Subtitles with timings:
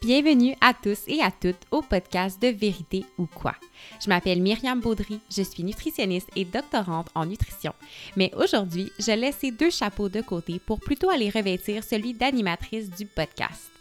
[0.00, 3.56] Bienvenue à tous et à toutes au podcast de Vérité ou quoi.
[4.00, 7.72] Je m'appelle Myriam Baudry, je suis nutritionniste et doctorante en nutrition.
[8.16, 12.90] Mais aujourd'hui, je laisse ces deux chapeaux de côté pour plutôt aller revêtir celui d'animatrice
[12.90, 13.72] du podcast.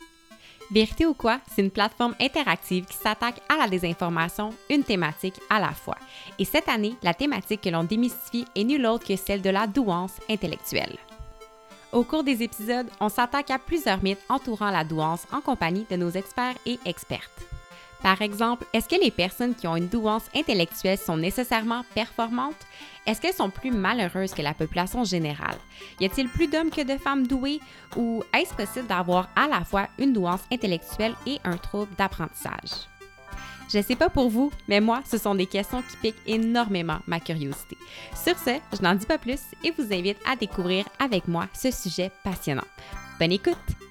[0.72, 5.60] Vérité ou quoi, c'est une plateforme interactive qui s'attaque à la désinformation, une thématique à
[5.60, 5.98] la fois.
[6.40, 9.68] Et cette année, la thématique que l'on démystifie est nulle autre que celle de la
[9.68, 10.98] douance intellectuelle.
[11.94, 15.96] Au cours des épisodes, on s'attaque à plusieurs mythes entourant la douance en compagnie de
[15.96, 17.32] nos experts et expertes.
[18.04, 22.68] Par exemple, est-ce que les personnes qui ont une douance intellectuelle sont nécessairement performantes?
[23.06, 25.58] Est-ce qu'elles sont plus malheureuses que la population générale?
[26.00, 27.62] Y a-t-il plus d'hommes que de femmes douées?
[27.96, 32.88] Ou est-ce possible d'avoir à la fois une douance intellectuelle et un trouble d'apprentissage?
[33.70, 37.20] Je sais pas pour vous, mais moi, ce sont des questions qui piquent énormément ma
[37.20, 37.78] curiosité.
[38.16, 41.72] Sur ce, je n'en dis pas plus et vous invite à découvrir avec moi ce
[41.72, 42.66] sujet passionnant.
[43.20, 43.87] Bonne écoute!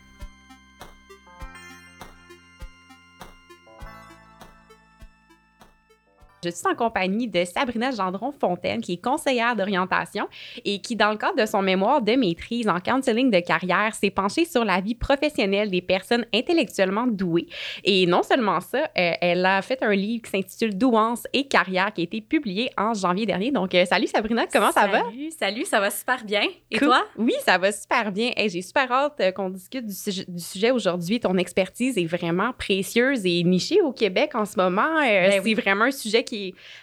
[6.51, 10.29] Je suis en compagnie de Sabrina Gendron-Fontaine, qui est conseillère d'orientation
[10.65, 14.11] et qui, dans le cadre de son mémoire de maîtrise en counseling de carrière, s'est
[14.11, 17.47] penchée sur la vie professionnelle des personnes intellectuellement douées.
[17.85, 21.93] Et non seulement ça, euh, elle a fait un livre qui s'intitule Douance et carrière
[21.93, 23.51] qui a été publié en janvier dernier.
[23.51, 25.03] Donc, euh, salut Sabrina, comment ça va?
[25.03, 26.43] Salut, salut, ça va super bien.
[26.71, 27.05] Et toi?
[27.19, 28.31] Oui, ça va super bien.
[28.37, 31.21] J'ai super hâte euh, qu'on discute du sujet, du sujet aujourd'hui.
[31.21, 35.01] Ton expertise est vraiment précieuse et nichée au Québec en ce moment.
[35.01, 36.36] Ben c'est vraiment un sujet qui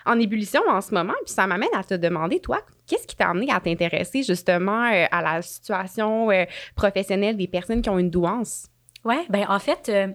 [0.06, 1.14] en ébullition en ce moment.
[1.26, 5.06] Puis ça m'amène à te demander, toi, qu'est-ce qui t'a amené à t'intéresser justement euh,
[5.12, 8.68] à la situation euh, professionnelle des personnes qui ont une douance?
[9.06, 10.08] Oui, ben en fait, euh,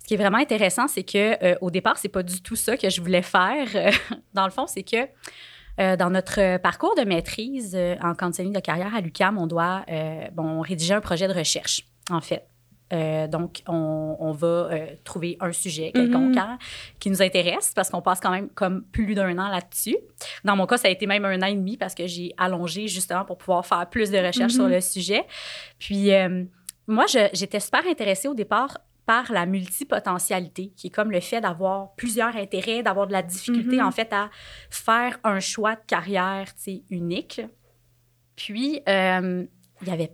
[0.00, 2.88] ce qui est vraiment intéressant, c'est que au départ, c'est pas du tout ça que
[2.88, 3.66] je voulais faire.
[4.34, 5.06] dans le fond, c'est que
[5.96, 9.84] dans notre parcours de maîtrise en counseling de carrière à l'UCAM, on doit
[10.32, 12.46] bon, rédiger un projet de recherche, en fait.
[12.92, 16.38] Euh, donc, on, va euh, trouver un sujet quelconque mhm.
[16.38, 16.58] hein,
[17.00, 19.96] qui nous intéresse parce qu'on passe quand même comme plus d'un an là-dessus.
[20.44, 22.86] Dans mon cas, ça a été même un an et demi parce que j'ai allongé
[22.86, 24.72] justement pour pouvoir faire plus de recherches sur mhm.
[24.72, 25.24] le sujet.
[25.78, 26.44] Puis, euh,
[26.86, 31.94] moi, j'étais super intéressée au départ par la multipotentialité, qui est comme le fait d'avoir
[31.94, 33.86] plusieurs intérêts, d'avoir de la difficulté, mhm.
[33.86, 34.30] en fait, à
[34.70, 36.46] faire un choix de carrière,
[36.90, 37.40] unique.
[38.36, 39.48] Puis, il
[39.86, 40.12] y avait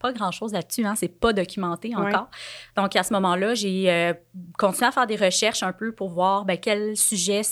[0.00, 2.28] pas grand-chose là-dessus, hein, c'est pas documenté encore.
[2.76, 4.14] Donc, à ce moment-là, j'ai euh,
[4.58, 7.42] continué à faire des recherches un peu pour voir ben, quel sujet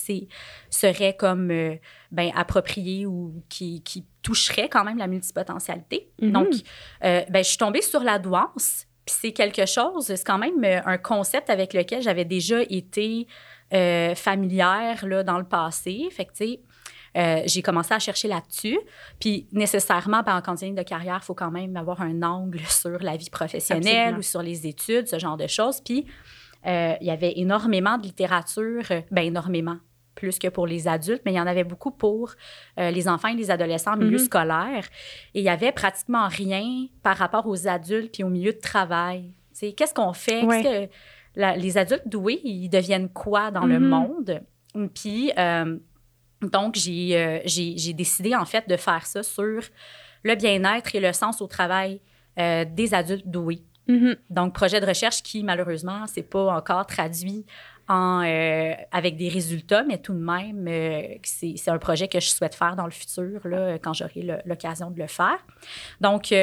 [0.70, 1.76] serait comme euh,
[2.10, 6.10] ben, approprié ou qui, qui, toucherait quand même la multipotentialité.
[6.20, 6.32] Mm-hmm.
[6.32, 6.48] Donc,
[7.04, 10.62] euh, ben, je suis tombée sur la douance, puis c'est quelque chose, c'est quand même
[10.64, 13.26] un concept avec lequel j'avais déjà été
[14.16, 16.08] familière là, dans le passé.
[16.10, 16.60] Fait que, tu sais,
[17.16, 18.78] euh, j'ai commencé à chercher là-dessus.
[19.20, 22.98] Puis nécessairement, ben, en continuité de carrière, il faut quand même avoir un angle sur
[23.02, 25.80] la vie professionnelle ou sur les études, ce genre de choses.
[25.80, 26.06] Puis
[26.66, 29.78] euh, il y avait énormément de littérature, ben énormément,
[30.14, 32.34] plus que pour les adultes, mais il y en avait beaucoup pour
[32.78, 34.24] euh, les enfants et les adolescents en milieu mm-hmm.
[34.24, 34.88] scolaire.
[35.34, 39.32] Et il y avait pratiquement rien par rapport aux adultes puis au milieu de travail.
[39.60, 40.40] Qu'est-ce qu'on fait?
[40.40, 40.88] Que
[41.56, 43.88] les adultes doués, ils deviennent quoi dans le mm-hmm.
[43.88, 44.42] monde?
[44.94, 45.32] Puis,
[46.42, 49.60] donc, euh, j'ai, décidé en fait de faire ça sur
[50.22, 52.00] le bien-être et le sens au travail
[52.38, 53.62] euh, des adultes doués.
[53.88, 54.16] Mm-hmm.
[54.30, 57.44] Donc, projet de recherche qui, malheureusement, c'est pas encore traduit
[57.88, 60.68] en, euh, avec des résultats, mais tout de même,
[61.24, 64.98] c'est, un projet que je souhaite faire dans le futur, là, quand j'aurai l'occasion de
[64.98, 65.38] le faire.
[66.00, 66.34] Donc,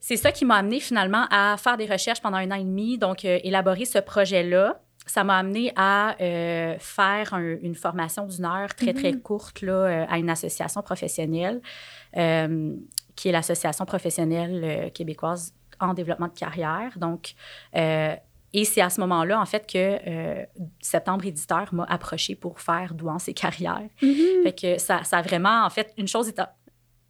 [0.00, 2.96] c'est ça qui m'a amené finalement à faire des recherches pendant un an et demi,
[2.96, 8.92] donc élaborer ce projet-là ça m'a amené à euh, faire une formation d'une heure très,
[8.92, 9.22] très mm-hmm.
[9.22, 11.60] courte là, euh, à une association professionnelle,
[12.16, 12.74] euh,
[13.16, 16.98] qui est l'Association professionnelle québécoise en développement de carrière.
[16.98, 17.34] Donc,
[17.74, 20.46] et c'est à ce moment-là, en fait, que
[20.80, 23.88] Septembre Éditeur m'a approché pour faire Douance et carrière.
[24.00, 24.42] Mm-hmm.
[24.44, 26.40] Fait que ça, ça a vraiment, en fait, une chose est,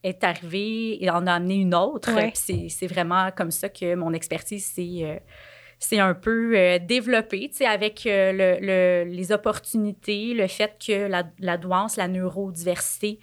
[0.03, 2.11] est arrivée et en a amené une autre.
[2.35, 5.23] C'est vraiment comme ça que mon expertise s'est
[5.83, 11.09] c'est un peu euh, développé, tu sais, avec euh, le, les opportunités, le fait que
[11.09, 13.19] la, la douance, la neurodiversité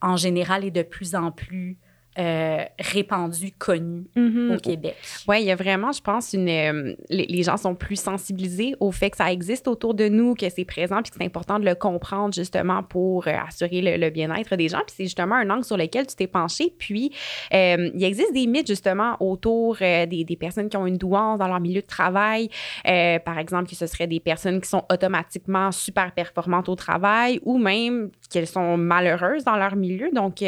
[0.00, 1.76] en général est de plus en plus
[2.18, 4.56] euh, répandu, connu mm-hmm.
[4.56, 4.96] au Québec.
[5.28, 6.48] Oui, il y a vraiment, je pense, une.
[6.48, 10.48] Euh, les, gens sont plus sensibilisés au fait que ça existe autour de nous, que
[10.48, 14.56] c'est présent, puis que c'est important de le comprendre justement pour euh, assurer le, bien-être
[14.56, 14.78] des gens.
[14.78, 16.74] Puis c'est justement un angle sur lequel tu t'es penché.
[16.76, 17.12] Puis
[17.52, 21.60] il existe des mythes justement autour des, des, personnes qui ont une douance dans leur
[21.60, 22.48] milieu de travail.
[22.84, 27.58] par exemple, que ce serait des personnes qui sont automatiquement super performantes au travail ou
[27.58, 30.10] même qu'elles sont malheureuses dans leur milieu.
[30.12, 30.42] Donc,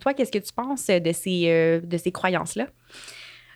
[0.00, 2.66] toi, qu'est-ce que tu penses de ces, euh, de ces croyances-là?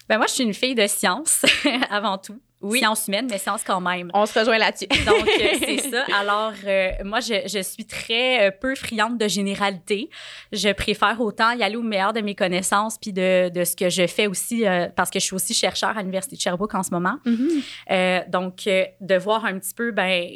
[0.08, 1.44] Ben moi, je suis une fille de science
[1.90, 2.78] avant tout oui.
[2.78, 4.10] sciences humaines, mais sciences quand même.
[4.14, 4.86] On se rejoint là-dessus.
[5.06, 6.04] Donc, euh, c'est ça.
[6.18, 10.10] Alors, euh, moi, je, je, suis très euh, peu friande de généralité.
[10.52, 13.90] Je préfère autant y aller au meilleur de mes connaissances puis de, de ce que
[13.90, 14.64] je fais aussi,
[14.96, 17.16] parce que je suis aussi chercheur à l'Université de Sherbrooke en ce moment.
[17.26, 18.30] Mm-hmm.
[18.30, 20.30] donc, de voir un petit peu, ben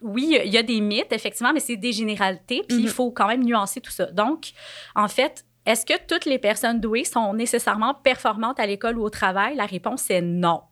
[0.00, 2.88] oui, il y a des mythes, effectivement, mais c'est des généralités, puis il mm-hmm.
[2.88, 4.06] faut quand même nuancer tout ça.
[4.06, 4.50] Donc,
[4.94, 9.10] en fait, est-ce que toutes les personnes douées sont nécessairement performantes à l'école ou au
[9.10, 9.56] travail?
[9.56, 10.62] La réponse est non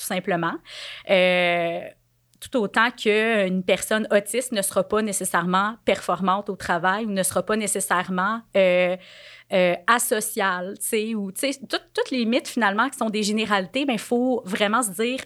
[0.00, 0.54] tout simplement.
[1.10, 1.80] Euh,
[2.40, 7.42] tout autant qu'une personne autiste ne sera pas nécessairement performante au travail ou ne sera
[7.42, 8.96] pas nécessairement euh,
[9.52, 14.42] euh, asociale, tu sais, toutes les mythes, finalement, qui sont des généralités, il ben, faut
[14.46, 15.18] vraiment se dire,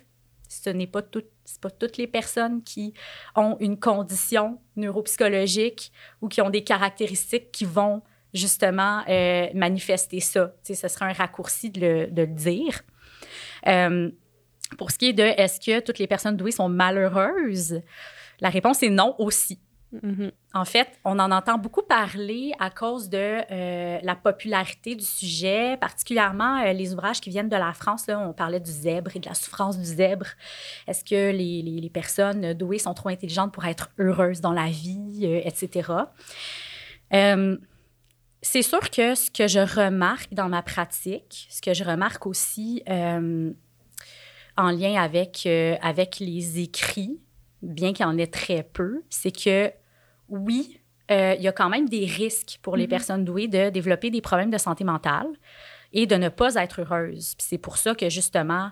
[0.48, 2.94] ce n'est pas, pas toutes les personnes qui
[3.36, 8.02] ont une condition neuropsychologique ou qui ont des caractéristiques qui vont
[8.34, 10.54] justement euh, manifester ça.
[10.64, 12.82] Tu sais, ce serait un raccourci de le, de le dire.
[14.76, 17.80] Pour ce qui est de est-ce que toutes les personnes douées sont malheureuses,
[18.40, 19.58] la réponse est non aussi.
[20.02, 20.32] Mm-hmm.
[20.54, 25.76] En fait, on en entend beaucoup parler à cause de euh, la popularité du sujet,
[25.76, 28.06] particulièrement euh, les ouvrages qui viennent de la France.
[28.06, 30.26] Là, on parlait du zèbre et de la souffrance du zèbre.
[30.88, 35.20] Est-ce que les, les, personnes douées sont trop intelligentes pour être heureuses dans la vie,
[35.22, 35.92] euh, etc.
[38.44, 42.82] c'est sûr que ce que je remarque dans ma pratique, ce que je remarque aussi
[44.56, 47.20] en lien avec, euh, avec les écrits,
[47.62, 49.72] bien qu'il y en ait très peu, c'est que
[50.28, 50.80] oui,
[51.10, 52.88] euh, il y a quand même des risques pour les mm-hmm.
[52.88, 55.26] personnes douées de développer des problèmes de santé mentale
[55.92, 57.34] et de ne pas être heureuses.
[57.38, 58.70] c'est pour ça que justement,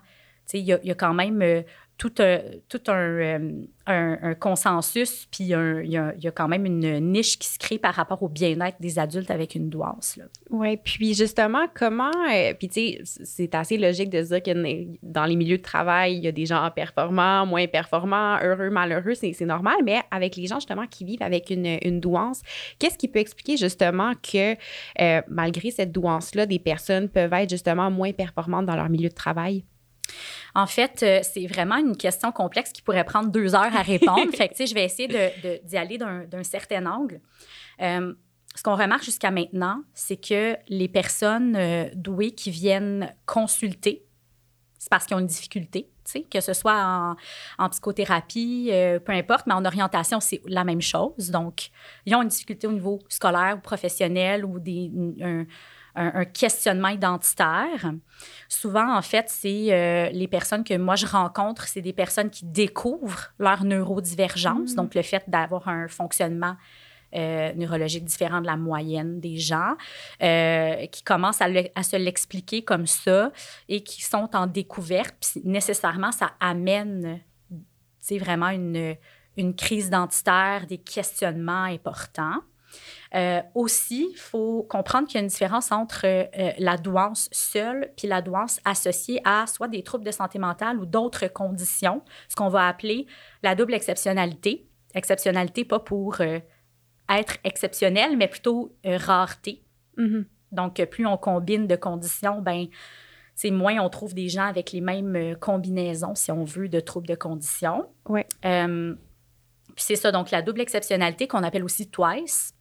[0.52, 1.62] il y, y, a quand même euh,
[2.02, 7.46] tout, un, tout euh, un, consensus, puis il y, a, quand même une niche qui
[7.46, 10.19] se crée par rapport au bien-être des adultes avec une douance.
[10.50, 15.26] Oui, puis justement, comment, euh, puis tu sais, c'est assez logique de dire que dans
[15.26, 19.40] les milieux de travail, il y a des gens performants, moins performants, heureux, malheureux, c'est
[19.43, 22.43] normal, mais avec les gens justement qui vivent avec une, une douance,
[22.81, 24.56] qu'est-ce qui peut expliquer justement que
[25.00, 29.14] euh, malgré cette douance-là, des personnes peuvent être justement moins performantes dans leur milieu de
[29.14, 29.64] travail?
[30.54, 34.30] En fait, euh, c'est vraiment une question complexe qui pourrait prendre deux heures à répondre.
[34.34, 35.08] fait que, tu sais, je vais essayer
[35.64, 37.20] d'y aller d'un certain angle.
[37.80, 38.14] Euh,
[38.54, 44.04] ce qu'on remarque jusqu'à maintenant, c'est que les personnes euh, douées qui viennent consulter,
[44.78, 45.88] c'est parce qu'ils ont une difficulté,
[46.30, 47.16] que ce soit en,
[47.58, 48.70] en psychothérapie,
[49.04, 51.30] peu importe, mais en orientation, c'est la même chose.
[51.30, 51.70] Donc,
[52.04, 54.90] ils ont une difficulté au niveau scolaire ou professionnel ou des,
[55.22, 55.46] un,
[55.94, 57.92] un, questionnement identitaire.
[58.48, 62.44] Souvent, en fait, c'est euh, les personnes que moi je rencontre, c'est des personnes qui
[62.44, 64.76] découvrent leur neurodivergence, mmh.
[64.76, 66.56] donc le fait d'avoir un fonctionnement
[67.14, 69.74] euh, neurologique différent de la moyenne des gens,
[70.22, 73.30] euh, qui commencent à, à se l'expliquer comme ça
[73.68, 75.14] et qui sont en découverte.
[75.20, 77.20] Puis nécessairement, ça amène
[78.18, 78.96] vraiment une,
[79.36, 82.40] une crise identitaire, des questionnements importants.
[83.14, 87.90] Euh, aussi, il faut comprendre qu'il y a une différence entre euh, la douance seule
[87.96, 92.36] puis la douance associée à soit des troubles de santé mentale ou d'autres conditions, ce
[92.36, 93.06] qu'on va appeler
[93.42, 94.66] la double exceptionnalité.
[94.94, 96.38] Exceptionnalité, pas pour euh,
[97.10, 99.62] être exceptionnel, mais plutôt rareté.
[99.98, 100.24] Mm-hmm.
[100.52, 102.66] Donc, plus on combine de conditions, ben
[103.34, 107.08] c'est moins on trouve des gens avec les mêmes combinaisons, si on veut, de troubles
[107.08, 107.86] de conditions.
[108.06, 108.26] Ouais.
[108.42, 108.96] puis
[109.76, 112.54] c'est ça, donc la double exceptionnalité qu'on appelle aussi twice.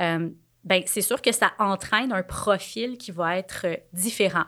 [0.00, 0.30] Euh,
[0.64, 4.46] ben, c'est sûr que ça entraîne un profil qui va être euh, différent.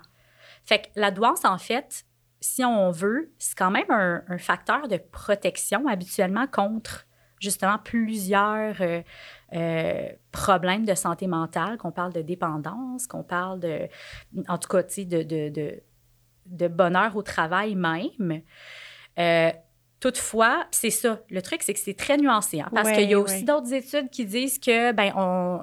[0.65, 2.05] Fait que la douance, en fait,
[2.41, 7.07] si on veut, c'est quand même un, facteur de protection habituellement contre
[7.41, 8.77] justement plusieurs
[9.53, 13.89] euh, problèmes de santé mentale, qu'on parle de dépendance, qu'on parle de,
[14.49, 15.83] en tout cas, de, de, de,
[16.47, 18.43] de, bonheur au travail même.
[20.07, 21.19] Toutefois, c'est ça.
[21.31, 22.61] Le truc, c'est que c'est très nuancé.
[22.61, 25.13] Hein, parce qu'il y a aussi d'autres études qui disent que ben,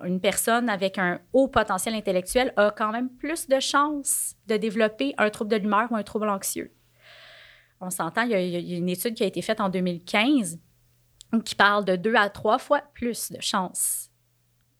[0.03, 5.13] une personne avec un haut potentiel intellectuel a quand même plus de chances de développer
[5.17, 6.73] un trouble de l'humeur ou un trouble anxieux.
[7.79, 10.59] On s'entend, il, il y, a une étude qui a été faite en 2015
[11.45, 14.09] qui parle de deux à trois fois plus de chances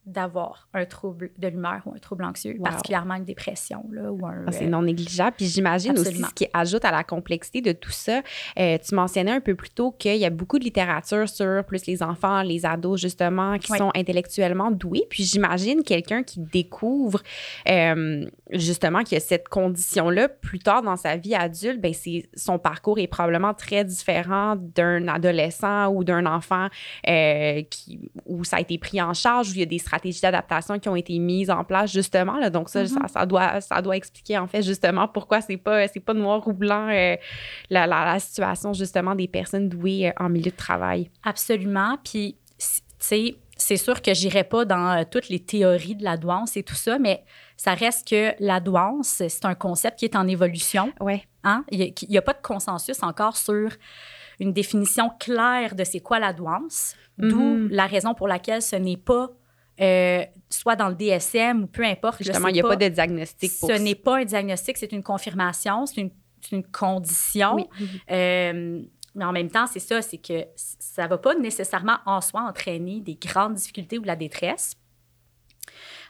[0.06, 3.86] d'avoir un trouble de l'humeur ou un trouble anxieux, particulièrement une dépression.
[3.92, 5.36] Là, ou un, ah, c'est non négligeable.
[5.38, 8.22] Puis j'imagine aussi ce qui ajoute à la complexité de tout ça.
[8.60, 11.86] Euh, tu mentionnais un peu plus tôt qu'il y a beaucoup de littérature sur plus
[11.86, 15.08] les enfants, les ados, justement, qui sont intellectuellement doués.
[15.10, 17.22] Puis j'imagine quelqu'un qui découvre
[17.70, 22.26] euh, justement qu'il y a cette condition-là plus tard dans sa vie adulte, ben c'est,
[22.36, 26.68] son parcours est probablement très différent d'un adolescent ou d'un enfant
[27.08, 29.93] euh, qui, où ça a été pris en charge, où il y a des stratégies
[30.22, 32.38] d'adaptation qui ont été mises en place justement.
[32.38, 32.50] Là.
[32.50, 33.02] Donc ça, Mm-hmm.
[33.04, 36.46] ça, ça doit, ça doit expliquer en fait justement pourquoi c'est pas, c'est pas noir
[36.48, 37.16] ou blanc euh,
[37.70, 41.10] la, la, la situation justement des personnes douées euh, en milieu de travail.
[41.24, 41.98] Absolument.
[42.04, 42.66] Puis, tu
[43.00, 46.64] sais, c'est sûr que j'irai pas dans euh, toutes les théories de la douance et
[46.64, 47.24] tout ça, mais
[47.56, 50.92] ça reste que la douance, c'est un concept qui est en évolution.
[51.00, 51.24] Ouais.
[51.44, 51.64] Hein?
[51.72, 53.70] Il n'y a, pas de consensus encore sur
[54.40, 57.68] une définition claire de c'est quoi la douance, d'où Mhm.
[57.70, 59.30] la raison pour laquelle ce n'est pas
[59.84, 62.24] euh, soit dans le DSM ou peu importe.
[62.24, 65.04] Justement, il n'y a pas, de diagnostic pour Ce n'est pas un diagnostic, c'est une
[65.04, 66.02] confirmation, c'est
[66.52, 67.56] une, condition.
[67.56, 67.68] Oui.
[68.12, 68.82] Euh,
[69.16, 72.42] mais en même temps, c'est ça, c'est que ça ne va pas nécessairement en soi
[72.42, 74.75] entraîner des grandes difficultés ou de la détresse.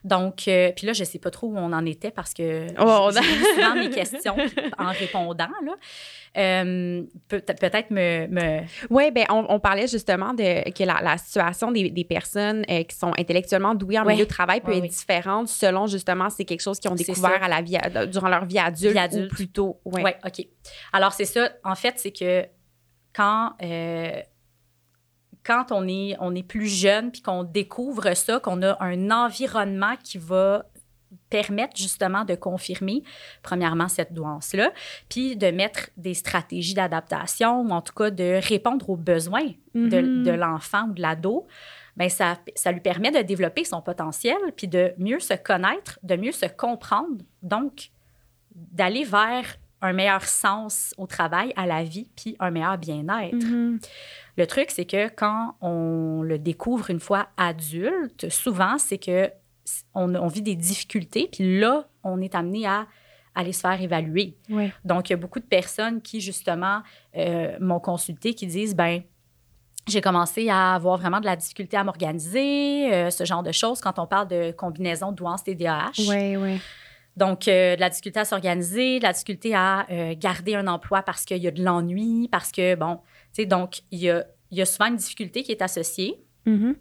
[0.04, 2.68] Donc, euh, puis là, je ne sais pas trop où on en était parce que
[2.80, 3.22] Oh, j'ai
[3.56, 4.36] souvent mes questions
[4.78, 5.48] en répondant.
[5.66, 5.74] Là.
[6.36, 8.62] Euh, peut- peut-être me, me...
[8.90, 12.84] Oui, ben on, on parlait justement de que la, la situation des, des personnes euh,
[12.84, 14.14] qui sont intellectuellement douées en Ouais.
[14.14, 17.42] milieu de travail peut Ouais, être différente selon justement c'est quelque chose qu'ils ont découvert
[17.42, 17.78] à la vie
[18.12, 19.32] durant leur vie adulte, Vie adulte.
[19.32, 19.80] ou plutôt.
[19.86, 20.04] Ouais.
[20.04, 20.46] Ouais, OK.
[20.92, 21.50] Alors, c'est ça.
[21.64, 22.46] En fait, c'est que
[23.16, 24.20] quand, euh,
[25.46, 29.96] quand on, est, on est plus jeune puis qu'on découvre ça, qu'on a un environnement
[30.04, 30.66] qui va
[31.30, 33.04] permettre justement de confirmer,
[33.44, 34.72] premièrement, cette douance-là,
[35.10, 40.00] puis de mettre des stratégies d'adaptation ou en tout cas de répondre aux besoins de,
[40.02, 40.24] Mhm.
[40.24, 41.46] de l'enfant ou de l'ado,
[41.98, 46.16] ben ça, ça lui permet de développer son potentiel, puis de mieux se connaître, de
[46.16, 47.90] mieux se comprendre, donc
[48.56, 53.36] d'aller vers un meilleur sens au travail, à la vie, puis un meilleur bien-être.
[53.36, 53.80] Mhm.
[54.38, 59.30] Le truc, c'est que quand on le découvre une fois adulte, souvent, c'est que
[59.94, 62.88] on, on vit des difficultés, puis là, on est amené à
[63.36, 64.38] aller se faire évaluer.
[64.86, 66.82] Donc, il y a beaucoup de personnes qui, justement,
[67.18, 69.02] euh, m'ont consulté, qui disent, ben
[69.88, 73.82] j'ai commencé à avoir vraiment de la difficulté à m'organiser, euh, ce genre de choses,
[73.82, 76.08] quand on parle de combinaison douance TDAH.
[76.08, 76.60] Ouais, ouais.
[77.16, 81.04] Donc, euh, de la difficulté à s'organiser, de la difficulté à euh, garder un emploi
[81.04, 82.98] parce qu'il y a de l'ennui, parce que, bon,
[83.34, 86.24] tu sais, donc, il y a, il y a souvent une difficulté qui est associée.
[86.46, 86.76] Mhm.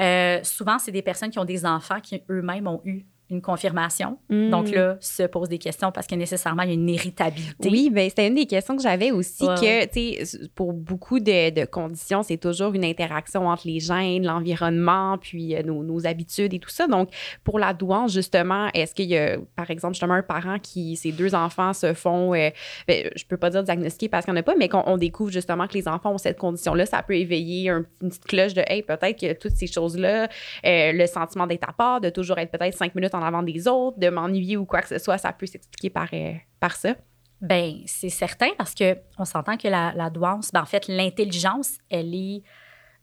[0.00, 4.18] Euh, souvent, c'est des personnes qui ont des enfants qui eux-mêmes ont eu une confirmation.
[4.28, 4.50] Mm.
[4.50, 7.68] Donc là, se posent des questions parce que nécessairement, il y a une héritabilité.
[7.68, 11.18] Oui, ben c'était une des questions que j'avais aussi Ouais, que, tu sais, pour beaucoup
[11.18, 16.06] de, de conditions, c'est toujours une interaction entre les gènes, l'environnement, puis euh, nos, nos
[16.06, 16.86] habitudes et tout ça.
[16.86, 17.08] Donc,
[17.44, 21.12] pour la douance, justement, est-ce qu'il y a, par exemple, justement, un parent qui, ses
[21.12, 22.50] deux enfants se font, euh,
[22.86, 24.96] ben, je peux pas dire diagnostiquer parce qu'il n'y en a pas, mais qu'on on
[24.98, 28.54] découvre justement que les enfants ont cette condition-là, ça peut éveiller un- une petite cloche
[28.54, 30.28] de, hey, peut-être que toutes ces choses-là,
[30.66, 33.66] euh, le sentiment d'être à part, de toujours être peut-être cinq minutes en avant des
[33.68, 36.94] autres, de m'ennuyer ou quoi que ce soit, ça peut s'expliquer par, euh, par ça.
[37.40, 41.72] Ben, c'est certain parce que on s'entend que la, la douance, ben, en fait, l'intelligence,
[41.90, 42.42] elle est,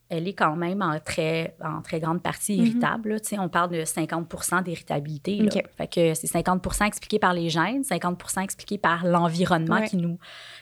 [0.07, 2.65] elle est quand même en très, en très grande partie Mhm.
[2.65, 3.19] irritable.
[3.21, 5.35] sais, On parle de 50% d'irritabilité.
[5.38, 5.49] là.
[5.53, 5.63] OK.
[5.77, 9.88] Fait que c'est 50% expliqué par les gènes, 50% expliqué par l'environnement Ouais.
[9.88, 10.17] qui, nous,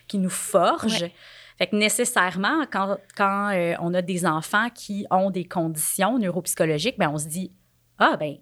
[0.08, 1.04] qui nous forge.
[1.04, 1.14] Ouais.
[1.60, 6.98] Fait que nécessairement, quand, quand euh, on a des enfants qui ont des conditions neuropsychologiques,
[7.00, 7.52] ben on se dit
[8.00, 8.36] Ah, ben,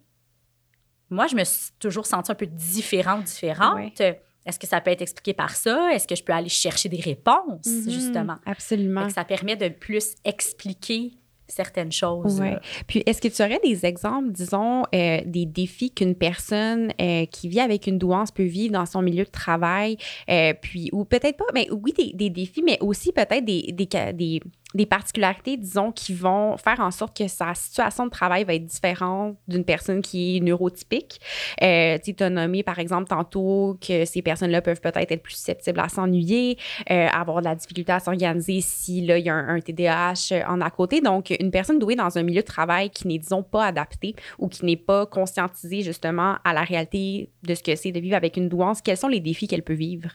[1.09, 4.01] moi, je me suis toujours sentie un peu différente, différente.
[4.47, 5.89] Est-ce que ça peut être expliqué par ça?
[5.93, 7.89] Est-ce que je peux aller chercher des réponses, Mhm.
[7.91, 8.35] justement?
[8.45, 9.09] Absolument.
[9.09, 11.13] Ça permet de plus expliquer
[11.47, 12.39] certaines choses.
[12.39, 12.57] Ouais.
[12.87, 17.49] Puis, est-ce que tu aurais des exemples, disons, euh, des défis qu'une personne euh, qui
[17.49, 19.97] vit avec une douance peut vivre dans son milieu de travail?
[20.29, 23.87] euh, puis, ou peut-être pas, mais oui, des, des défis, mais aussi peut-être des, des,
[24.13, 24.39] des,
[24.73, 28.65] des particularités, disons, qui vont faire en sorte que sa situation de travail va être
[28.65, 31.21] différente d'une personne qui est neurotypique.
[31.61, 35.79] Euh, tu as nommé, par exemple, tantôt que ces personnes-là peuvent peut-être être plus susceptibles
[35.79, 36.57] à s'ennuyer,
[36.91, 40.59] euh, avoir de la difficulté à s'organiser si il y a un, un TDAH en
[40.59, 40.99] à côté.
[40.99, 44.49] Donc, une personne douée dans un milieu de travail qui n'est, disons, pas adapté ou
[44.49, 48.35] qui n'est pas conscientisée justement à la réalité de ce que c'est de vivre avec
[48.35, 50.09] une douance, quels sont les défis qu'elle peut vivre?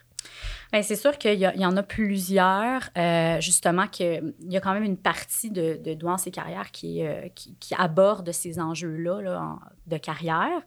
[0.73, 4.85] Bien, c'est sûr qu'il y, en a plusieurs, euh, justement, qu'il y a quand même
[4.85, 9.59] une partie de, de douance et carrière qui, euh, qui, aborde ces enjeux-là là, en-
[9.87, 10.61] de carrière.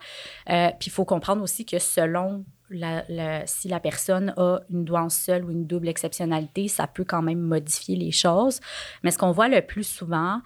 [0.49, 2.43] Euh, puis il faut comprendre aussi que selon
[3.45, 7.39] si la personne a une douance seule ou une double exceptionnalité, ça peut quand même
[7.39, 8.59] modifier les choses.
[9.03, 10.41] Mais ce qu'on voit le plus souvent,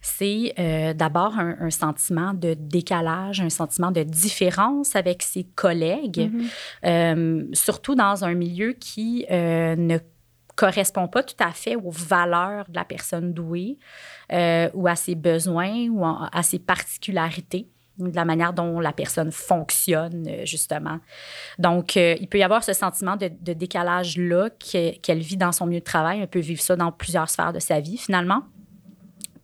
[0.00, 6.30] c'est euh, d'abord un, un sentiment de décalage, un sentiment de différence avec ses collègues,
[6.84, 9.98] euh, surtout dans un milieu qui euh, ne
[10.56, 13.78] correspond pas tout à fait aux valeurs de la personne douée
[14.74, 19.32] ou à ses besoins ou en- à ses particularités de la manière dont la personne
[19.32, 20.98] fonctionne, justement.
[21.58, 25.50] Donc, euh, il peut y avoir ce sentiment de, de décalage-là que- qu'elle vit dans
[25.50, 26.20] son milieu de travail.
[26.20, 28.42] Elle peut vivre ça dans plusieurs sphères de sa vie, finalement.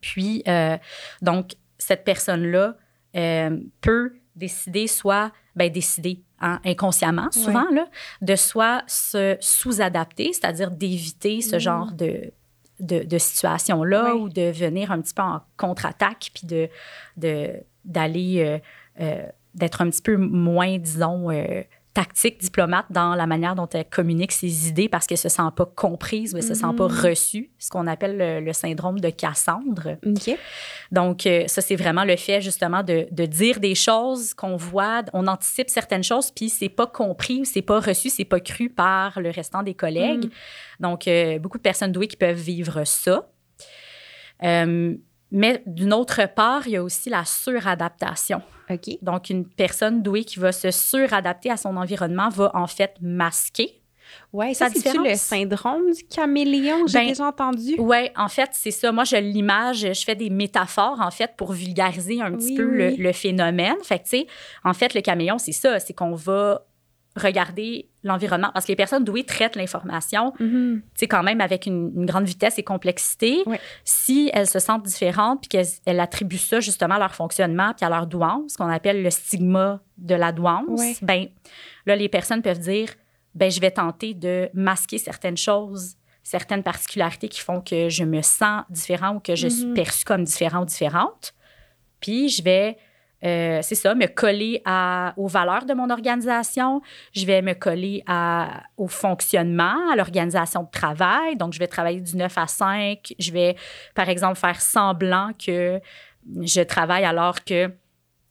[0.05, 0.77] Puis, euh,
[1.23, 2.75] donc, cette personne-là
[3.15, 7.87] euh, peut décider soit, ben décider hein, inconsciemment souvent, là,
[8.21, 11.59] de soit se sous-adapter, c'est-à-dire d'éviter ce Mm.
[11.59, 12.31] genre de,
[12.79, 14.21] de, de situation-là Ouais.
[14.21, 16.69] ou de venir un petit peu en contre-attaque puis de,
[17.17, 18.59] de, d'aller, euh,
[19.01, 21.31] euh, d'être un petit peu moins, disons,
[21.95, 25.65] tactique, diplomate dans la manière dont elle communique ses idées parce qu'elle se sent pas
[25.65, 26.99] comprise ou elle se sent pas Mhm.
[27.09, 29.97] reçue, ce qu'on appelle le, le syndrome de Cassandre.
[30.91, 35.03] Donc, euh, ça, c'est vraiment le fait, justement, de, de dire des choses qu'on voit,
[35.13, 38.69] on anticipe certaines choses, puis c'est pas compris ou c'est pas reçu, c'est pas cru
[38.69, 40.25] par le restant des collègues.
[40.25, 40.29] Mm.
[40.81, 43.29] Donc, euh, beaucoup de personnes douées qui peuvent vivre ça.
[44.43, 44.93] Euh,
[45.31, 48.41] mais d'une autre part, il y a aussi la suradaptation.
[49.01, 53.81] Donc, une personne douée qui va se suradapter à son environnement va en fait masquer.
[54.53, 55.07] Sa ça, différence?
[55.07, 56.85] le syndrome du caméléon?
[56.87, 57.75] J'ai Ben, déjà entendu.
[57.79, 58.91] Oui, en fait, c'est ça.
[58.91, 62.65] Moi, je l'image, je fais des métaphores, en fait, pour vulgariser un petit Oui, peu
[62.65, 62.97] oui, le, oui.
[62.97, 63.75] le phénomène.
[63.83, 64.27] Fait que, tu sais,
[64.63, 65.79] en fait, le caméléon, c'est ça.
[65.79, 66.65] C'est qu'on va
[67.15, 68.51] regarder l'environnement.
[68.53, 72.25] Parce que les personnes douées traitent l'information, tu sais, quand même avec une, une grande
[72.25, 73.43] vitesse et complexité.
[73.83, 77.85] Si elles se sentent différentes puis qu'elles elles attribuent ça justement à leur fonctionnement puis
[77.85, 80.95] à leur douance, ce qu'on appelle le stigma de la douance, Ouais.
[81.01, 81.27] ben
[81.85, 82.89] là, les personnes peuvent dire,
[83.33, 88.21] ben je vais tenter de masquer certaines choses, certaines particularités qui font que je me
[88.21, 89.73] sens différent ou que je suis Mhm.
[89.73, 91.33] perçue comme différent ou différente.
[92.01, 92.77] Puis je vais,
[93.25, 96.81] euh, c'est ça, me coller à, aux valeurs de mon organisation.
[97.13, 101.35] Je vais me coller à, au fonctionnement, à l'organisation de travail.
[101.35, 103.13] Donc, je vais travailler du 9 à 5.
[103.17, 103.55] Je vais,
[103.95, 105.79] par exemple, faire semblant que
[106.41, 107.71] je travaille alors que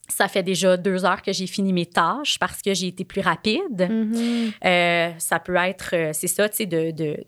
[0.07, 3.21] ça fait déjà deux heures que j'ai fini mes tâches parce que j'ai été plus
[3.21, 3.61] rapide.
[3.89, 4.51] Mhm.
[4.63, 7.23] Euh, ça peut être, euh, c'est ça, tu sais, de, de-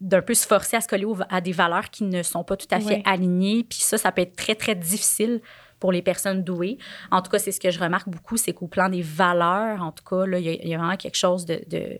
[0.00, 2.66] d'un peu se forcer à se coller à des valeurs qui ne sont pas tout
[2.70, 3.64] à fait alignées.
[3.64, 5.40] Puis ça, ça peut être très, très difficile
[5.80, 6.78] pour les personnes douées.
[7.10, 9.90] En tout cas, c'est ce que je remarque beaucoup, c'est qu'au plan des valeurs, en
[9.92, 11.98] tout cas, là, il y, a- il y a vraiment quelque chose de, de,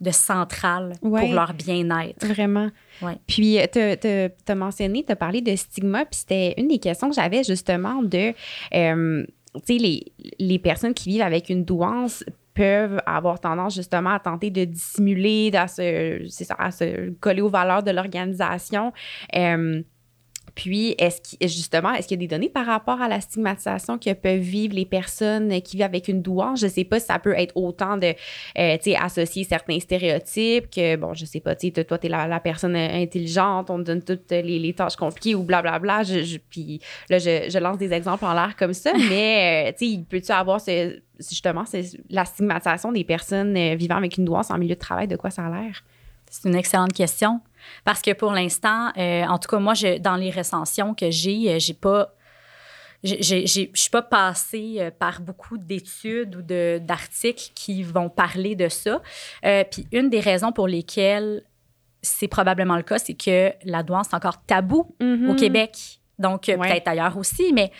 [0.00, 1.20] de central Ouais.
[1.22, 2.26] pour leur bien-être.
[2.26, 2.70] Vraiment.
[3.00, 3.16] Ouais.
[3.26, 7.14] Puis, tu as mentionné, tu as parlé de stigma, puis c'était une des questions que
[7.16, 8.32] j'avais justement de,
[8.74, 14.10] euh, tu sais, les, les personnes qui vivent avec une douance peuvent avoir tendance justement
[14.10, 18.92] à tenter de dissimuler, à se, ça, à se coller aux valeurs de l'organisation.
[19.34, 19.82] Euh,
[20.54, 24.12] puis, est-ce justement, est-ce qu'il y a des données par rapport à la stigmatisation que
[24.12, 26.60] peuvent vivre les personnes qui vivent avec une douance?
[26.60, 28.14] Je sais pas si ça peut être autant de,
[28.58, 32.08] euh, tu sais, associer certains stéréotypes que, bon, je sais pas, tu sais, toi, t'es
[32.08, 36.02] la, la personne intelligente, on te donne toutes les, les tâches compliquées ou blablabla.
[36.02, 39.72] Je, je- puis là, je, je lance des exemples en l'air comme ça, mais, euh,
[39.78, 41.64] tu sais, peux-tu avoir ce, justement
[42.10, 45.08] la stigmatisation des personnes euh, vivant avec une douance en milieu de travail?
[45.08, 45.82] De quoi ça a l'air?
[46.30, 47.40] C'est une excellente question.
[47.84, 51.52] Parce que pour l'instant, euh, en tout cas, moi, je, dans les recensions que j'ai,
[51.54, 52.14] euh, j'ai pas.
[53.04, 59.02] Je suis pas passée euh, par beaucoup d'études ou d'articles qui vont parler de ça.
[59.44, 61.42] Euh, Puis une des raisons pour lesquelles
[62.00, 65.98] c'est probablement le cas, c'est que la douance est encore tabou au Québec.
[66.18, 66.56] Donc, Ouais.
[66.56, 67.72] peut-être ailleurs aussi, mais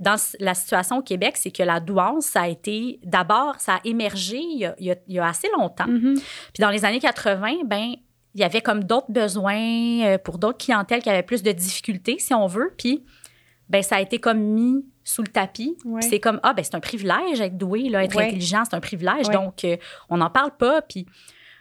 [0.00, 3.80] dans la situation au Québec, c'est que la douance, ça a été, d'abord, ça a
[3.84, 4.74] émergé il y a,
[5.06, 5.86] il y assez longtemps.
[5.88, 6.14] Mhm.
[6.14, 7.94] Puis dans les années 80, ben
[8.34, 12.16] il y avait comme d'autres besoins euh, pour d'autres clientèles qui avaient plus de difficultés,
[12.18, 12.72] si on veut.
[12.78, 13.04] Puis
[13.68, 15.76] ben ça a été comme mis sous le tapis.
[15.84, 16.02] Ouais.
[16.02, 18.26] C'est comme ah ben c'est un privilège être doué, là, être Ouais.
[18.26, 19.26] intelligent, c'est un privilège.
[19.28, 19.34] Ouais.
[19.34, 19.76] Donc euh,
[20.10, 20.82] on n'en parle pas.
[20.82, 21.06] Puis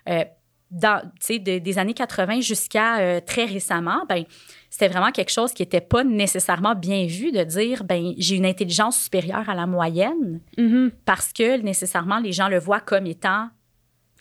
[0.09, 0.23] euh,
[0.71, 4.23] dans, tu sais, de- des années 80 jusqu'à euh, très récemment, ben
[4.69, 8.45] c'était vraiment quelque chose qui n'était pas nécessairement bien vu de dire ben j'ai une
[8.45, 10.91] intelligence supérieure à la moyenne Mhm.
[11.05, 13.49] parce que nécessairement les gens le voient comme étant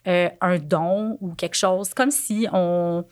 [0.09, 3.05] euh, un don ou quelque chose, comme si on,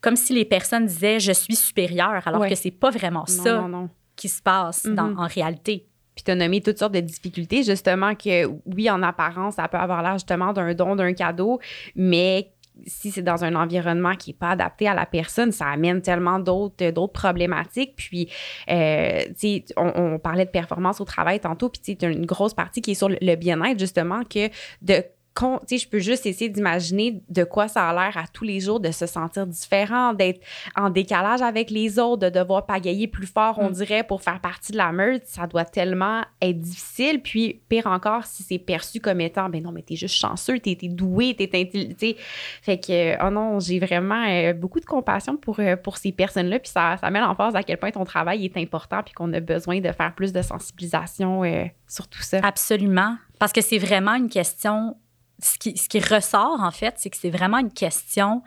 [0.00, 2.48] comme si les personnes disaient je suis supérieure, alors Ouais.
[2.50, 3.90] que c'est pas vraiment Non, ça non, non.
[4.14, 5.18] qui se passe dans- Mhm.
[5.18, 5.86] en réalité.
[6.14, 9.76] Puis tu as nommé toutes sortes de difficultés, justement, que oui, en apparence, ça peut
[9.76, 11.58] avoir l'air justement d'un don, d'un cadeau,
[11.94, 12.52] mais
[12.86, 16.38] si c'est dans un environnement qui n'est pas adapté à la personne, ça amène tellement
[16.38, 17.94] d'autres d'autres problématiques.
[17.96, 18.28] Puis,
[18.70, 22.52] euh, tu sais, on, on parlait de performance au travail tantôt, puis tu une grosse
[22.54, 24.48] partie qui est sur le, bien-être, justement, que
[24.82, 25.02] de
[25.40, 28.90] je peux juste essayer d'imaginer de quoi ça a l'air à tous les jours de
[28.90, 30.40] se sentir différent, d'être
[30.74, 33.72] en décalage avec les autres, de devoir pagayer plus fort, on Mm.
[33.72, 35.22] dirait, pour faire partie de la meute.
[35.26, 37.20] Ça doit tellement être difficile.
[37.22, 40.76] Puis, pire encore, si c'est perçu comme étant, ben non, mais t'es juste chanceux, t'es
[40.76, 42.16] t'es doué, t'es intelligent.
[42.62, 46.58] Fait que, oh non, j'ai vraiment euh, beaucoup de compassion pour, euh, pour ces personnes-là.
[46.58, 49.32] Puis, ça, ça met en phase à quel point ton travail est important, puis qu'on
[49.32, 52.40] a besoin de faire plus de sensibilisation euh, sur tout ça.
[52.42, 53.16] Absolument.
[53.38, 54.96] Parce que c'est vraiment une question.
[55.38, 58.42] Ce qui, ce qui ressort, en fait, c'est que c'est vraiment une question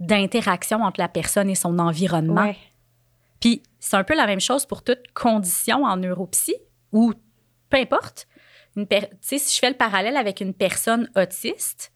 [0.00, 2.42] d'interaction entre la personne et son environnement.
[2.42, 2.56] Ouais.
[3.40, 6.54] Puis c'est un peu la même chose pour toute condition en neuropsy
[6.92, 7.12] ou
[7.70, 8.26] peu importe.
[8.76, 11.92] Une per- tu sais, si je fais le parallèle avec une personne autiste,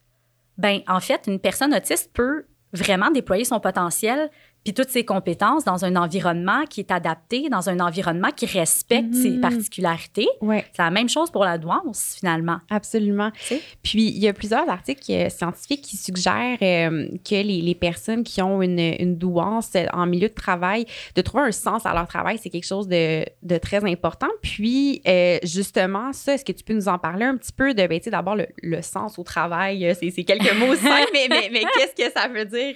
[0.58, 4.30] ben en fait, une personne autiste peut vraiment déployer son potentiel
[4.66, 9.14] puis toutes ses compétences dans un environnement qui est adapté, dans un environnement qui respecte
[9.14, 9.40] ses Mhm.
[9.40, 10.26] particularités.
[10.40, 12.58] Ouais, C'est la même chose pour la douance, finalement.
[12.68, 13.30] absolument.
[13.30, 13.62] Tu sais?
[13.84, 18.24] Puis, il y a plusieurs articles euh, scientifiques qui suggèrent euh, que les, les personnes
[18.24, 22.08] qui ont une, une douance en milieu de travail, de trouver un sens à leur
[22.08, 24.26] travail, c'est quelque chose de, de très important.
[24.42, 27.86] Puis, euh, justement, ça, est-ce que tu peux nous en parler un petit peu de,
[27.86, 31.50] ben, tu sais, d'abord, le, le sens au travail, c'est quelques mots simples, mais, mais,
[31.52, 32.74] mais qu'est-ce que ça veut dire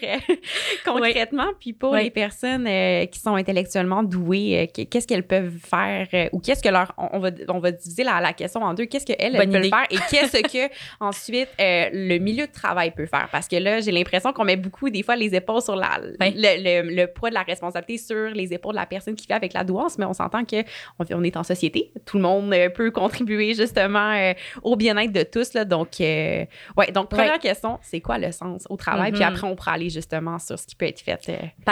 [0.85, 1.49] concrètement?
[1.59, 2.05] Puis, pour Oui.
[2.05, 6.39] les personnes euh, qui sont intellectuellement douées, euh, qu- qu'est-ce qu'elles peuvent faire euh, ou
[6.39, 6.93] qu'est-ce que leur.
[6.97, 8.85] On, va, on va diviser la, la question en deux.
[8.85, 13.29] Qu'est-ce qu'elles peuvent faire et qu'est-ce que ensuite euh, le milieu de travail peut faire?
[13.33, 16.35] Parce que là, j'ai l'impression qu'on met beaucoup, des fois, les épaules sur la, Oui.
[16.37, 19.33] le, le- le poids de la responsabilité sur les épaules de la personne qui fait
[19.35, 20.63] avec la douance, mais on s'entend que
[20.99, 21.91] on, est en société.
[22.05, 25.55] Tout le monde euh, peut contribuer justement euh, au bien-être de tous.
[25.55, 26.45] Là, donc, euh,
[26.77, 29.13] ouais, donc, première question, c'est quoi le sens au travail?
[29.13, 29.29] Puis Mhm.
[29.29, 31.17] après, on pourra aller justement sur ce qui peut être fait.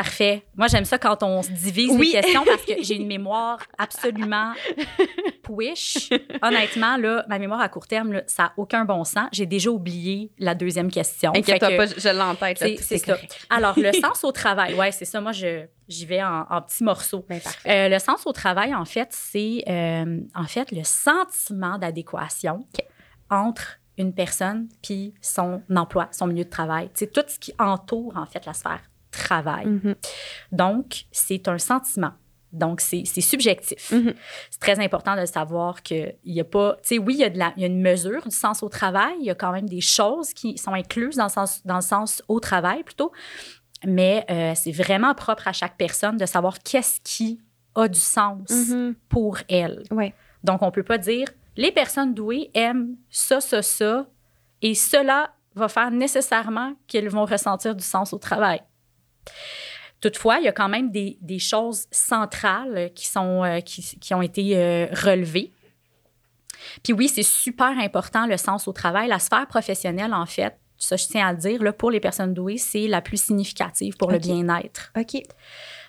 [0.03, 0.45] Parfait.
[0.55, 2.13] Moi, j'aime ça quand on se divise Oui.
[2.15, 4.53] les questions parce que j'ai une mémoire absolument
[5.43, 6.11] push.
[6.41, 9.27] Honnêtement, là, ma mémoire à court terme, là, ça n'a aucun bon sens.
[9.33, 11.33] J'ai déjà oublié la deuxième question.
[11.35, 12.59] Inquiète-toi pas, je, l'ai en tête.
[12.81, 13.17] C'est ça.
[13.51, 15.21] Alors, le sens au travail, ouais, c'est ça.
[15.21, 17.25] Moi, je- j'y vais en, en petits morceaux.
[17.29, 17.41] Ben.
[17.67, 22.65] Euh, le sens au travail, en fait, c'est euh, en fait le sentiment d'adéquation
[23.31, 26.89] entre une personne puis son emploi, son milieu de travail.
[26.95, 28.83] C'est tout ce qui entoure en fait la sphère
[29.19, 29.67] travail.
[29.67, 29.95] Mhm.
[30.53, 32.13] Donc, c'est un sentiment.
[32.53, 33.93] Donc, c'est subjectif.
[33.93, 34.15] Mhm.
[34.51, 36.77] C'est très important de savoir qu'il n'y a pas.
[36.83, 38.63] Tu sais, oui, il y, a de la, il y a une mesure du sens
[38.63, 39.13] au travail.
[39.21, 41.83] Il y a quand même des choses qui sont incluses dans le sens, dans le
[41.83, 43.13] sens au travail plutôt.
[43.85, 47.39] Mais euh, c'est vraiment propre à chaque personne de savoir qu'est-ce qui
[47.75, 48.95] a du sens Mhm.
[49.11, 49.83] pour elle.
[49.91, 50.15] Ouais.
[50.43, 54.07] Donc, on ne peut pas dire les personnes douées aiment ça, ça, ça,
[54.63, 58.61] et cela va faire nécessairement qu'elles vont ressentir du sens au travail.
[60.01, 64.15] Toutefois, il y a quand même des, des choses centrales qui, sont, euh, qui, qui
[64.15, 65.53] ont été euh, relevées.
[66.85, 69.09] Puis oui, c'est super important le sens au travail.
[69.09, 72.35] La sphère professionnelle, en fait, ça je tiens à le dire, là, pour les personnes
[72.35, 74.93] douées, c'est la plus significative pour le bien-être.
[74.97, 75.21] OK.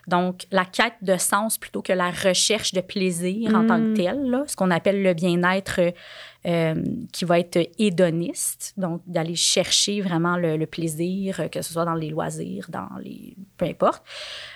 [0.08, 3.68] Donc, la quête de sens plutôt que la recherche de plaisir en Mm.
[3.68, 5.94] tant que tel, là, ce qu'on appelle le bien-être
[6.46, 6.76] euh,
[7.12, 11.86] qui va être hédoniste, donc d'aller chercher vraiment le, le plaisir, euh, que ce soit
[11.86, 13.36] dans les loisirs, dans les...
[13.58, 14.04] peu importe,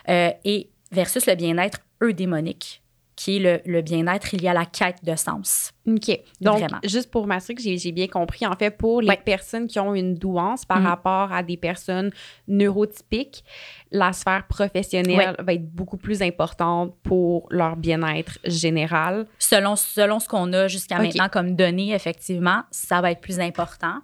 [0.09, 2.82] euh, et versus le bien-être eudémonique,
[3.15, 5.71] qui est le, le bien-être lié à la quête de sens.
[5.87, 6.19] OK.
[6.41, 6.79] Donc, Vraiment.
[6.83, 9.17] juste pour m'assurer que j'ai bien compris, en fait, pour les Ouais.
[9.23, 10.85] personnes qui ont une douance par Mhm.
[10.87, 12.11] rapport à des personnes
[12.47, 13.43] neurotypiques,
[13.91, 19.27] la sphère professionnelle va être beaucoup plus importante pour leur bien-être général.
[19.37, 23.95] Selon, selon ce qu'on a jusqu'à maintenant comme données, effectivement, ça va être plus important.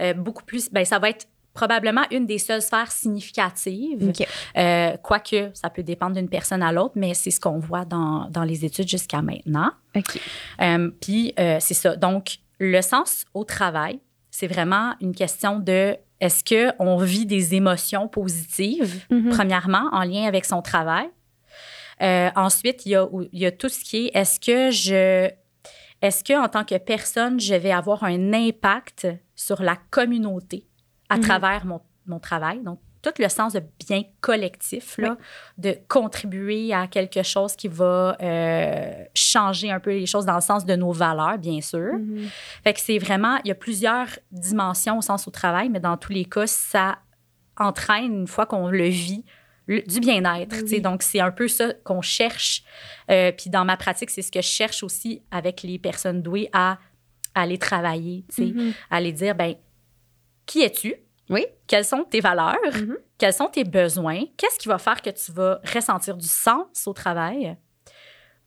[0.00, 4.12] Euh, beaucoup plus, ben, ça va être probablement une des seules sphères significatives.
[4.56, 8.28] Euh, quoique, ça peut dépendre d'une personne à l'autre, mais c'est ce qu'on voit dans,
[8.30, 9.70] dans les études jusqu'à maintenant.
[10.60, 11.96] Euh, Puis, euh, c'est ça.
[11.96, 13.98] Donc, le sens au travail,
[14.30, 19.30] c'est vraiment une question de est-ce qu'on vit des émotions positives, Mhm.
[19.30, 21.06] premièrement, en lien avec son travail.
[22.00, 25.30] Ensuite, il y, a, il y a tout ce qui est est-ce que je.
[26.02, 30.66] Est-ce que en tant que personne, je vais avoir un impact sur la communauté?
[31.08, 31.22] À Mhm.
[31.22, 32.60] travers mon, mon travail?
[32.62, 35.16] Donc, tout le sens de bien collectif, là,
[35.58, 40.40] de contribuer à quelque chose qui va euh, changer un peu les choses dans le
[40.40, 41.92] sens de nos valeurs, bien sûr.
[41.94, 42.26] Mhm.
[42.64, 45.96] Fait que c'est vraiment, il y a plusieurs dimensions au sens au travail, mais dans
[45.96, 46.98] tous les cas, ça
[47.58, 49.24] entraîne, une fois qu'on le vit,
[49.68, 50.56] le- du bien-être.
[50.68, 50.80] Oui.
[50.80, 52.64] Donc, c'est un peu ça qu'on cherche.
[53.10, 56.48] Euh, puis dans ma pratique, c'est ce que je cherche aussi avec les personnes douées
[56.52, 56.78] à,
[57.34, 58.72] aller travailler, tu sais, Mhm.
[58.90, 59.54] à aller dire, ben
[60.46, 60.94] qui es-tu?
[61.28, 61.44] Oui.
[61.66, 62.56] Quelles sont tes valeurs?
[62.74, 62.96] Mhm.
[63.18, 64.22] Quels sont tes besoins?
[64.36, 67.56] Qu'est-ce qui va faire que tu vas ressentir du sens au travail?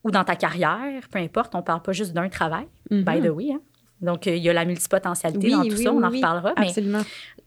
[0.04, 1.08] Ou dans ta carrière?
[1.12, 3.04] Peu importe, on parle pas juste d'un travail Mhm.
[3.04, 3.52] by the way.
[3.52, 3.62] hein.
[4.02, 6.54] Donc, euh, il y a la multipotentialité Oui, dans tout oui, ça, on en reparlera.
[6.58, 7.02] Mais, Absolument.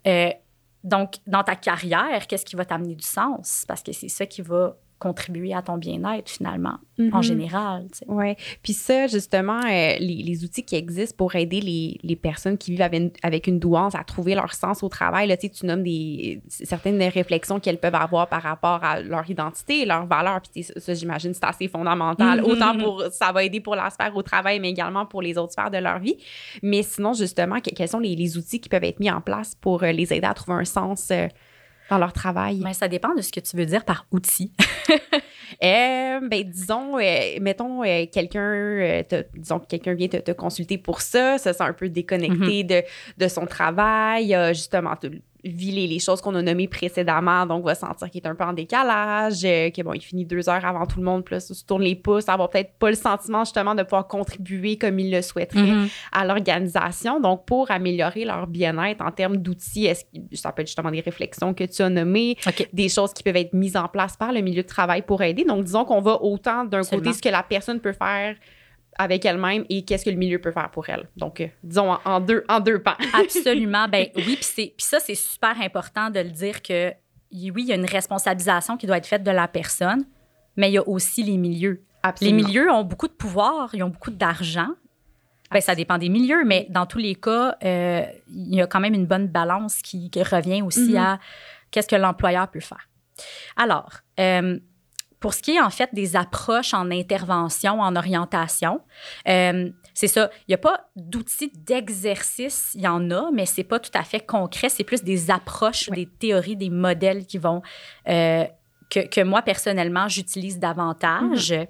[0.06, 0.30] euh,
[0.84, 3.64] donc, dans ta carrière, qu'est-ce qui va t'amener du sens?
[3.66, 7.22] Parce que c'est ça qui va contribuer à ton bien-être, finalement, en Mhm.
[7.22, 7.86] général.
[8.06, 8.34] Oui.
[8.62, 12.70] Puis ça, justement, euh, les, les outils qui existent pour aider les, les personnes qui
[12.70, 15.82] vivent avec une, avec une douance à trouver leur sens au travail, là, tu, nommes
[15.82, 20.40] des, certaines des réflexions qu'elles peuvent avoir par rapport à leur identité et leurs valeurs.
[20.42, 22.38] Puis ça, ça, j'imagine, c'est assez fondamental.
[22.40, 22.44] Mhm.
[22.46, 25.52] Autant pour, ça va aider pour la sphère au travail, mais également pour les autres
[25.52, 26.16] sphères de leur vie.
[26.62, 29.56] Mais sinon, justement, que- quels sont les, les outils qui peuvent être mis en place
[29.60, 31.26] pour euh, les aider à trouver un sens euh,
[31.92, 32.60] dans leur travail?
[32.60, 34.52] Ben, ça dépend de ce que tu veux dire par outil.
[35.62, 39.02] Euh, ben, disons, euh, mettons, euh, quelqu'un,
[39.34, 42.66] disons que quelqu'un vient te, te, consulter pour ça, ça c'est un peu déconnecté mm-hmm.
[42.66, 42.82] de,
[43.18, 44.94] de, son travail, justement,
[45.44, 48.52] vit les, choses qu'on a nommées précédemment, donc va sentir qu'il est un peu en
[48.52, 51.82] décalage, euh, que bon, il finit deux heures avant tout le monde, plus se tourne
[51.82, 55.60] les pouces, avoir peut-être pas le sentiment justement de pouvoir contribuer comme il le souhaiterait
[55.60, 55.90] mm-hmm.
[56.12, 57.20] à l'organisation.
[57.20, 61.00] Donc, pour améliorer leur bien-être en termes d'outils, est-ce que ça peut être justement des
[61.00, 62.36] réflexions que tu as nommées,
[62.72, 65.44] des choses qui peuvent être mises en place par le milieu de travail pour aider.
[65.44, 68.36] Donc, disons qu'on va autant d'un côté ce que la personne peut faire
[68.98, 71.08] avec elle-même et qu'est-ce que le milieu peut faire pour elle.
[71.16, 72.96] Donc, euh, disons en, deux, en deux pans.
[73.14, 73.88] Absolument.
[73.88, 76.92] Ben oui, puis ça, c'est super important de le dire que
[77.32, 80.04] oui, il y a une responsabilisation qui doit être faite de la personne,
[80.56, 81.84] mais il y a aussi les milieux.
[82.20, 84.68] Les milieux ont beaucoup de pouvoir, ils ont beaucoup d'argent.
[85.50, 88.80] Ben, ça dépend des milieux, mais dans tous les cas, euh, il y a quand
[88.80, 91.00] même une bonne balance qui, revient aussi mm-hmm.
[91.00, 91.18] à
[91.70, 92.88] qu'est-ce que l'employeur peut faire.
[93.56, 94.58] Alors, euh,
[95.22, 98.80] pour ce qui est en fait des approches en intervention, en orientation,
[99.28, 100.30] euh, c'est ça.
[100.40, 104.02] Il n'y a pas d'outils d'exercice, il y en a, mais c'est pas tout à
[104.02, 104.68] fait concret.
[104.68, 107.62] C'est plus des approches, des théories, des modèles qui vont
[108.08, 108.44] euh,
[108.90, 111.68] que, que, moi personnellement j'utilise davantage, mm-hmm.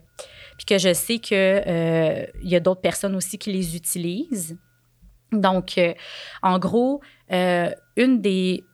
[0.57, 4.59] puis que je sais que euh, il y a d'autres personnes aussi qui les utilisent.
[5.31, 5.81] Donc,
[6.43, 8.65] en gros, une des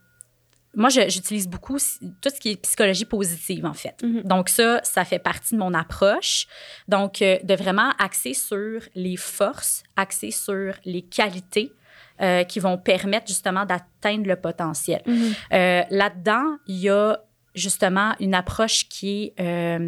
[0.78, 3.96] moi, j'utilise beaucoup tout ce qui est psychologie positive, en fait.
[4.00, 4.22] Mm-hmm.
[4.22, 6.46] Donc, ça, ça fait partie de mon approche.
[6.86, 11.72] Donc, euh, de vraiment axer sur les forces, axer sur les qualités
[12.20, 15.02] euh, qui vont permettre justement d'atteindre le potentiel.
[15.04, 15.34] Mm-hmm.
[15.52, 17.18] Euh, là-dedans, il y a
[17.56, 19.80] justement une approche qui est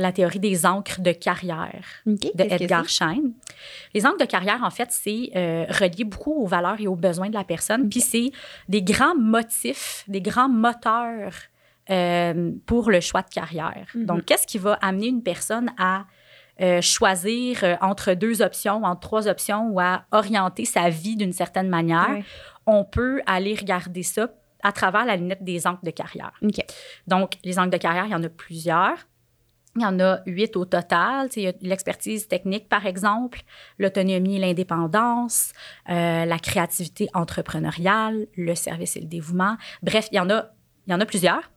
[0.00, 3.32] la théorie des encres de carrière de Edgar Schein.
[3.94, 7.28] Les encres de carrière, en fait, c'est euh, relié beaucoup aux valeurs et aux besoins
[7.28, 7.88] de la personne.
[7.88, 8.30] Puis c'est
[8.68, 11.34] des grands motifs, des grands moteurs
[11.90, 13.86] euh, pour le choix de carrière.
[13.94, 14.06] Mhm.
[14.06, 16.04] Donc, qu'est-ce qui va amener une personne à
[16.82, 22.18] choisir entre deux options, entre trois options ou à orienter sa vie d'une certaine manière?
[22.66, 24.28] On peut aller regarder ça
[24.62, 26.32] à travers la lunette des angles de carrière.
[27.06, 29.06] Donc, les angles de carrière, il y en a plusieurs.
[29.76, 31.28] Il y en a huit au total.
[31.36, 33.42] Il y a l'expertise technique, par exemple,
[33.78, 35.52] l'autonomie et l'indépendance,
[35.88, 39.56] euh, la créativité entrepreneuriale, le service et le dévouement.
[39.82, 40.50] Bref, il y en a,
[40.86, 41.52] il y en a plusieurs.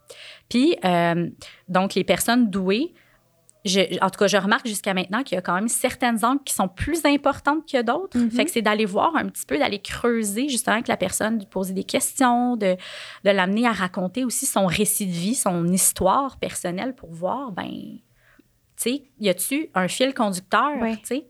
[0.48, 1.28] Puis, euh,
[1.70, 2.94] donc, les personnes douées
[3.66, 6.54] en tout cas, je remarque jusqu'à maintenant qu'il y a quand même certaines angles qui
[6.54, 8.18] sont plus importantes que d'autres.
[8.18, 8.32] Mm-hmm.
[8.32, 11.46] Fait que c'est d'aller voir un petit peu, d'aller creuser justement avec la personne, de
[11.46, 12.76] poser des questions, de,
[13.24, 17.70] de l'amener à raconter aussi son récit de vie, son histoire personnelle pour voir, ben,
[17.70, 18.02] tu
[18.76, 21.28] sais, y a-tu un fil conducteur, tu sais?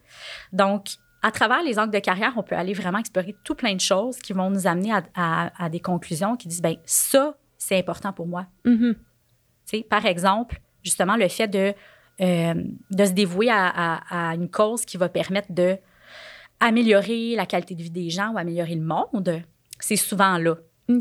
[0.51, 0.87] Donc,
[1.21, 4.17] à travers les angles de carrière, on peut aller vraiment explorer tout plein de choses
[4.17, 8.27] qui vont nous amener à, à, des conclusions qui disent, ben, ça, c'est important pour
[8.27, 8.47] moi.
[8.65, 8.93] Mm-hmm.
[8.95, 8.99] Tu
[9.65, 11.73] sais, par exemple, justement, le fait de
[12.21, 12.53] euh,
[12.91, 15.77] de se dévouer à, une cause qui va permettre de
[16.59, 19.41] améliorer la qualité de vie des gens ou améliorer le monde,
[19.79, 20.55] c'est souvent là.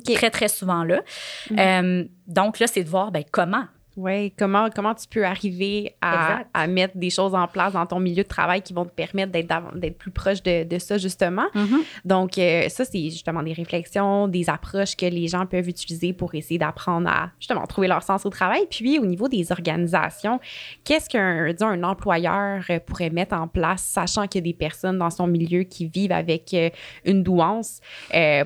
[0.04, 1.02] Très, très souvent là.
[1.50, 1.58] Mm.
[1.58, 3.64] Euh, donc là, c'est de voir ben, comment
[3.96, 8.00] oui, comment, comment tu peux arriver à, à, mettre des choses en place dans ton
[8.00, 11.46] milieu de travail qui vont te permettre d'être plus proche de, de ça, justement?
[11.54, 11.84] Mm-hmm.
[12.06, 16.34] Donc, euh, ça, c'est justement des réflexions, des approches que les gens peuvent utiliser pour
[16.34, 18.66] essayer d'apprendre à, justement, trouver leur sens au travail.
[18.70, 20.40] Puis, au niveau des organisations,
[20.84, 24.98] qu'est-ce qu'un un employeur euh, pourrait mettre en place, sachant qu'il y a des personnes
[24.98, 26.70] dans son milieu qui vivent avec euh,
[27.04, 27.80] une douance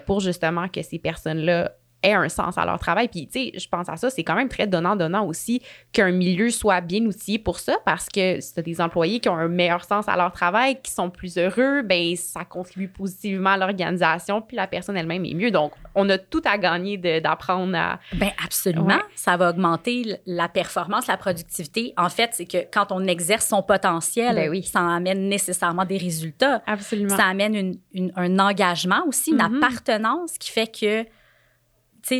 [0.06, 3.08] pour justement que ces personnes-là aient un sens à leur travail.
[3.08, 6.50] Puis, tu sais, je pense à ça, c'est quand même très donnant-donnant aussi qu'un milieu
[6.50, 9.48] soit bien outillé pour ça parce que si tu as des employés qui ont un
[9.48, 14.40] meilleur sens à leur travail, qui sont plus heureux, ben ça contribue positivement à l'organisation,
[14.40, 15.50] puis la personne elle-même est mieux.
[15.50, 17.98] Donc, on a tout à gagner d'apprendre à.
[18.14, 18.98] Ben absolument.
[19.14, 21.92] Ça va augmenter la performance, la productivité.
[21.96, 24.62] En fait, c'est que quand on exerce son potentiel, ben oui.
[24.62, 26.62] ça amène nécessairement des résultats.
[26.66, 27.16] Absolument.
[27.16, 29.56] Ça amène une, un engagement aussi, une mm-hmm.
[29.56, 31.06] appartenance qui fait que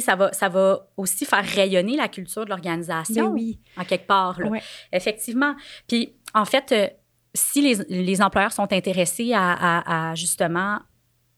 [0.01, 3.61] ça va, ça va aussi faire rayonner la culture de l'organisation, ben oui.
[3.77, 4.39] en quelque part.
[4.93, 5.55] Effectivement.
[5.87, 6.89] Puis, en fait, euh,
[7.35, 10.79] si les, les, employeurs sont intéressés à, justement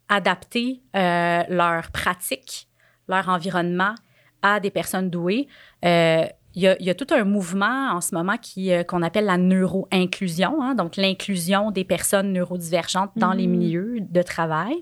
[0.09, 2.69] adapter euh, leur pratique,
[3.09, 3.95] leur environnement
[4.43, 5.49] à des personnes douées,
[5.85, 10.61] euh, il y, a, tout un mouvement en ce moment qui qu'on appelle la neuro-inclusion,
[10.61, 13.51] hein, donc l'inclusion des personnes neurodivergentes dans les mm-hmm.
[13.51, 14.75] milieux de travail,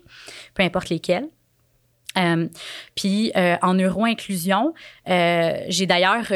[0.55, 1.29] peu importe lesquels.
[2.19, 2.49] Euh,
[2.95, 4.75] puis euh, en neuro-inclusion,
[5.09, 6.33] euh, j'ai d'ailleurs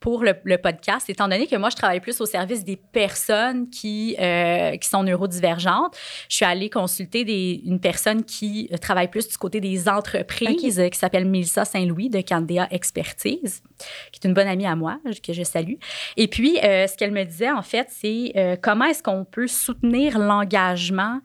[0.00, 3.68] pour le, le, podcast, étant donné que moi, je travaille plus au service des personnes
[3.70, 5.96] qui, euh, qui sont neurodivergentes,
[6.28, 10.98] je suis allée consulter des, une personne qui travaille plus du côté des entreprises, qui
[10.98, 13.62] s'appelle Melissa Saint-Louis de Candea Expertise,
[14.12, 15.74] qui est une bonne amie à moi, que je salue.
[16.16, 19.46] Et puis, euh, ce qu'elle me disait, en fait, c'est euh, comment est-ce qu'on peut
[19.48, 21.20] soutenir l'engagement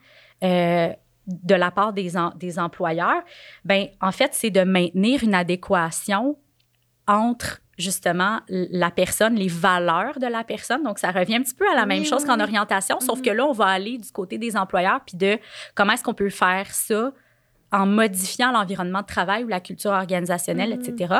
[1.28, 3.24] de la part des, des employeurs?
[3.66, 6.38] Ben, en fait, c'est de maintenir une adéquation
[7.08, 10.84] entre justement la personne, les valeurs de la personne.
[10.84, 13.34] Donc, ça revient un petit peu à la même chose qu'en orientation, sauf que mm-hmm.
[13.34, 15.40] là, on va aller du côté des employeurs, puis de
[15.74, 17.12] comment est-ce qu'on peut faire ça
[17.72, 20.94] en modifiant l'environnement de travail ou la culture organisationnelle, mm-hmm.
[20.94, 21.16] etc.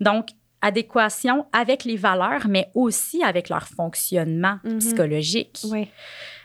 [0.00, 0.30] Donc,
[0.60, 4.78] adéquation avec les valeurs, mais aussi avec leur fonctionnement mm-hmm.
[4.78, 5.60] psychologique.
[5.70, 5.88] Oui.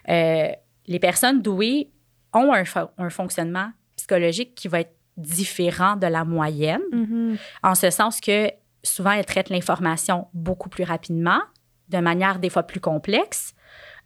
[0.10, 0.50] Euh,
[0.88, 1.90] les personnes douées
[2.34, 2.64] ont un,
[2.98, 8.52] un, fonctionnement psychologique qui va être différent de la moyenne, en ce sens que
[8.84, 11.42] souvent, elles traitent l'information beaucoup plus rapidement,
[11.90, 13.54] de manière des fois plus complexe.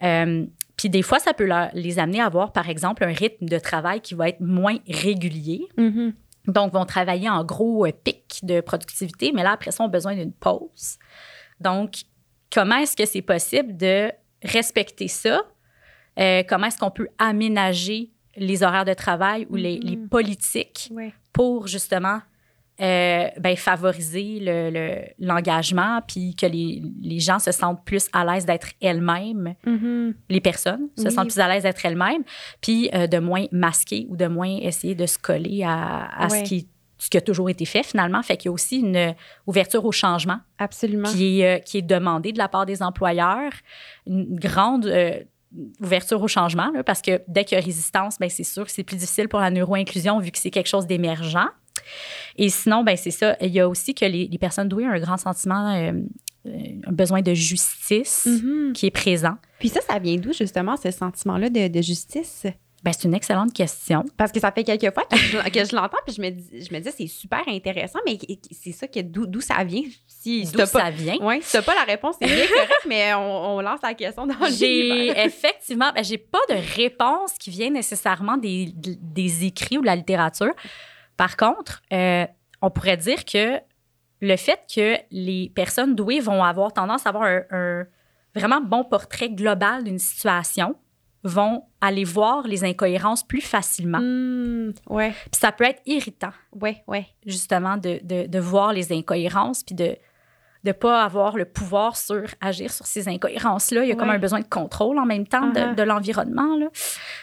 [0.01, 0.45] Euh,
[0.77, 4.01] puis des fois, ça peut les amener à avoir, par exemple, un rythme de travail
[4.01, 5.67] qui va être moins régulier.
[5.77, 6.13] Mm-hmm.
[6.47, 10.15] Donc, vont travailler en gros euh, pic de productivité, mais là, après ça, ont besoin
[10.15, 10.97] d'une pause.
[11.59, 12.03] Donc,
[12.51, 15.41] comment est-ce que c'est possible de respecter ça?
[16.19, 20.07] Euh, comment est-ce qu'on peut aménager les horaires de travail ou les, mm-hmm.
[20.07, 20.91] politiques
[21.31, 22.19] pour justement
[22.81, 24.39] euh, ben, favoriser
[25.19, 30.15] l'engagement, le, puis que les, les, gens se sentent plus à l'aise d'être elles-mêmes, mm-hmm.
[30.29, 32.23] les personnes se sentent plus à l'aise d'être elles-mêmes,
[32.61, 36.43] puis euh, de moins masquer ou de moins essayer de se coller à, à ce
[36.43, 36.67] qui
[37.03, 38.23] ce qui a toujours été fait finalement.
[38.23, 39.13] Fait qu'il y a aussi une
[39.45, 40.39] ouverture au changement.
[40.57, 41.09] Absolument.
[41.09, 43.51] Qui est, euh, qui est demandée de la part des employeurs.
[44.07, 44.85] Une grande
[45.79, 48.83] ouverture au changement, parce que dès qu'il y a résistance, ben c'est sûr que c'est
[48.83, 51.49] plus difficile pour la neuroinclusion vu que c'est quelque chose d'émergent.
[52.37, 53.35] Et sinon, ben c'est ça.
[53.41, 55.91] Il y a aussi que les, personnes douées ont un grand sentiment, euh,
[56.47, 56.51] euh,
[56.85, 58.73] un besoin de justice mm-hmm.
[58.73, 59.37] qui est présent.
[59.59, 62.45] Puis ça, ça vient d'où justement ce sentiment-là de, justice?
[62.83, 64.03] Ben, c'est une excellente question.
[64.17, 66.79] Parce que ça fait quelques fois que je, l'entends, puis je me dis, je me
[66.81, 68.17] dis c'est super intéressant, mais
[68.51, 69.83] c'est ça que d'où ça vient.
[70.05, 71.15] Si d'où ça vient?
[71.21, 74.51] Oui, si pas la réponse, c'est bien correct, mais on, lance la question dans le
[74.51, 79.85] J'ai effectivement, ben, j'ai pas de réponse qui vient nécessairement des, des écrits ou de
[79.85, 80.53] la littérature.
[81.15, 82.25] Par contre, euh,
[82.61, 83.59] on pourrait dire que
[84.21, 87.85] le fait que les personnes douées vont avoir tendance à avoir un,
[88.35, 90.75] vraiment bon portrait global d'une situation,
[91.23, 93.99] vont aller voir les incohérences plus facilement.
[94.01, 95.12] Mmh, ouais.
[95.12, 96.31] Puis ça peut être irritant.
[96.53, 97.07] Ouais, ouais.
[97.25, 99.95] Justement, de, de, de voir les incohérences, puis de,
[100.63, 103.84] de pas avoir le pouvoir sur agir sur ces incohérences-là.
[103.84, 105.76] Il y a comme un besoin de contrôle en même temps de, uh-huh.
[105.76, 106.58] de l'environnement.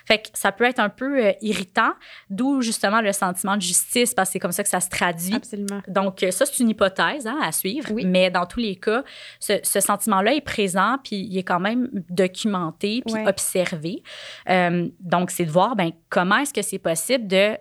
[0.07, 1.93] Fait que ça peut être un peu euh, irritant,
[2.29, 5.35] d'où justement le sentiment de justice, parce que c'est comme ça que ça se traduit.
[5.35, 5.81] Absolument.
[5.89, 7.89] Donc, euh, ça, c'est une hypothèse hein, à suivre.
[8.05, 9.03] Mais dans tous les cas,
[9.39, 14.03] ce, ce sentiment-là est présent, puis il est quand même documenté, puis observé.
[14.49, 17.57] Euh, donc, c'est de voir ben, comment est-ce que c'est possible de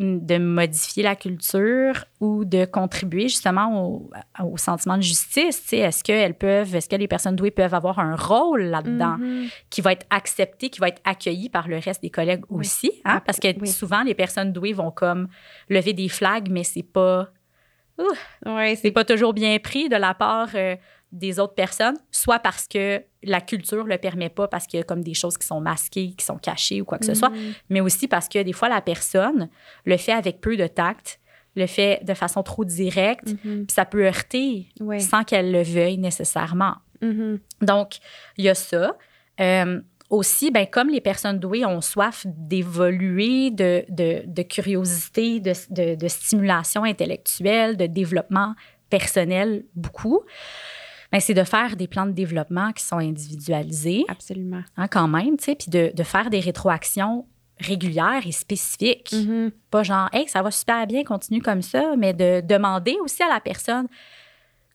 [0.00, 4.10] de modifier la culture ou de contribuer justement au,
[4.42, 5.72] au sentiment de justice.
[5.74, 9.52] Est-ce qu'elles peuvent, est-ce que les personnes douées peuvent avoir un rôle là-dedans mm-hmm.
[9.68, 12.90] qui va être accepté, qui va être accueilli par le reste des collègues aussi?
[13.04, 13.16] Hein?
[13.16, 15.28] Ah, Parce que souvent, les personnes douées vont comme
[15.68, 17.28] lever des flags, mais c'est pas.
[18.46, 20.76] Ouais, c'est pas toujours bien pris de la part euh,
[21.12, 24.84] des autres personnes, soit parce que la culture le permet pas, parce qu'il y a
[24.84, 27.54] comme des choses qui sont masquées, qui sont cachées ou quoi que ce soit, mm.
[27.70, 29.48] mais aussi parce que des fois, la personne
[29.84, 31.20] le fait avec peu de tact,
[31.56, 33.66] le fait de façon trop directe, mm-hmm.
[33.66, 34.68] puis ça peut heurter
[34.98, 36.76] sans qu'elle le veuille nécessairement.
[37.02, 37.38] Mm-hmm.
[37.62, 37.98] Donc,
[38.36, 38.96] il y a ça.
[39.40, 45.94] Euh, aussi, ben, comme les personnes douées ont soif d'évoluer, de, de, de, curiosité, de,
[45.94, 48.54] de, stimulation intellectuelle, de développement
[48.90, 50.22] personnel, beaucoup,
[51.18, 54.04] c'est de faire des plans de développement qui sont individualisés.
[54.06, 54.62] Absolument.
[54.76, 57.26] Hein, quand même, tu sais, puis de, de, faire des rétroactions
[57.58, 59.10] régulières et spécifiques.
[59.12, 59.50] Mm-hmm.
[59.70, 63.28] Pas genre, hey, ça va super bien, continue comme ça, mais de demander aussi à
[63.28, 63.88] la personne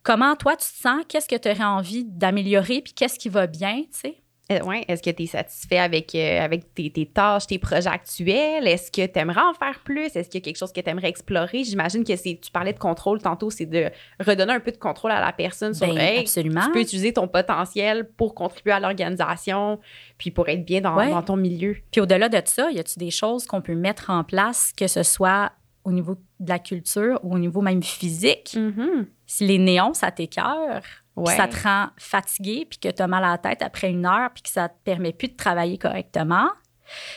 [0.03, 3.47] comment toi tu te sens, qu'est-ce que tu aurais envie d'améliorer, puis qu'est-ce qui va
[3.47, 4.17] bien, tu sais?
[4.51, 4.85] Euh, ouais.
[4.87, 8.67] Est-ce que tu es satisfait avec, euh, avec tes, tâches, tes projets actuels?
[8.67, 10.15] Est-ce que tu aimerais en faire plus?
[10.15, 11.63] Est-ce qu'il y a quelque chose que tu aimerais explorer?
[11.63, 15.11] J'imagine que c'est, tu parlais de contrôle tantôt, c'est de redonner un peu de contrôle
[15.11, 16.61] à la personne sur ben, absolument.
[16.65, 19.79] tu peux utiliser ton potentiel pour contribuer à l'organisation,
[20.19, 21.77] puis pour être bien dans, dans ton milieu.
[21.91, 25.01] Puis au-delà de ça, y a-tu des choses qu'on peut mettre en place, que ce
[25.01, 25.53] soit
[25.83, 28.55] au niveau de la culture ou au niveau même physique?
[28.55, 29.05] Mm-hmm.
[29.25, 30.83] Si les néons, ça t'écœure,
[31.15, 31.35] Ouais.
[31.35, 34.31] ça te rend fatigué, puis que tu as mal à la tête après une heure,
[34.33, 36.49] puis que ça te permet plus de travailler correctement,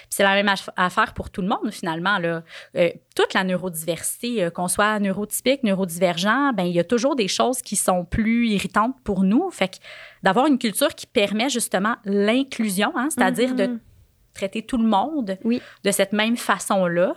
[0.09, 2.18] c'est la même affaire pour tout le monde, finalement.
[2.18, 2.42] Là.
[2.76, 7.28] Euh, toute la neurodiversité, euh, qu'on soit neurotypique, neurodivergent, ben il y a toujours des
[7.28, 9.51] choses qui sont plus irritantes pour nous.
[9.51, 9.76] Fait que
[10.22, 13.78] d'avoir une culture qui permet justement l'inclusion, hein, c'est-à-dire de mm-hmm.
[14.34, 15.38] traiter tout le monde
[15.84, 17.14] de cette même façon-là,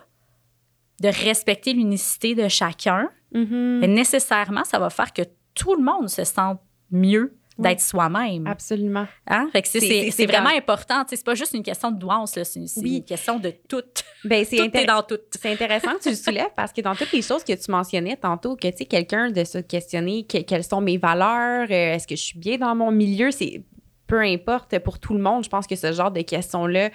[1.01, 3.85] de respecter l'unicité de chacun, mm-hmm.
[3.87, 5.23] nécessairement, ça va faire que
[5.53, 6.59] tout le monde se sente
[6.91, 8.47] mieux d'être soi-même.
[8.47, 9.07] Absolument.
[9.27, 9.49] Hein?
[9.63, 11.03] c'est vraiment important.
[11.07, 13.83] C'est pas juste une question de douance, c'est une question de tout.
[14.23, 15.19] Ben, c'est dans tout.
[15.31, 18.17] C'est intéressant que tu le soulèves parce que dans toutes les choses que tu mentionnais
[18.17, 22.15] tantôt, que tu sais, quelqu'un de se questionner quelles sont mes valeurs, euh, est-ce que
[22.15, 23.63] je suis bien dans mon milieu, c'est
[24.07, 25.45] peu importe pour tout le monde.
[25.45, 26.89] Je pense que ce genre de questions-là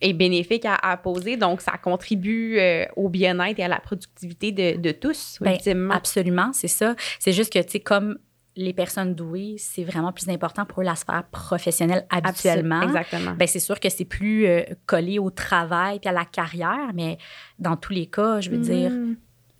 [0.00, 1.36] est bénéfique à, poser.
[1.36, 5.58] Donc, ça contribue euh, au bien-être et à la productivité de, de tous, ben,
[5.90, 6.96] Absolument, c'est ça.
[7.18, 8.16] C'est juste que, tu sais, comme
[8.56, 12.82] les personnes douées, c'est vraiment plus important pour la sphère professionnelle habituellement.
[12.82, 13.32] exactement.
[13.32, 17.18] Ben, c'est sûr que c'est plus euh, collé au travail puis à la carrière, mais
[17.58, 18.60] dans tous les cas, je veux mm-hmm.
[18.60, 18.92] dire,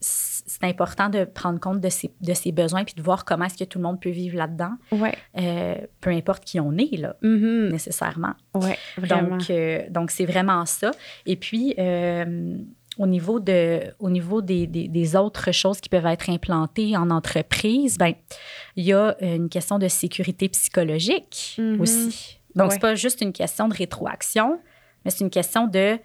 [0.00, 3.56] c'est important de prendre compte de ses, de ses besoins puis de voir comment est-ce
[3.56, 4.72] que tout le monde peut vivre là-dedans.
[4.90, 5.14] Ouais.
[5.38, 7.70] Euh, peu importe qui on est, là, mm-hmm.
[7.70, 8.34] nécessairement.
[8.54, 9.36] Ouais, vraiment.
[9.36, 10.90] Donc, euh, donc c'est vraiment ça.
[11.24, 11.74] Et puis,
[12.98, 17.96] au niveau, de, au niveau des, des, autres choses qui peuvent être implantées en entreprise,
[17.96, 18.12] ben,
[18.76, 21.80] il y a une question de sécurité psychologique mm-hmm.
[21.80, 22.38] aussi.
[22.54, 24.60] Donc, ce c'est pas juste une question de rétroaction,
[25.04, 25.98] mais c'est une question de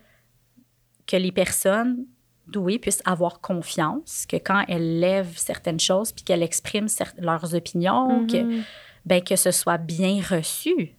[1.05, 2.05] que les personnes
[2.47, 8.25] douées puissent avoir confiance, que quand elles lèvent certaines choses puis qu'elles expriment leurs opinions,
[8.27, 8.63] que, mm-hmm.
[9.05, 10.95] ben, que ce soit bien reçu,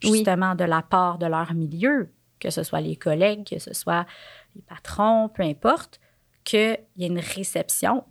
[0.00, 4.06] justement, de la part de leur milieu, que ce soit les collègues, que ce soit
[4.54, 6.00] les patrons, peu importe,
[6.44, 8.04] qu'il y ait une réception,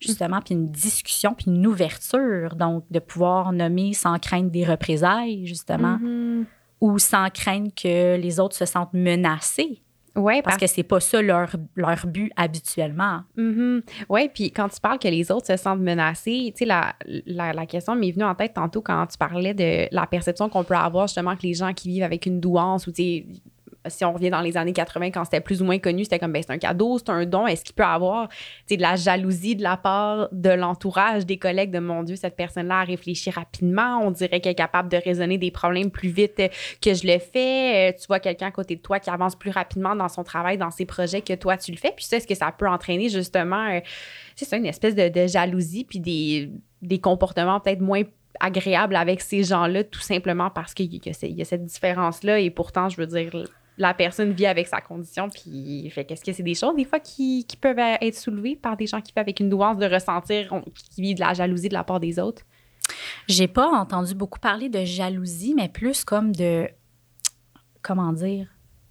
[0.00, 5.46] justement, puis une discussion, puis une ouverture, donc de pouvoir nommer sans craindre des représailles,
[5.46, 6.44] justement, mm-hmm.
[6.80, 9.82] ou sans craindre que les autres se sentent menacés.
[10.14, 13.20] Oui, parce, que c'est pas ça leur, leur but habituellement.
[13.38, 13.82] Mm-hmm.
[14.10, 17.54] Oui, puis quand tu parles que les autres se sentent menacés, tu sais, la, la,
[17.54, 20.74] la, question m'est venue en tête tantôt quand tu parlais de la perception qu'on peut
[20.74, 23.26] avoir justement que les gens qui vivent avec une douance ou, tu sais,
[23.88, 26.32] si on revient dans les années 80, quand c'était plus ou moins connu, c'était comme,
[26.32, 27.46] ben, c'est un cadeau, c'est un don.
[27.46, 28.28] Est-ce qu'il peut avoir
[28.70, 32.80] de la jalousie de la part de l'entourage, des collègues, de mon Dieu, cette personne-là
[32.80, 34.00] a réfléchi rapidement.
[34.02, 36.42] On dirait qu'elle est capable de raisonner des problèmes plus vite
[36.80, 37.90] que je le fais.
[37.90, 40.58] Euh, tu vois quelqu'un à côté de toi qui avance plus rapidement dans son travail,
[40.58, 41.92] dans ses projets que toi, tu le fais.
[41.94, 43.80] Puis ça, est-ce que ça peut entraîner justement, euh,
[44.36, 48.02] c'est ça, une espèce de, jalousie, puis des, des comportements peut-être moins
[48.40, 51.10] agréables avec ces gens-là, tout simplement parce qu'il y
[51.40, 52.40] a cette différence-là.
[52.40, 53.30] Et pourtant, je veux dire,
[53.78, 55.28] la personne vit avec sa condition.
[55.28, 58.86] Puis, fait qu'est-ce que c'est des choses, des fois, qui, peuvent être soulevées par des
[58.86, 61.84] gens qui vivent avec une nuance de ressentir, qui vivent de la jalousie de la
[61.84, 62.42] part des autres?
[63.28, 66.68] J'ai pas entendu beaucoup parler de jalousie, mais plus comme de.
[67.80, 68.48] Comment dire?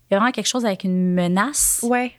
[0.10, 1.80] Il y a vraiment quelque chose avec une menace.
[1.84, 2.14] Ouais.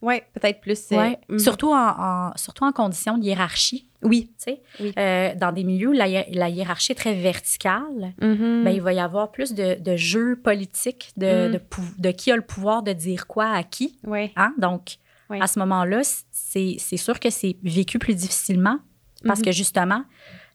[0.00, 0.92] Oui, peut-être plus.
[0.92, 1.18] Euh, ouais.
[1.28, 1.38] Mm.
[1.38, 3.88] surtout, en, surtout en conditions de hiérarchie.
[4.02, 4.30] Oui.
[4.38, 4.62] Tu sais,
[4.96, 8.64] euh, dans des milieux où la, hiérarchie est très verticale, mm-hmm.
[8.64, 11.60] ben, il va y avoir plus de, de jeux politiques, de, mm.
[11.98, 13.98] de, qui a le pouvoir de dire quoi à qui.
[14.04, 14.32] Oui.
[14.36, 14.54] Hein?
[14.58, 14.98] Donc,
[15.30, 18.78] à ce moment-là, c'est sûr que c'est vécu plus difficilement
[19.24, 19.52] parce que mm-hmm.
[19.52, 20.04] justement,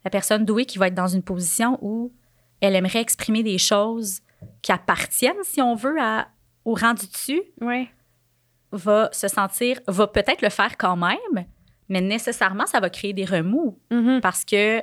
[0.05, 2.13] la personne douée qui va être dans une position où
[2.61, 4.21] elle aimerait exprimer des choses
[4.61, 6.29] qui appartiennent, si on veut, à,
[6.63, 7.41] au rang du dessus.
[7.59, 7.89] Oui
[8.73, 11.45] va se sentir, va peut-être le faire quand même,
[11.89, 13.79] mais nécessairement, ça va créer des remous.
[13.91, 14.19] Mm-hmm.
[14.19, 14.81] Parce que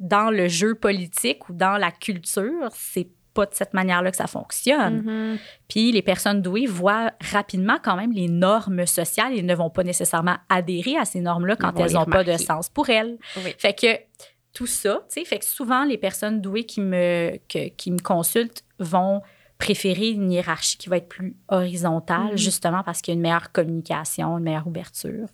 [0.00, 4.26] dans le jeu politique ou dans la culture, c'est pas de cette manière-là que ça
[4.26, 5.02] fonctionne.
[5.02, 5.38] Mm-hmm.
[5.68, 9.84] Puis les personnes douées voient rapidement quand même les normes sociales et ne vont pas
[9.84, 13.18] nécessairement adhérer à ces normes-là quand elles n'ont pas de sens pour elles.
[13.58, 17.90] Fait que tout ça, tu sais, fait que souvent les personnes douées qui me, qui
[17.92, 19.22] me consultent vont
[19.58, 22.38] préférer une hiérarchie qui va être plus horizontale, mm-hmm.
[22.38, 25.26] justement parce qu'il y a une meilleure communication, une meilleure ouverture.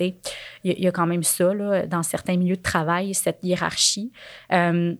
[0.00, 0.14] Il
[0.62, 4.12] y, a quand même ça là, dans certains milieux de travail, cette hiérarchie.
[4.52, 4.94] Euh,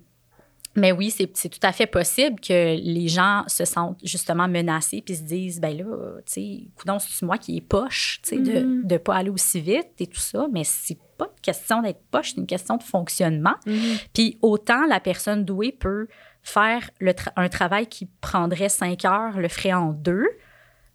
[0.76, 5.14] mais oui, c'est tout à fait possible que les gens se sentent justement menacés puis
[5.14, 8.82] se disent, ben là, tu sais, c'est moi qui est poche, tu sais, de ne
[8.82, 8.98] mm-hmm.
[8.98, 10.48] pas aller aussi vite et tout ça?
[10.52, 13.54] Mais c'est pas une question d'être poche, c'est une question de fonctionnement.
[13.66, 14.06] Mm-hmm.
[14.12, 16.08] Puis autant la personne douée peut
[16.44, 16.90] faire
[17.36, 20.28] un travail qui prendrait cinq heures, le ferait en deux.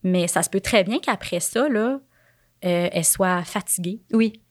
[0.04, 2.00] Mais ça se peut très bien qu'après ça, là,
[2.66, 4.02] euh, elle soit fatiguée.
[4.14, 4.42] Oui.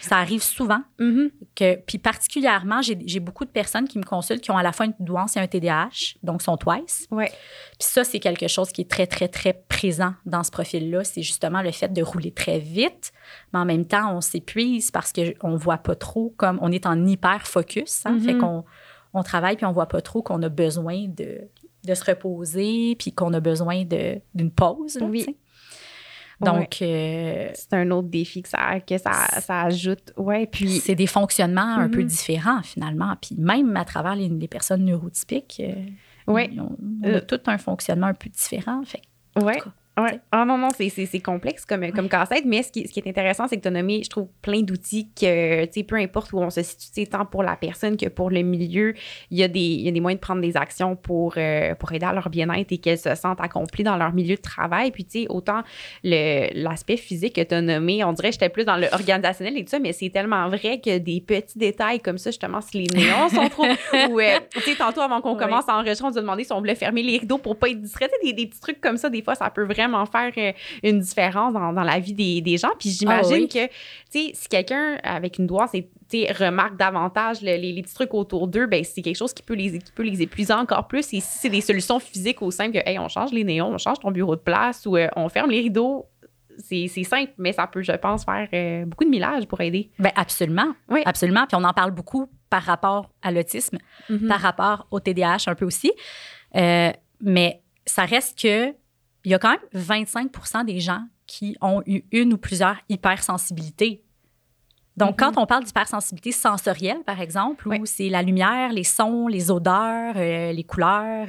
[0.00, 0.82] Ça arrive souvent.
[0.98, 1.30] Mm-hmm.
[1.54, 4.86] que, puis particulièrement, j'ai beaucoup de personnes qui me consultent qui ont à la fois
[4.86, 7.06] une douance et un TDAH, donc sont twice.
[7.10, 7.30] Ouais.
[7.78, 11.04] Puis ça, c'est quelque chose qui est très, très, très présent dans ce profil-là.
[11.04, 13.12] C'est justement le fait de rouler très vite,
[13.52, 16.84] mais en même temps, on s'épuise parce qu'on ne voit pas trop, comme on est
[16.84, 18.02] en hyper focus.
[18.04, 18.40] Hein, Fait mm-hmm.
[18.40, 18.64] qu'on
[19.14, 21.40] on travaille puis on voit pas trop qu'on a besoin de,
[21.84, 24.96] de se reposer, puis qu'on a besoin de- d'une pause.
[25.00, 25.36] là, Oui.
[26.40, 30.12] Donc, euh, C'est un autre défi que ça, que ça, ça ajoute.
[30.16, 30.78] Ouais, puis.
[30.78, 32.06] c'est des fonctionnements un peu Mhm.
[32.06, 33.16] différents, finalement.
[33.20, 36.48] Puis même à travers les, les personnes neurotypiques, euh, Ouais.
[36.56, 37.20] on a Euh.
[37.26, 38.82] tout un fonctionnement un peu différent.
[38.84, 39.02] Fait
[39.42, 39.60] Ouais.
[39.98, 40.20] Ouais.
[40.30, 43.48] Ah non, non, c'est, complexe comme, comme casse-tête, mais ce qui, ce qui est intéressant,
[43.48, 46.38] c'est que tu as nommé, je trouve, plein d'outils que, tu sais, peu importe où
[46.38, 48.94] on se situe, tant pour la personne que pour le milieu,
[49.32, 51.74] il y a des, il y a des moyens de prendre des actions pour, euh,
[51.74, 54.92] pour aider à leur bien-être et qu'elles se sentent accomplies dans leur milieu de travail.
[54.92, 55.62] Puis, tu sais, autant
[56.04, 59.56] le, l'aspect physique que tu as nommé, on dirait que j'étais plus dans le organisationnel
[59.58, 62.84] et tout ça, mais c'est tellement vrai que des petits détails comme ça, justement, si
[62.84, 63.64] les néons sont trop.
[64.10, 66.52] ou, euh, tu sais, tantôt, avant qu'on commence à enregistrer, on nous a demandé si
[66.52, 68.08] on voulait fermer les rideaux pour pas être distrait.
[68.08, 70.52] Tu sais, Des, des petits trucs comme ça, des fois, ça peut vraiment faire euh,
[70.82, 72.70] une différence dans, dans la vie des, des gens.
[72.78, 73.48] Puis j'imagine Ah oui.
[73.48, 73.70] que, tu
[74.10, 75.46] sais, si quelqu'un avec une
[76.08, 79.42] sais, remarque davantage le- les, les petits trucs autour d'eux, ben c'est quelque chose qui
[79.42, 81.00] peut, les, qui peut les épuiser encore plus.
[81.12, 83.78] Et si c'est des solutions physiques au simple que, hey, on change les néons, on
[83.78, 86.06] change ton bureau de place ou euh, on ferme les rideaux,
[86.60, 89.90] c'est simple, mais ça peut, je pense, faire euh, beaucoup de millages pour aider.
[90.00, 90.74] ben absolument.
[90.88, 91.02] Oui.
[91.04, 91.46] Absolument.
[91.46, 93.78] Puis on en parle beaucoup par rapport à l'autisme,
[94.08, 94.26] Mhm.
[94.26, 95.92] par rapport au TDAH un peu aussi.
[96.56, 98.74] Euh, mais ça reste que
[99.24, 104.04] il y a quand même 25 des gens qui ont eu une ou plusieurs hypersensibilités.
[104.96, 105.16] Donc, Mhm.
[105.16, 107.78] quand on parle d'hypersensibilité sensorielle, par exemple, Oui.
[107.80, 111.28] où c'est la lumière, les sons, les odeurs, euh, les couleurs,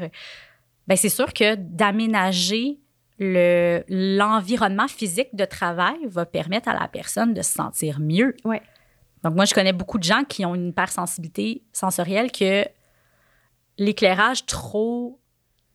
[0.87, 2.79] ben c'est sûr que d'aménager
[3.19, 8.35] le- l'environnement physique de travail va permettre à la personne de se sentir mieux.
[9.23, 12.65] Donc, moi, je connais beaucoup de gens qui ont une hypersensibilité sensorielle que
[13.77, 15.19] l'éclairage trop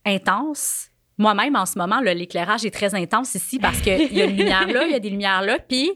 [0.05, 0.89] intense.
[1.19, 4.37] Moi-même, en ce moment, là, l'éclairage est très intense ici parce qu'il y a une
[4.37, 5.59] lumière là, il y a des lumières là.
[5.59, 5.93] Puis,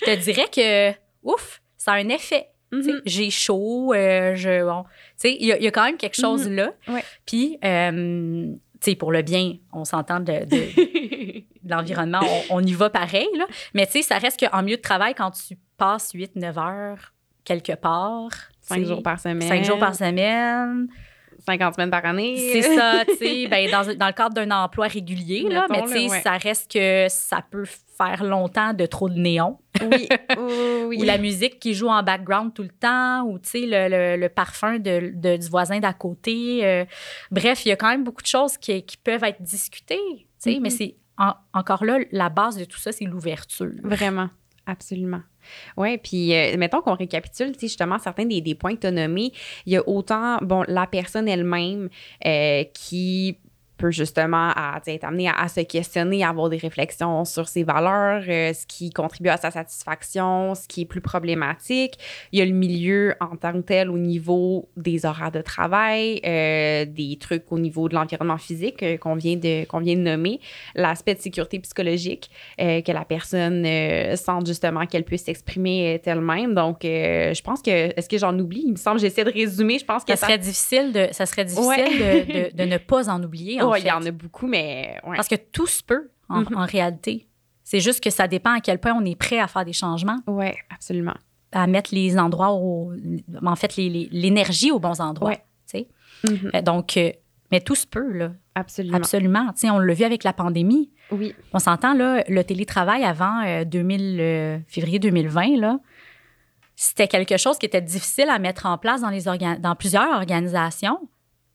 [0.00, 0.90] je te dirais que,
[1.22, 2.48] ouf, ça a un effet.
[2.70, 3.00] Mhm.
[3.06, 5.96] J'ai chaud, euh, je, bon, tu sais, il y, a- il y a quand même
[5.96, 6.72] quelque chose là.
[6.86, 7.02] Ouais.
[7.24, 10.74] Puis, euh, tu sais, pour le bien, on s'entend de, de-
[11.62, 13.46] de l'environnement, on, on y va pareil, là.
[13.72, 17.14] Mais tu sais, ça reste qu'en milieu de travail, quand tu passes 8-9 heures
[17.44, 18.28] quelque part,
[18.60, 19.48] Cinq jours par semaine.
[19.48, 20.88] cinq jours par semaine,
[21.48, 22.36] 50 semaines par année.
[22.36, 25.88] c'est ça, tu sais, ben, dans, dans le cadre d'un emploi régulier, là, mais tu
[25.88, 26.20] sais, ouais.
[26.20, 27.64] ça reste que ça peut
[27.96, 29.58] faire longtemps de trop de néon.
[29.80, 30.08] Oui,
[30.86, 30.98] oui.
[31.00, 34.20] Ou la musique qui joue en background tout le temps, ou tu sais, le, le-
[34.20, 36.64] le parfum de, de- du voisin d'à côté.
[36.66, 36.84] euh,
[37.30, 40.26] bref, il y a quand même beaucoup de choses qui, qui peuvent être discutées, tu
[40.38, 43.70] sais, mais c'est en- encore là, la base de tout ça, c'est l'ouverture.
[43.82, 44.28] Vraiment,
[44.66, 45.22] absolument.
[45.76, 49.32] Oui, puis euh, mettons qu'on récapitule, justement, certains des, des points que tu as nommés.
[49.66, 51.88] Il y a autant, bon, la personne elle-même
[52.26, 53.38] euh, qui
[53.78, 57.62] peut justement à, être amenée à, à se questionner, à avoir des réflexions sur ses
[57.62, 61.94] valeurs, euh, ce qui contribue à sa satisfaction, ce qui est plus problématique.
[62.32, 66.20] Il y a le milieu en tant que tel au niveau des horaires de travail,
[66.26, 70.00] euh, des trucs au niveau de l'environnement physique euh, qu'on vient, de, qu'on vient de
[70.00, 70.40] nommer,
[70.74, 76.10] l'aspect de sécurité psychologique, euh, que la personne euh, sente justement qu'elle puisse s'exprimer euh,
[76.10, 76.54] elle-même.
[76.54, 78.64] Donc, euh, je pense que, est-ce que j'en oublie?
[78.66, 81.44] Il me semble, j'essaie de résumer, je pense que Ça serait difficile de, ça serait
[81.44, 81.84] difficile Ouais.
[82.24, 84.98] de, de- de ne pas en oublier, en Oh, il y en a beaucoup, mais
[85.06, 85.16] ouais.
[85.16, 86.56] Parce que tout se peut, en, Mhm.
[86.56, 87.28] en réalité.
[87.64, 90.18] C'est juste que ça dépend à quel point on est prêt à faire des changements,
[90.26, 91.14] Ouais, absolument.
[91.52, 92.92] à mettre les endroits au...
[93.44, 95.42] En fait, l'énergie aux bons endroits, Ouais.
[95.70, 95.88] tu sais.
[96.28, 97.10] Mhm, Euh, Donc, euh,
[97.52, 98.32] mais tout se peut, là.
[98.54, 98.96] Absolument.
[98.96, 99.46] Absolument.
[99.52, 100.90] Tu sais, on l'a vu avec la pandémie.
[101.10, 101.34] Oui.
[101.52, 105.78] On s'entend, là, le télétravail avant euh, 2000, euh, février 2020, là,
[106.74, 109.22] c'était quelque chose qui était difficile à mettre en place dans, les
[109.58, 111.08] dans plusieurs organisations.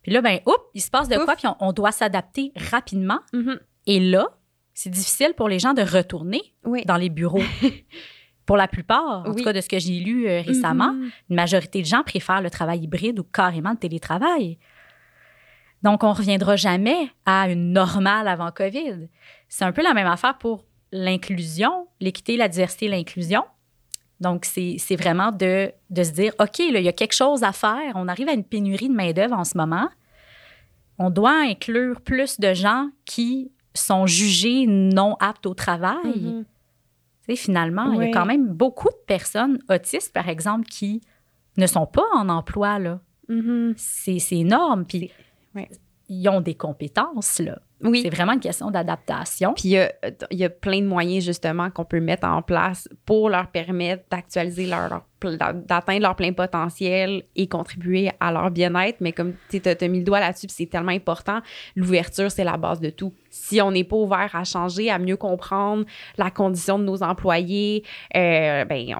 [0.03, 1.25] Puis là, ben, oups, il se passe de Ouf.
[1.25, 3.19] quoi, puis on, on doit s'adapter rapidement.
[3.33, 3.59] Mhm.
[3.87, 4.27] Et là,
[4.73, 6.83] c'est difficile pour les gens de retourner Oui.
[6.85, 7.41] dans les bureaux.
[8.45, 9.37] pour la plupart, en Oui.
[9.37, 11.11] tout cas de ce que j'ai lu euh, récemment, Mhm.
[11.29, 14.59] une majorité de gens préfèrent le travail hybride ou carrément le télétravail.
[15.81, 19.07] Donc, on ne reviendra jamais à une normale avant COVID.
[19.49, 23.43] C'est un peu la même affaire pour l'inclusion, l'équité, la diversité l'inclusion.
[24.23, 27.51] Donc, c'est vraiment de, de se dire, OK, là, il y a quelque chose à
[27.51, 27.91] faire.
[27.95, 29.89] On arrive à une pénurie de main-d'œuvre en ce moment.
[30.97, 36.21] On doit inclure plus de gens qui sont jugés non aptes au travail.
[36.21, 36.45] Mhm.
[37.27, 41.01] Tu sais, finalement, il y a quand même beaucoup de personnes autistes, par exemple, qui
[41.57, 43.01] ne sont pas en emploi, là.
[43.27, 43.73] Mhm.
[43.75, 44.85] C'est c'est énorme.
[44.85, 45.11] Puis,
[46.07, 47.59] ils ont des compétences, là.
[47.83, 48.01] Oui.
[48.01, 49.53] C'est vraiment une question d'adaptation.
[49.53, 49.91] Puis il y a,
[50.31, 54.03] il y a plein de moyens justement qu'on peut mettre en place pour leur permettre
[54.09, 59.01] d'actualiser leur, d'atteindre leur plein potentiel et contribuer à leur bien-être.
[59.01, 61.41] Mais comme tu as mis le doigt là-dessus, c'est tellement important,
[61.75, 63.13] l'ouverture, c'est la base de tout.
[63.29, 65.85] Si on n'est pas ouvert à changer, à mieux comprendre
[66.17, 67.83] la condition de nos employés,
[68.15, 68.95] euh, ben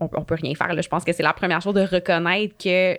[0.00, 0.72] on, on, on peut rien faire.
[0.72, 0.80] Là.
[0.80, 2.96] Je pense que c'est la première chose de reconnaître que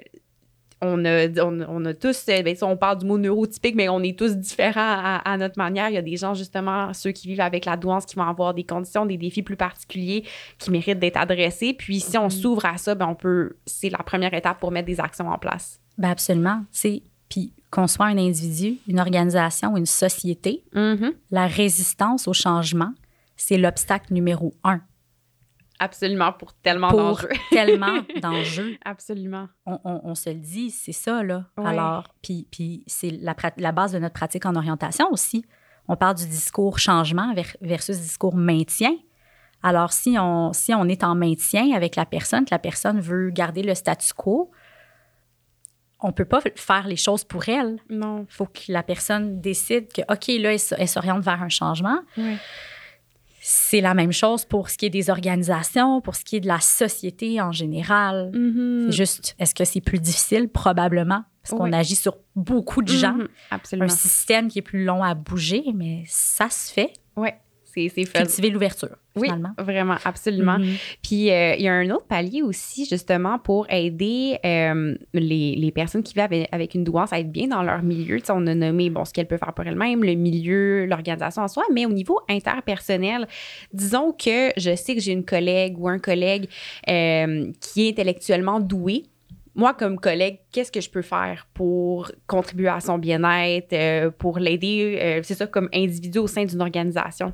[0.81, 4.17] on a, on, a tous, euh, ben, on parle du mot neurotypique, mais on est
[4.17, 5.89] tous différents à, notre manière.
[5.89, 8.53] Il y a des gens, justement, ceux qui vivent avec la douance, qui vont avoir
[8.53, 10.23] des conditions, des défis plus particuliers
[10.57, 11.73] qui méritent d'être adressés.
[11.73, 12.41] Puis si on mm-hmm.
[12.41, 15.37] s'ouvre à ça, ben, on peut, c'est la première étape pour mettre des actions en
[15.37, 15.79] place.
[15.97, 16.63] Ben absolument.
[16.71, 21.13] C'est, puis qu'on soit un individu, une organisation, une société, mm-hmm.
[21.31, 22.93] la résistance au changement,
[23.35, 24.81] c'est l'obstacle numéro un
[25.79, 27.29] Absolument, pour tellement d'enjeux.
[27.51, 28.77] tellement d'enjeux.
[28.83, 29.47] Absolument.
[29.65, 31.45] On, on, se le dit, c'est ça, là.
[31.57, 35.45] Alors, puis, puis c'est la, la, base de notre pratique en orientation aussi.
[35.87, 38.91] On parle du discours changement versus discours maintien.
[39.63, 43.29] Alors, si on, si on est en maintien avec la personne, que la personne veut
[43.29, 44.51] garder le statu quo,
[46.01, 47.79] on peut pas faire les choses pour elle.
[47.89, 48.25] Non.
[48.29, 51.99] Il faut que la personne décide que, OK, là, elle, s'oriente vers un changement.
[52.17, 52.37] Oui.
[53.51, 56.47] C'est la même chose pour ce qui est des organisations, pour ce qui est de
[56.47, 58.29] la société en général.
[58.31, 58.85] Mm-hmm.
[58.85, 60.49] C'est juste, est-ce que c'est plus difficile?
[60.49, 63.17] Probablement, parce qu'on agit sur beaucoup de gens.
[63.17, 63.27] Mm-hmm.
[63.49, 63.85] Absolument.
[63.85, 66.93] Un système qui est plus long à bouger, mais ça se fait.
[67.15, 67.29] Oui.
[67.87, 68.95] C'est cultiver l'ouverture.
[69.15, 70.57] Oui, vraiment, absolument.
[70.57, 70.97] Mm-hmm.
[71.01, 75.71] Puis euh, il y a un autre palier aussi, justement, pour aider euh, les, les,
[75.71, 78.19] personnes qui vivent avec, une douance à être bien dans leur milieu.
[78.29, 81.63] on a nommé bon, ce qu'elles peuvent faire pour elles-mêmes, le milieu, l'organisation en soi,
[81.73, 83.27] mais au niveau interpersonnel,
[83.73, 86.47] disons que je sais que j'ai une collègue ou un collègue
[86.89, 89.03] euh, qui est intellectuellement doué
[89.55, 95.19] moi, comme collègue, qu'est-ce que je peux faire pour contribuer à son bien-être, pour l'aider,
[95.23, 97.33] c'est ça, comme individu au sein d'une organisation?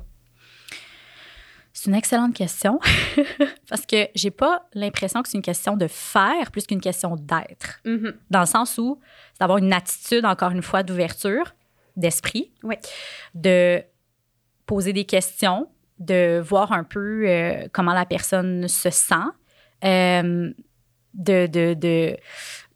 [1.76, 2.80] C'est une excellente question
[3.68, 7.82] parce que j'ai pas l'impression que c'est une question de faire plus qu'une question d'être.
[7.84, 8.14] Mm-hmm.
[8.30, 8.98] Dans le sens où
[9.34, 11.54] c'est d'avoir une attitude, encore une fois, d'ouverture
[11.94, 12.50] d'esprit,
[13.34, 13.82] de
[14.64, 15.68] poser des questions,
[15.98, 19.14] de voir un peu euh, comment la personne se sent,
[19.84, 20.50] euh,
[21.12, 22.16] de, de, de,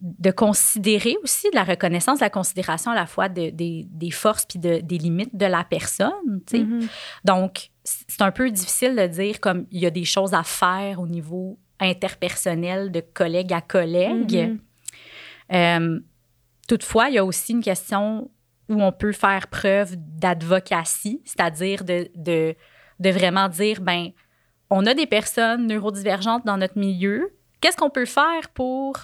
[0.03, 4.44] de, considérer aussi de la reconnaissance, de la considération à la fois de, des forces
[4.44, 6.42] puis des limites de la personne.
[6.53, 6.86] Mm-hmm.
[7.24, 7.70] Donc,
[8.09, 11.07] c'est un peu difficile de dire comme il y a des choses à faire au
[11.07, 14.32] niveau interpersonnel de collègue à collègue.
[14.32, 14.59] Mm-hmm.
[15.53, 16.01] Euh,
[16.68, 18.30] toutefois, il y a aussi une question
[18.68, 22.55] où on peut faire preuve d'advocatie, c'est-à-dire de, de,
[23.01, 24.11] de, vraiment dire, ben,
[24.68, 27.34] on a des personnes neurodivergentes dans notre milieu.
[27.61, 28.97] Qu'est-ce qu'on peut faire pour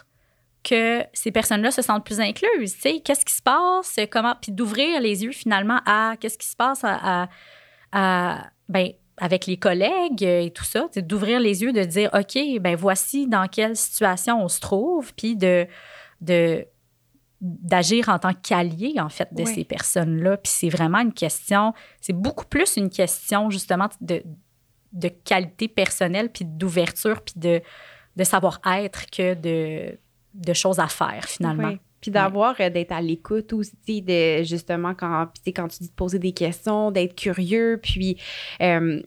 [0.62, 2.76] que ces personnes-là se sentent plus incluses?
[2.76, 3.99] Qu'est-ce qui se passe?
[4.11, 4.37] Comment?
[4.41, 7.28] Puis d'ouvrir les yeux finalement à qu'est-ce qui se passe à,
[7.91, 12.77] à ben, avec les collègues et tout ça, d'ouvrir les yeux, de dire, OK, ben
[12.77, 15.67] voici dans quelle situation on se trouve, puis de,
[16.21, 16.67] de
[17.41, 20.39] d'agir en tant qu'allié, en fait, de ces personnes-là.
[20.39, 24.23] Puis c'est vraiment une question, c'est beaucoup plus une question, justement, de,
[24.93, 27.61] de qualité personnelle, puis d'ouverture, puis de,
[28.17, 29.99] de savoir-être que de,
[30.33, 31.75] de choses à faire, finalement.
[32.07, 36.21] Puis d'avoir, euh, d'être à l'écoute aussi, de justement, quand, quand tu dis de poser
[36.21, 38.17] des questions, d'être curieux, puis.
[38.63, 39.01] Euh,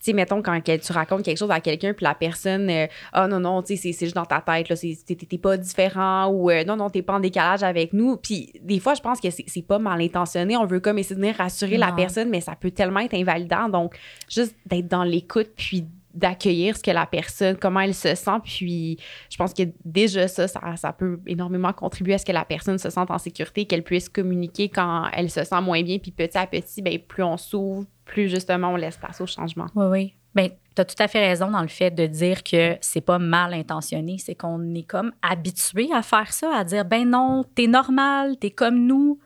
[0.00, 3.26] tu sais, mettons, quand tu racontes quelque chose à quelqu'un, puis la personne, euh, ah
[3.26, 6.76] non, non, tu sais, c'est juste dans ta tête, là, t'es pas différent, ou non,
[6.76, 8.16] non, t'es pas en décalage avec nous.
[8.16, 10.56] Puis des fois, je pense que c'est pas mal intentionné.
[10.56, 13.68] On veut comme essayer de venir rassurer la personne, mais ça peut tellement être invalidant.
[13.68, 15.84] Donc, juste d'être dans l'écoute, puis
[16.14, 18.38] d'accueillir ce que la personne, comment elle se sent.
[18.44, 18.98] Puis
[19.30, 22.90] je pense que déjà ça, ça, peut énormément contribuer à ce que la personne se
[22.90, 25.98] sente en sécurité, qu'elle puisse communiquer quand elle se sent moins bien.
[25.98, 29.66] Puis petit à petit, bien, plus on s'ouvre, plus justement on laisse place au changement.
[29.74, 30.14] Oui, oui.
[30.34, 33.18] Bien, tu as tout à fait raison dans le fait de dire que c'est pas
[33.18, 34.18] mal intentionné.
[34.18, 38.50] C'est qu'on est comme habitué à faire ça, à dire ben non, t'es normal, t'es
[38.50, 39.18] comme nous.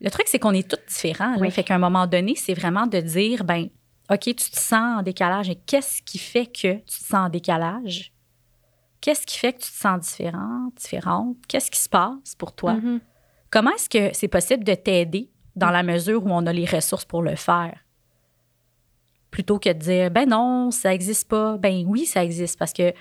[0.00, 1.38] Le truc, c'est qu'on est tous différents.
[1.50, 3.68] Fait qu'à un moment donné, c'est vraiment de dire ben
[4.10, 5.48] OK, tu te sens en décalage.
[5.48, 8.12] Et qu'est-ce qui fait que tu te sens en décalage?
[9.00, 11.36] Qu'est-ce qui fait que tu te sens différent, différente?
[11.48, 12.74] Qu'est-ce qui se passe pour toi?
[12.74, 13.00] Mm-hmm.
[13.50, 17.04] Comment est-ce que c'est possible de t'aider dans la mesure où on a les ressources
[17.04, 17.78] pour le faire?
[19.30, 21.56] Plutôt que de dire, ben non, ça n'existe pas.
[21.56, 22.92] Ben oui, ça existe parce que,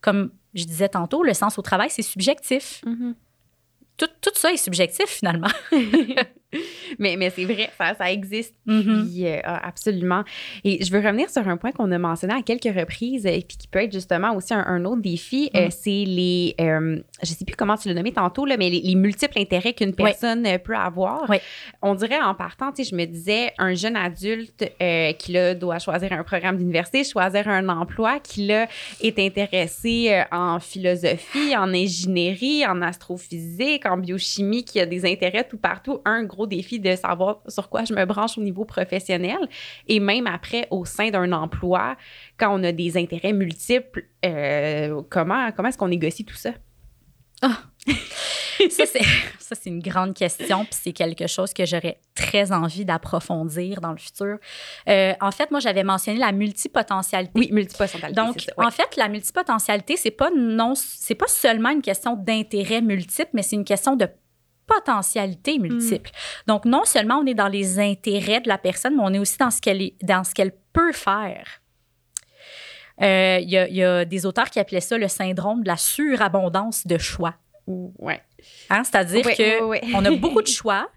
[0.00, 2.82] comme je disais tantôt, le sens au travail, c'est subjectif.
[2.86, 3.14] Mm-hmm.
[3.96, 5.50] tout, tout, ça est subjectif finalement.
[6.98, 8.54] mais, mais c'est vrai, ça, ça existe.
[8.66, 9.24] Mm-hmm.
[9.24, 10.24] Euh, ah, absolument.
[10.64, 13.56] Et je veux revenir sur un point qu'on a mentionné à quelques reprises et puis
[13.56, 15.50] qui peut être justement aussi un, autre défi.
[15.54, 15.70] Euh, mm.
[15.70, 19.38] c'est les, euh, je sais plus comment tu l'as nommé tantôt, là, mais les, multiples
[19.38, 21.28] intérêts qu'une personne peut avoir.
[21.82, 24.72] On dirait en partant, tu sais, je me disais, un jeune adulte
[25.18, 28.68] qui là, doit choisir un programme d'université, choisir un emploi, qui là
[29.00, 35.58] est intéressé en philosophie, en ingénierie, en astrophysique, en biochimie, qui a des intérêts tout
[35.58, 36.00] partout.
[36.04, 39.38] Un gros défi de savoir sur quoi je me branche au niveau professionnel.
[39.88, 41.96] Et même après, au sein d'un emploi,
[42.36, 46.50] quand on a des intérêts multiples, euh, comment, comment est-ce qu'on négocie tout ça?
[47.42, 47.58] Ah!
[48.70, 49.02] ça, c'est,
[49.38, 53.90] ça, c'est une grande question, puis c'est quelque chose que j'aurais très envie d'approfondir dans
[53.90, 54.38] le futur.
[54.88, 57.32] Euh, en fait, moi, j'avais mentionné la multipotentialité.
[57.34, 58.14] Oui, multipotentialité.
[58.14, 62.80] Donc, ça, en fait, la multipotentialité, c'est pas non, c'est pas seulement une question d'intérêt
[62.80, 64.08] multiple, mais c'est une question de
[64.66, 66.10] potentialité multiple.
[66.46, 69.36] Donc, non seulement on est dans les intérêts de la personne, mais on est aussi
[69.38, 71.46] dans ce qu'elle est, dans ce qu'elle peut faire.
[73.02, 75.68] Euh, Il y, a, il y a des auteurs qui appelaient ça le syndrome de
[75.68, 77.34] la surabondance de choix.
[77.66, 78.20] Ouais.
[78.70, 78.84] Hein?
[78.84, 79.92] C'est-à-dire Ouais, que ouais, ouais.
[79.94, 80.88] on a beaucoup de choix,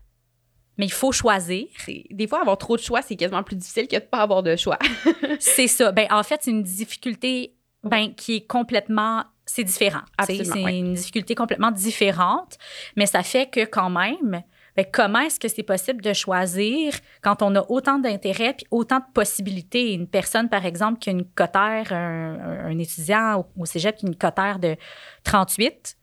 [0.78, 1.66] mais il faut choisir.
[2.12, 4.56] Des fois, avoir trop de choix, c'est quasiment plus difficile que de pas avoir de
[4.56, 4.78] choix.
[5.40, 5.92] C'est ça.
[5.92, 9.24] Ben, en fait, c'est une difficulté ben, qui est complètement.
[9.48, 10.02] C'est différent.
[10.26, 10.80] C'est oui.
[10.80, 12.58] une difficulté complètement différente,
[12.96, 14.44] mais ça fait que quand même,
[14.76, 16.94] ben, comment est-ce que c'est possible de choisir
[17.24, 19.94] quand on a autant d'intérêts puis autant de possibilités?
[19.94, 24.10] Une personne, par exemple, qui a une cotère, un étudiant au, au cégep qui a
[24.10, 24.76] une cotère de
[25.24, 25.98] 38,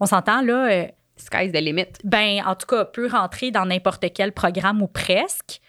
[0.00, 0.86] on s'entend là, euh,
[1.16, 1.86] Sky's the limit.
[2.04, 5.60] ben, en tout cas, peut rentrer dans n'importe quel programme ou presque,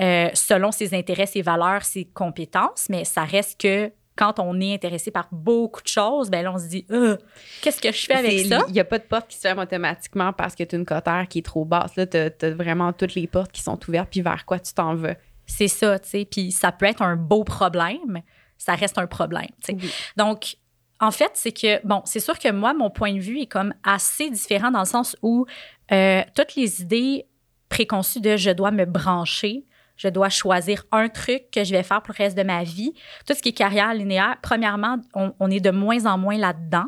[0.00, 4.74] euh, selon ses intérêts, ses valeurs, ses compétences, mais ça reste que quand on est
[4.74, 7.16] intéressé par beaucoup de choses, ben là, on se dit, Euh,
[7.62, 8.64] qu'est-ce que je fais avec ça?
[8.66, 10.84] Il n'y a pas de porte qui se ferme automatiquement parce que tu as une
[10.84, 11.94] cotère qui est trop basse.
[11.94, 14.96] Là, tu as, vraiment toutes les portes qui sont ouvertes, puis vers quoi tu t'en
[14.96, 15.14] vas.
[15.46, 16.24] C'est ça, tu sais.
[16.28, 18.22] Puis ça peut être un beau problème,
[18.58, 19.78] ça reste un problème, tu sais.
[19.80, 19.90] Oui.
[20.16, 20.56] Donc,
[20.98, 23.72] en fait, c'est que, bon, c'est sûr que moi, mon point de vue est comme
[23.84, 25.46] assez différent dans le sens où
[25.92, 27.26] euh, toutes les idées
[27.68, 29.64] préconçues de je dois me brancher,
[29.98, 32.94] je dois choisir un truc que je vais faire pour le reste de ma vie,
[33.26, 36.86] tout ce qui est carrière linéaire, premièrement, on, est de moins en moins là-dedans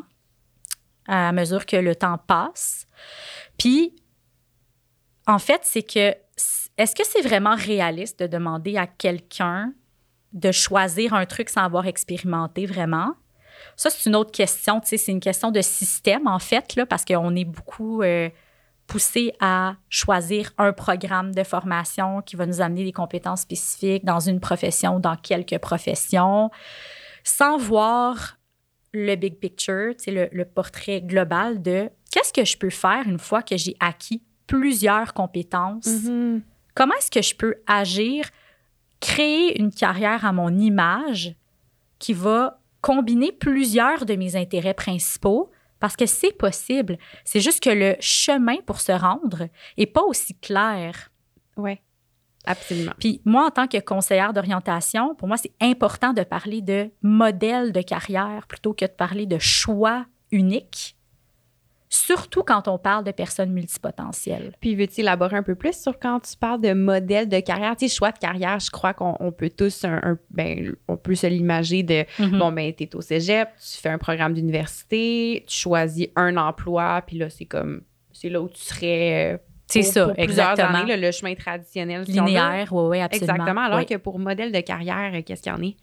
[1.07, 2.87] à mesure que le temps passe.
[3.57, 3.95] Puis,
[5.27, 6.15] en fait, c'est que
[6.77, 9.73] est-ce que c'est vraiment réaliste de demander à quelqu'un
[10.31, 13.13] de choisir un truc sans avoir expérimenté vraiment?
[13.75, 14.79] Ça, c'est une autre question.
[14.83, 18.29] C'est une question de système, en fait, là, parce qu'on est beaucoup euh,
[18.91, 24.19] poussé à choisir un programme de formation qui va nous amener des compétences spécifiques dans
[24.19, 26.51] une profession, dans quelques professions,
[27.23, 28.37] sans voir
[28.91, 33.41] le big picture, le, le portrait global de qu'est-ce que je peux faire une fois
[33.41, 35.87] que j'ai acquis plusieurs compétences?
[35.87, 36.41] Mhm.
[36.75, 38.25] comment est-ce que je peux agir,
[38.99, 41.33] créer une carrière à mon image
[41.97, 45.49] qui va combiner plusieurs de mes intérêts principaux
[45.81, 46.97] parce que c'est possible.
[47.25, 51.11] C'est juste que le chemin pour se rendre est pas aussi clair.
[51.57, 51.81] Ouais.
[52.45, 52.93] Absolument.
[52.99, 57.71] Puis moi, en tant que conseillère d'orientation, pour moi, c'est important de parler de modèle
[57.71, 60.95] de carrière plutôt que de parler de choix unique,
[61.93, 64.53] surtout quand on parle de personnes multipotentielles.
[64.61, 67.75] Puis, veux-tu élaborer un peu plus sur quand tu parles de modèle de carrière?
[67.75, 70.95] Tu sais, choix de carrière, je crois qu'on on peut tous, un, un- ben, on
[70.97, 72.39] peut se l'imager de, Mhm.
[72.39, 77.17] bon, ben, t'es au cégep, tu fais un programme d'université, tu choisis un emploi, puis
[77.17, 77.81] là, c'est comme,
[78.13, 79.33] c'est là où tu serais.
[79.33, 79.37] euh,
[79.67, 80.69] C'est ça, pour exactement.
[80.79, 82.05] années, le chemin traditionnel.
[82.05, 82.11] si.
[82.13, 83.33] Linéaire, oui, oui, absolument.
[83.35, 83.61] Exactement.
[83.61, 83.85] Alors Oui.
[83.85, 85.75] que pour modèle de carrière, euh, qu'est-ce qu'il y en est?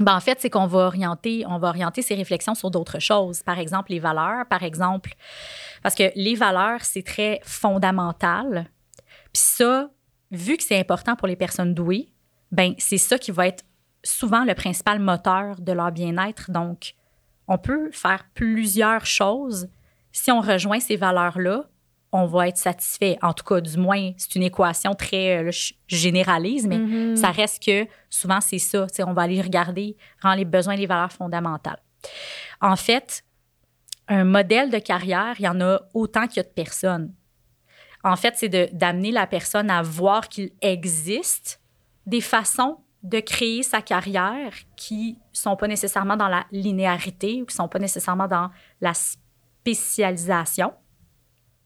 [0.00, 3.42] Ben, en fait, c'est qu'on va orienter, on va orienter ses réflexions sur d'autres choses.
[3.42, 5.14] Par exemple, les valeurs, par exemple.
[5.82, 8.70] Parce que les valeurs, c'est très fondamental.
[9.32, 9.90] Puis ça,
[10.30, 12.10] vu que c'est important pour les personnes douées,
[12.50, 13.64] ben c'est ça qui va être
[14.02, 16.50] souvent le principal moteur de leur bien-être.
[16.50, 16.94] Donc,
[17.48, 19.68] on peut faire plusieurs choses.
[20.10, 21.64] Si on rejoint ces valeurs-là,
[22.14, 23.18] on va être satisfait.
[23.22, 27.16] En tout cas, du moins, c'est une équation très euh, là, je généralise, mais Mhm.
[27.16, 28.86] ça reste que souvent, c'est ça.
[29.06, 31.80] On va aller regarder vraiment les besoins et les valeurs fondamentales.
[32.60, 33.24] En fait,
[34.08, 37.14] un modèle de carrière, il y en a autant qu'il y a de personnes.
[38.04, 41.60] En fait, c'est de- d'amener la personne à voir qu'il existe
[42.04, 47.54] des façons de créer sa carrière qui sont pas nécessairement dans la linéarité ou qui
[47.54, 48.50] sont pas nécessairement dans
[48.80, 50.72] la spécialisation.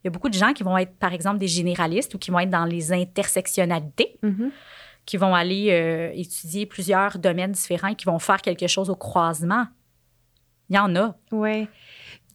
[0.06, 2.30] Il y a beaucoup de gens qui vont être, par exemple, des généralistes ou qui
[2.30, 4.52] vont être dans les intersectionnalités Mhm.
[5.04, 8.94] qui vont aller euh, étudier plusieurs domaines différents et qui vont faire quelque chose au
[8.94, 9.66] croisement.
[10.70, 11.16] Il y en a.
[11.32, 11.66] Ouais.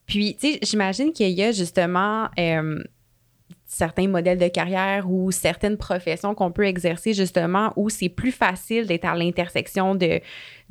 [0.05, 2.83] Puis, tu sais, j'imagine qu'il y a justement euh,
[3.65, 8.85] certains modèles de carrière ou certaines professions qu'on peut exercer justement où c'est plus facile
[8.85, 10.19] d'être à l'intersection de,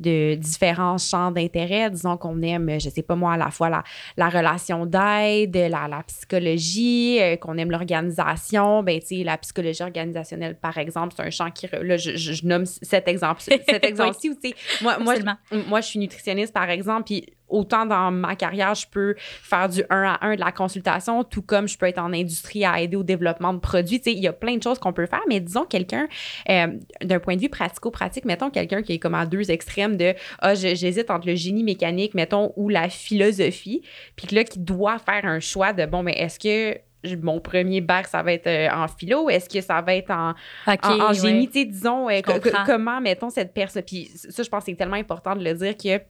[0.01, 1.89] de différents champs d'intérêt.
[1.89, 3.83] Disons qu'on aime, je sais pas moi, à la fois la,
[4.17, 8.83] la relation d'aide, la, la psychologie, euh, qu'on aime l'organisation.
[8.83, 11.67] Ben, tu sais, la psychologie organisationnelle, par exemple, c'est un champ qui...
[11.71, 15.37] Là, je, je- je nomme cet exemple, cet exemple-ci où, tu sais, moi, moi, Absolument.
[15.69, 19.83] moi, je suis nutritionniste, par exemple, puis autant dans ma carrière, je peux faire du
[19.89, 22.95] 1 à 1 de la consultation, tout comme je peux être en industrie à aider
[22.95, 23.99] au développement de produits.
[23.99, 26.07] Tu sais, il y a plein de choses qu'on peut faire, mais disons quelqu'un,
[26.49, 26.67] euh,
[27.03, 30.55] d'un point de vue pratico-pratique, mettons quelqu'un qui est comme à deux extrêmes de ah,
[30.55, 33.81] j'hésite entre le génie mécanique, mettons, ou la philosophie.
[34.15, 36.79] Puis que là, qui doit faire un choix de bon, mais est-ce que
[37.21, 39.29] mon premier bac, ça va être euh, en philo?
[39.29, 40.33] Est-ce que ça va être en,
[40.67, 41.47] en, génie?
[41.47, 42.21] disons, euh,
[42.65, 43.83] comment, mettons, cette personne.
[43.83, 46.03] Puis ça, je pense que c'est tellement important de le dire que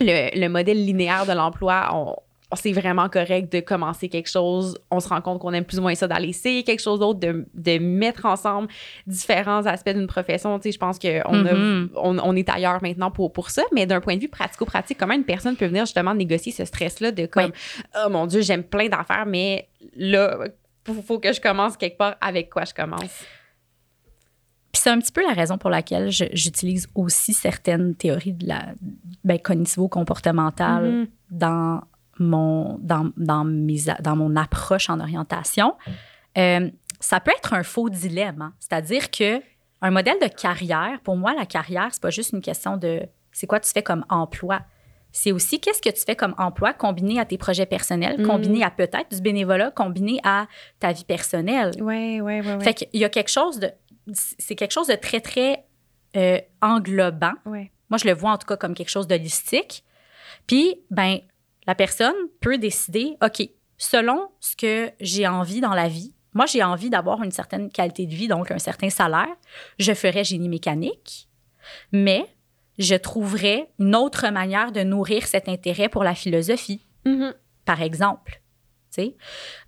[0.00, 2.16] le, le modèle linéaire de l'emploi, on,
[2.56, 4.78] c'est vraiment correct de commencer quelque chose.
[4.90, 7.20] On se rend compte qu'on aime plus ou moins ça d'aller essayer quelque chose d'autre,
[7.20, 8.68] de, de, mettre ensemble
[9.06, 10.58] différents aspects d'une profession.
[10.58, 11.90] Tu sais, je pense qu'on mm-hmm.
[11.94, 13.62] on, on, est ailleurs maintenant pour, pour ça.
[13.72, 17.12] Mais d'un point de vue pratico-pratique, comment une personne peut venir justement négocier ce stress-là
[17.12, 17.52] de comme,
[17.96, 20.38] oh mon Dieu, j'aime plein d'affaires, mais là,
[20.88, 22.16] il faut que je commence quelque part.
[22.20, 23.24] Avec quoi je commence?
[24.72, 28.66] Puis c'est un petit peu la raison pour laquelle j'utilise aussi certaines théories de la
[29.24, 31.08] ben, cognitivo-comportementale mm-hmm.
[31.30, 31.80] dans
[32.20, 35.74] mon, dans, dans, mes, dans mon approche en orientation,
[36.38, 38.42] euh, ça peut être un faux dilemme.
[38.42, 38.52] Hein.
[38.60, 39.40] C'est-à-dire que
[39.82, 43.00] un modèle de carrière, pour moi, la carrière, c'est pas juste une question de
[43.32, 44.60] c'est quoi tu fais comme emploi.
[45.12, 48.26] C'est aussi qu'est-ce que tu fais comme emploi combiné à tes projets personnels, mm.
[48.26, 50.46] combiné à peut-être du bénévolat, combiné à
[50.78, 51.72] ta vie personnelle.
[51.80, 52.62] Oui, oui, oui.
[52.62, 53.70] Fait qu'il y a quelque chose de.
[54.12, 55.64] C'est quelque chose de très, très
[56.16, 57.32] euh, englobant.
[57.46, 57.72] Ouais.
[57.88, 59.84] Moi, je le vois en tout cas comme quelque chose d'holistique.
[60.46, 61.20] Puis, ben,
[61.70, 63.48] la personne peut décider, OK,
[63.78, 68.06] selon ce que j'ai envie dans la vie, moi, j'ai envie d'avoir une certaine qualité
[68.06, 69.36] de vie, donc un certain salaire,
[69.78, 71.28] je ferai génie mécanique,
[71.92, 72.26] mais
[72.80, 77.34] je trouverai une autre manière de nourrir cet intérêt pour la philosophie, mm-hmm.
[77.64, 78.42] par exemple.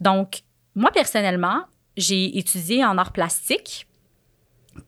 [0.00, 0.42] Donc,
[0.74, 3.86] moi, personnellement, j'ai étudié en art plastique,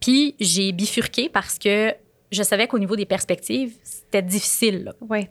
[0.01, 1.95] puis j'ai bifurqué parce que
[2.33, 4.93] je savais qu'au niveau des perspectives, c'était difficile.
[5.01, 5.29] Oui.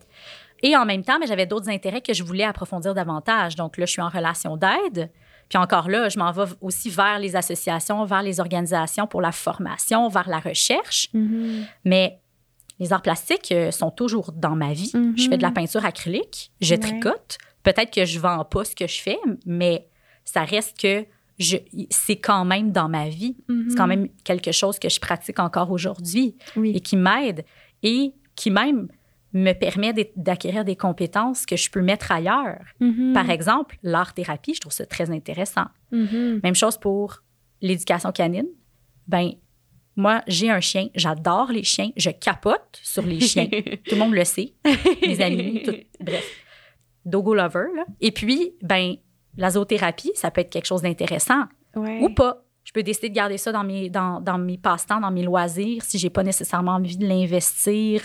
[0.63, 3.55] Et en même temps, mais j'avais d'autres intérêts que je voulais approfondir davantage.
[3.55, 5.11] Donc là, je suis en relation d'aide.
[5.49, 9.33] Puis encore là, je m'en vais aussi vers les associations, vers les organisations pour la
[9.33, 11.09] formation, vers la recherche.
[11.13, 11.65] Mm-hmm.
[11.83, 12.21] Mais
[12.79, 14.91] les arts plastiques euh, sont toujours dans ma vie.
[15.17, 15.53] Je fais de la mm-hmm.
[15.53, 17.37] peinture acrylique, je tricote.
[17.63, 19.89] Peut-être que je vends pas ce que je fais, mais
[20.23, 21.05] ça reste que
[21.89, 23.35] c'est quand même dans ma vie.
[23.69, 23.87] C'est quand mm-hmm.
[23.87, 27.43] même quelque chose que je pratique encore aujourd'hui et qui m'aide
[27.83, 28.87] et qui même
[29.33, 32.63] me permet d'acquérir des compétences que je peux mettre ailleurs.
[32.79, 33.13] Mm-hmm.
[33.13, 35.65] Par exemple, l'art-thérapie, je trouve ça très intéressant.
[35.91, 36.41] Mm-hmm.
[36.43, 37.23] Même chose pour
[37.61, 38.47] l'éducation canine.
[39.07, 39.31] Ben,
[39.95, 43.47] moi, j'ai un chien, j'adore les chiens, je capote sur les chiens.
[43.87, 44.53] tout le monde le sait,
[45.01, 45.63] mes amis,
[45.99, 46.39] bref.
[47.05, 47.65] Dogo lover.
[47.75, 47.85] Là.
[47.99, 48.95] Et puis, ben,
[49.35, 52.45] la zoothérapie, ça peut être quelque chose d'intéressant ou pas.
[52.63, 55.83] Je peux décider de garder ça dans mes, dans, dans mes passe-temps, dans mes loisirs,
[55.83, 58.01] si j'ai pas nécessairement envie de l'investir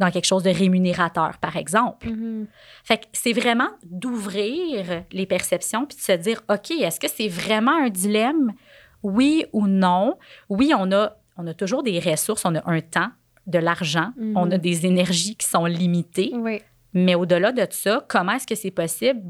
[0.00, 2.08] dans quelque chose de rémunérateur, par exemple.
[2.08, 2.46] Mm-hmm.
[2.84, 7.28] Fait que c'est vraiment d'ouvrir les perceptions puis de se dire, OK, est-ce que c'est
[7.28, 8.54] vraiment un dilemme?
[9.02, 10.18] Oui ou non?
[10.48, 13.10] Oui, on a, on a toujours des ressources, on a un temps,
[13.46, 14.32] de l'argent, mm-hmm.
[14.36, 16.32] on a des énergies qui sont limitées.
[16.34, 16.62] Oui.
[16.94, 19.20] Mais au-delà de ça, comment est-ce que c'est possible,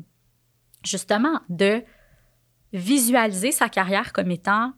[0.84, 1.82] justement, de
[2.72, 4.72] visualiser sa carrière comme étant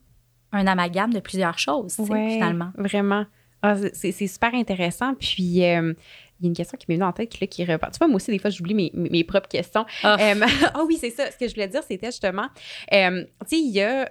[0.53, 2.73] un amalgame de plusieurs choses, finalement?
[2.77, 3.27] Vraiment.
[3.63, 5.15] Ah, c'est super intéressant.
[5.15, 5.95] Puis, euh,
[6.41, 7.93] il y a une question qui m'est venue en tête qui repart.
[7.93, 9.87] Tu vois, moi aussi, des fois, j'oublie mes, mes, propres questions.
[10.03, 10.35] Ah euh,
[10.77, 11.31] oh, oui, c'est ça.
[11.31, 12.49] Ce que je voulais dire, c'était justement,
[12.93, 14.11] euh, tu sais, il y a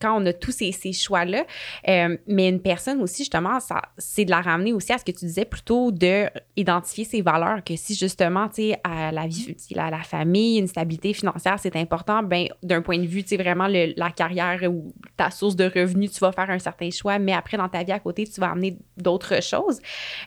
[0.00, 1.44] quand on a tous ces, ces choix-là.
[1.88, 5.12] Euh, mais une personne aussi, justement, ça, c'est de la ramener aussi à ce que
[5.12, 6.26] tu disais plutôt de
[6.56, 10.66] identifier ses valeurs, que si justement, tu sais, à la vie, la, la famille, une
[10.66, 14.92] stabilité financière, c'est important, ben d'un point de vue, tu sais, vraiment la carrière ou
[15.16, 17.92] ta source de revenus, tu vas faire un certain choix, mais après, dans ta vie
[17.92, 19.80] à côté, tu vas amener d'autres choses.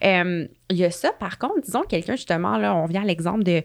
[0.03, 3.43] Euh, il y a ça, par contre, disons quelqu'un, justement, là, on vient à l'exemple
[3.43, 3.61] de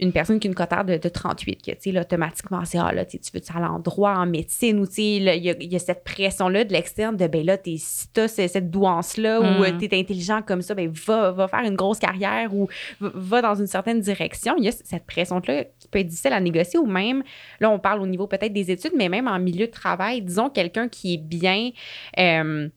[0.00, 3.04] une personne qui a une cotère de, 38, que, tu sais, automatiquement, c'est, ah, là,
[3.04, 6.64] tu veux aller en droit, en médecine, ou, tu sais, il y, a cette pression-là
[6.64, 9.78] de l'externe de, ben là, si tu as cette douance-là, ou euh, mm.
[9.78, 12.68] tu es intelligent comme ça, ben va, va faire une grosse carrière, ou
[13.00, 14.56] va dans une certaine direction.
[14.58, 17.22] Il y a cette pression-là qui peut être difficile à négocier, ou même,
[17.60, 20.50] là, on parle au niveau peut-être des études, mais même en milieu de travail, disons,
[20.50, 21.70] quelqu'un qui est bien...
[22.18, 22.68] Euh,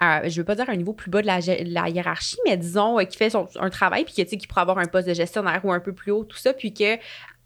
[0.00, 3.04] je veux pas dire à un niveau plus bas de la, hiérarchie, mais disons, euh,
[3.04, 5.80] qui fait son, un travail, puis qui pourrait avoir un poste de gestionnaire ou un
[5.80, 6.96] peu plus haut, tout ça, puis que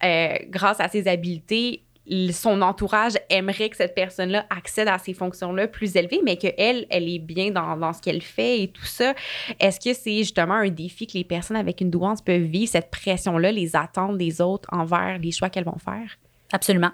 [0.03, 1.83] euh, grâce à ses habiletés,
[2.31, 7.09] son entourage aimerait que cette personne-là accède à ces fonctions-là plus élevées, mais qu'elle, elle
[7.09, 9.15] est bien dans, dans ce qu'elle fait et tout ça.
[9.59, 12.91] Est-ce que c'est justement un défi que les personnes avec une douance peuvent vivre, cette
[12.91, 16.17] pression-là, les attentes des autres envers les choix qu'elles vont faire?
[16.53, 16.91] Absolument.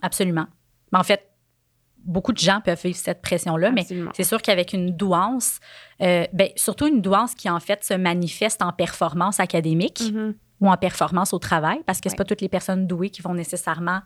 [0.00, 0.46] Absolument.
[0.92, 1.29] En fait,
[2.04, 5.60] beaucoup de gens peuvent vivre cette pression-là, mais c'est sûr qu'avec une douance,
[6.00, 10.34] euh, ben, surtout une douance qui en fait se manifeste en performance académique mm-hmm.
[10.60, 13.34] ou en performance au travail, parce que c'est pas toutes les personnes douées qui vont
[13.34, 14.00] nécessairement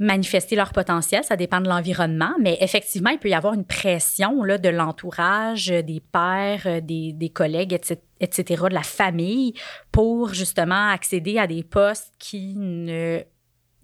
[0.00, 4.42] manifester leur potentiel, ça dépend de l'environnement, mais effectivement, il peut y avoir une pression
[4.42, 9.52] là, de l'entourage, des pères, des, des collègues, etc., etc., de la famille,
[9.92, 13.20] pour justement accéder à des postes qui ne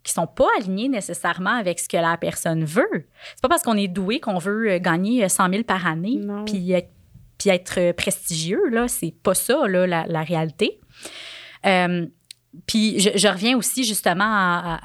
[0.06, 3.08] qui sont pas alignés nécessairement avec ce que la personne veut.
[3.34, 6.90] C'est pas parce qu'on est doué qu'on veut gagner 100 000 par année puis être,
[7.38, 10.80] puis être prestigieux là, c'est pas ça là, la, réalité.
[11.66, 12.06] Euh,
[12.66, 14.78] puis je, reviens aussi justement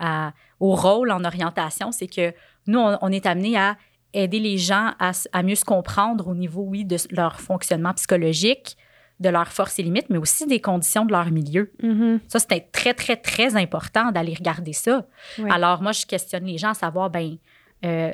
[0.60, 2.34] au rôle en orientation, c'est que
[2.66, 3.78] nous on, est amené à
[4.14, 8.76] aider les gens à, à, mieux se comprendre au niveau oui de leur fonctionnement psychologique,
[9.22, 11.72] de leurs forces et limites, mais aussi des conditions de leur milieu.
[11.82, 12.20] Mm-hmm.
[12.28, 15.06] Ça, c'est très, très, très important d'aller regarder ça.
[15.50, 17.38] Alors, moi, je questionne les gens à savoir, ben,
[17.86, 18.14] euh,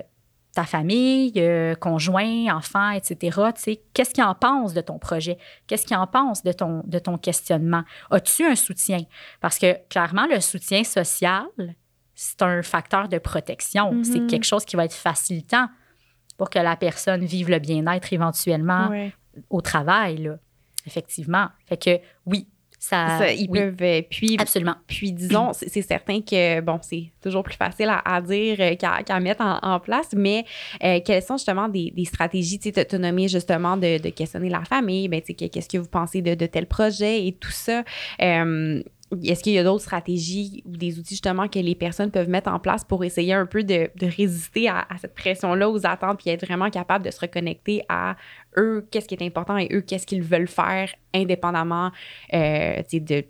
[0.53, 3.15] ta famille, euh, conjoint, enfant, etc.,
[3.55, 5.37] tu sais, qu'est-ce qu'ils en pensent de ton projet?
[5.65, 7.83] Qu'est-ce qu'ils en pensent de ton, de ton questionnement?
[8.11, 8.99] As-tu un soutien?
[9.39, 11.45] Parce que, clairement, le soutien social,
[12.15, 14.03] c'est un facteur de protection.
[14.03, 14.27] C'est mm-hmm.
[14.27, 15.67] quelque chose qui va être facilitant
[16.37, 18.89] pour que la personne vive le bien-être éventuellement
[19.49, 20.17] au travail.
[20.17, 20.37] Là
[20.87, 21.49] effectivement.
[21.67, 22.47] Fait que oui,
[22.79, 23.75] ça, ils peuvent.
[23.81, 24.75] Euh, puis, Absolument.
[24.87, 29.41] Puis, disons, c'est certain que, bon, c'est toujours plus facile à, dire euh, qu'à mettre
[29.41, 30.45] en, place, mais
[30.83, 35.21] euh, quelles sont justement des, stratégies, tu sais, nommé justement de, questionner la famille, ben,
[35.21, 37.83] tu sais, qu'est-ce que vous pensez de, de, tel projet et tout ça.
[39.23, 42.51] Est-ce qu'il y a d'autres stratégies ou des outils justement que les personnes peuvent mettre
[42.51, 46.45] en place pour essayer un peu de, résister à, cette pression-là, aux attentes, puis être
[46.45, 48.15] vraiment capable de se reconnecter à
[48.57, 51.91] eux, qu'est-ce qui est important et eux, qu'est-ce qu'ils veulent faire indépendamment
[52.33, 53.23] euh, du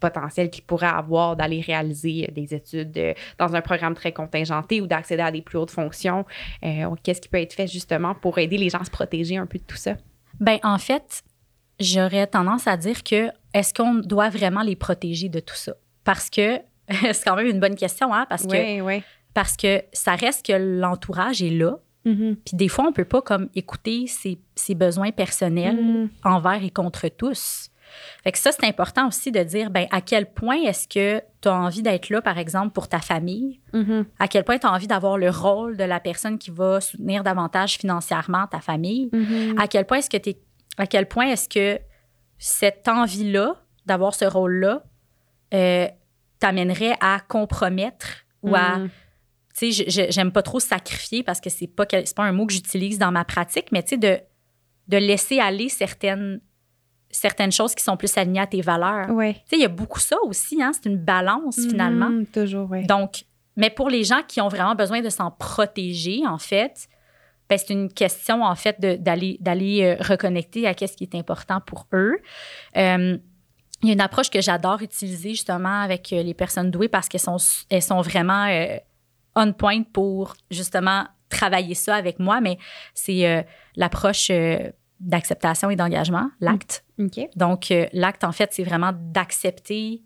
[0.00, 4.86] potentiel qu'ils pourraient avoir d'aller réaliser des études euh, dans un programme très contingenté ou
[4.86, 6.24] d'accéder à des plus hautes fonctions.
[6.64, 9.46] Euh, qu'est-ce qui peut être fait justement pour aider les gens à se protéger un
[9.46, 9.96] peu de tout ça?
[10.40, 11.22] Bien, en fait,
[11.80, 15.74] j'aurais tendance à dire que est-ce qu'on doit vraiment les protéger de tout ça?
[16.04, 16.58] Parce que
[16.90, 18.26] c'est quand même une bonne question, hein?
[18.28, 19.02] Parce que, oui.
[19.32, 22.36] Parce que ça reste que l'entourage est là, Mm-hmm.
[22.44, 26.08] Puis des fois, on peut pas comme écouter ses, ses besoins personnels mm-hmm.
[26.24, 27.70] envers et contre tous.
[28.24, 31.48] Fait que ça, c'est important aussi de dire, ben à quel point est-ce que tu
[31.48, 33.60] as envie d'être là, par exemple, pour ta famille?
[33.72, 34.04] Mm-hmm.
[34.18, 37.22] À quel point tu as envie d'avoir le rôle de la personne qui va soutenir
[37.22, 39.10] davantage financièrement ta famille?
[39.58, 40.34] À quel point est-ce que tu
[40.78, 41.80] à quel point est-ce que
[42.38, 43.56] cette envie-là
[43.86, 44.82] d'avoir ce rôle-là
[45.52, 45.88] euh,
[46.40, 48.80] t'amènerait à compromettre ou à
[49.56, 52.98] tu sais, j'aime pas trop sacrifier parce que c'est pas, pas un mot que j'utilise
[52.98, 54.18] dans ma pratique, mais tu sais, de,
[54.88, 56.40] de laisser aller certaines,
[57.08, 59.10] certaines choses qui sont plus alignées à tes valeurs.
[59.10, 59.34] Ouais.
[59.34, 62.24] Tu sais, il y a beaucoup ça aussi, hein, c'est une balance mm-hmm, finalement.
[62.32, 62.84] toujours, oui.
[62.86, 63.24] Donc,
[63.56, 66.88] mais pour les gens qui ont vraiment besoin de s'en protéger, en fait,
[67.48, 71.60] ben, c'est une question, en fait, d'aller d'aller euh, reconnecter à ce qui est important
[71.60, 72.16] pour eux.
[72.76, 73.18] Euh,
[73.82, 77.08] il y a une approche que j'adore utiliser justement avec euh, les personnes douées parce
[77.08, 77.36] qu'elles sont,
[77.68, 78.48] elles sont vraiment
[79.36, 82.58] on point pour justement travailler ça avec moi, mais
[82.94, 83.42] c'est euh,
[83.76, 84.30] l'approche
[85.00, 86.84] d'acceptation et d'engagement, l'acte.
[86.98, 87.08] Mm.
[87.36, 90.02] Donc, euh, l'acte, en fait, c'est vraiment d'accepter,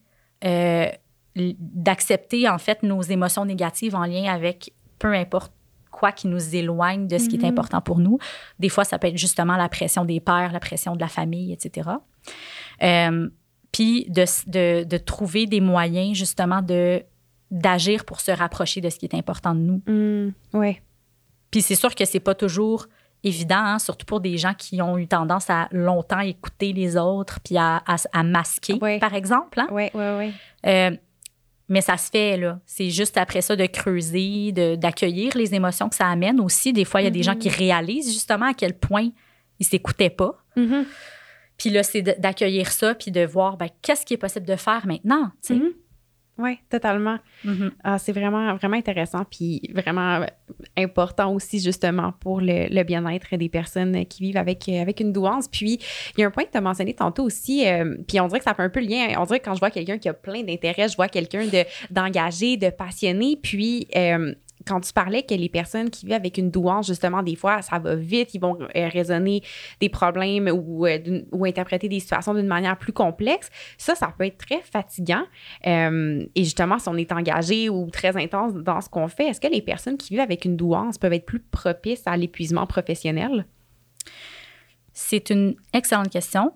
[1.37, 5.53] d'accepter, en fait, nos émotions négatives en lien avec peu importe
[5.99, 7.49] quoi qui nous éloigne de ce qui est mm-hmm.
[7.49, 8.19] important pour nous.
[8.59, 11.53] Des fois, ça peut être justement la pression des pères, la pression de la famille,
[11.53, 11.91] etc.
[13.73, 17.03] puis de, de, de, trouver des moyens justement de
[17.51, 19.83] d'agir pour se rapprocher de ce qui est important de nous.
[19.87, 20.79] Mm, oui.
[21.51, 22.87] Puis c'est sûr que c'est pas toujours
[23.25, 27.41] évident, hein, surtout pour des gens qui ont eu tendance à longtemps écouter les autres
[27.41, 29.61] puis à, à, masquer, par exemple.
[29.71, 30.33] Oui, oui,
[30.65, 30.99] oui.
[31.69, 32.61] Mais ça se fait, là.
[32.65, 36.73] C'est juste après ça de creuser, d'accueillir les émotions que ça amène aussi.
[36.73, 37.59] Des fois, il y a des gens qui mm-hmm.
[37.59, 39.09] réalisent justement à quel point
[39.59, 40.43] ils s'écoutaient pas.
[40.57, 40.85] Mm-hmm.
[41.59, 44.87] Puis là, c'est d'accueillir ça puis de voir ben, qu'est-ce qui est possible de faire
[44.87, 45.61] maintenant, sais?
[46.39, 47.19] Oui, totalement.
[47.45, 47.71] Mm-hmm.
[47.83, 50.25] Ah, c'est vraiment, vraiment intéressant, puis vraiment
[50.77, 55.49] important aussi, justement, pour le, bien-être des personnes qui vivent avec, avec une douance.
[55.49, 55.81] Puis,
[56.17, 58.39] il y a un point que tu as mentionné tantôt aussi, euh, puis on dirait
[58.39, 59.09] que ça fait un peu le lien.
[59.19, 61.45] On dirait que quand je vois quelqu'un qui a plein d'intérêts, je vois quelqu'un
[61.91, 64.33] d'engagé, de, passionné, puis euh,
[64.67, 67.79] quand tu parlais que les personnes qui vivent avec une douance, justement, des fois, ça
[67.79, 69.43] va vite, ils vont euh, raisonner
[69.81, 74.39] des problèmes ou, euh, interpréter des situations d'une manière plus complexe, ça, ça peut être
[74.39, 75.23] très fatigant.
[75.67, 79.41] Euh, et justement, si on est engagé ou très intense dans ce qu'on fait, est-ce
[79.41, 83.47] que les personnes qui vivent avec une douance peuvent être plus propices à l'épuisement professionnel?
[84.93, 86.53] C'est une excellente question.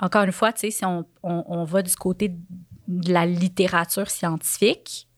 [0.00, 2.34] encore une fois, tu sais, si on, on va du côté
[2.88, 5.08] de la littérature scientifique,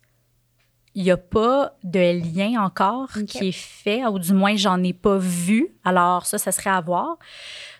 [0.94, 4.92] il n'y a pas de lien encore qui est fait, ou du moins, j'en ai
[4.92, 5.74] pas vu.
[5.84, 7.18] Alors, ça, ça serait à voir.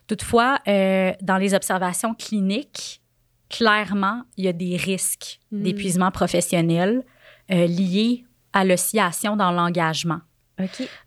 [0.06, 3.00] Toutefois, euh, dans les observations cliniques,
[3.48, 5.62] clairement, il y a des risques hmm.
[5.62, 7.04] d'épuisement professionnel
[7.50, 10.20] euh, liés à l'oscillation dans l'engagement.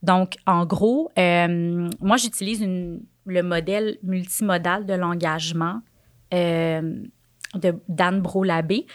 [0.04, 2.62] Donc, en gros, euh, moi, j'utilise
[3.26, 5.82] le modèle multimodal de l'engagement
[7.58, 8.86] de d'Anne Brolabé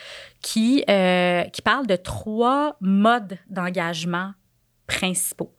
[0.41, 4.33] qui, euh, qui parle de trois modes d'engagement
[4.87, 5.53] principaux.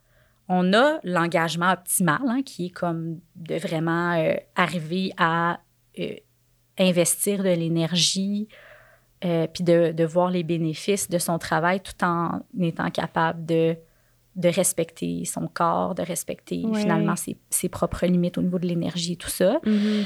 [0.49, 5.59] On a l'engagement optimal, hein, qui est comme de vraiment euh, arriver à
[5.99, 6.15] euh,
[6.77, 8.47] investir de l'énergie,
[9.21, 13.77] puis de, de voir les bénéfices de son travail tout en étant capable de,
[14.35, 19.13] de respecter son corps, de respecter finalement ses, ses propres limites au niveau de l'énergie
[19.13, 19.59] et tout ça.
[19.65, 20.05] Mhm.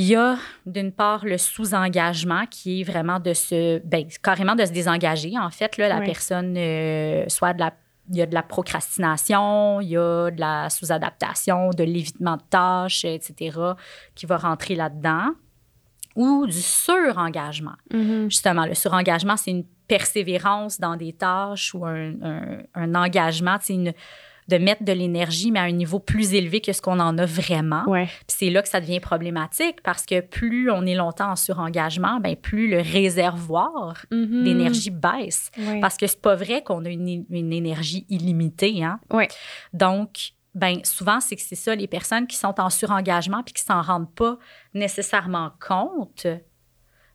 [0.00, 4.64] Il y a d'une part le sous-engagement qui est vraiment de se, ben, carrément de
[4.64, 5.32] se désengager.
[5.38, 7.74] En fait, là, la personne, euh, soit de la,
[8.08, 12.42] il y a de la procrastination, il y a de la sous-adaptation, de l'évitement de
[12.48, 13.58] tâches, etc.,
[14.14, 15.32] qui va rentrer là-dedans,
[16.16, 17.76] ou du surengagement.
[17.92, 18.30] Mhm.
[18.30, 23.74] Justement, le surengagement, c'est une persévérance dans des tâches ou un, un- un engagement, c'est
[23.74, 23.92] une
[24.48, 27.26] de mettre de l'énergie, mais à un niveau plus élevé que ce qu'on en a
[27.26, 27.84] vraiment.
[27.86, 28.06] Ouais.
[28.06, 32.18] Puis c'est là que ça devient problématique parce que plus on est longtemps en surengagement,
[32.20, 34.44] ben plus le réservoir Mhm.
[34.44, 35.50] d'énergie baisse.
[35.58, 35.80] Ouais.
[35.80, 38.82] Parce que c'est pas vrai qu'on a une, une énergie illimitée.
[38.82, 38.98] Hein?
[39.12, 39.28] Ouais.
[39.72, 43.62] Donc, ben souvent, c'est que c'est ça, les personnes qui sont en surengagement puis qui
[43.62, 44.36] s'en rendent pas
[44.74, 46.26] nécessairement compte,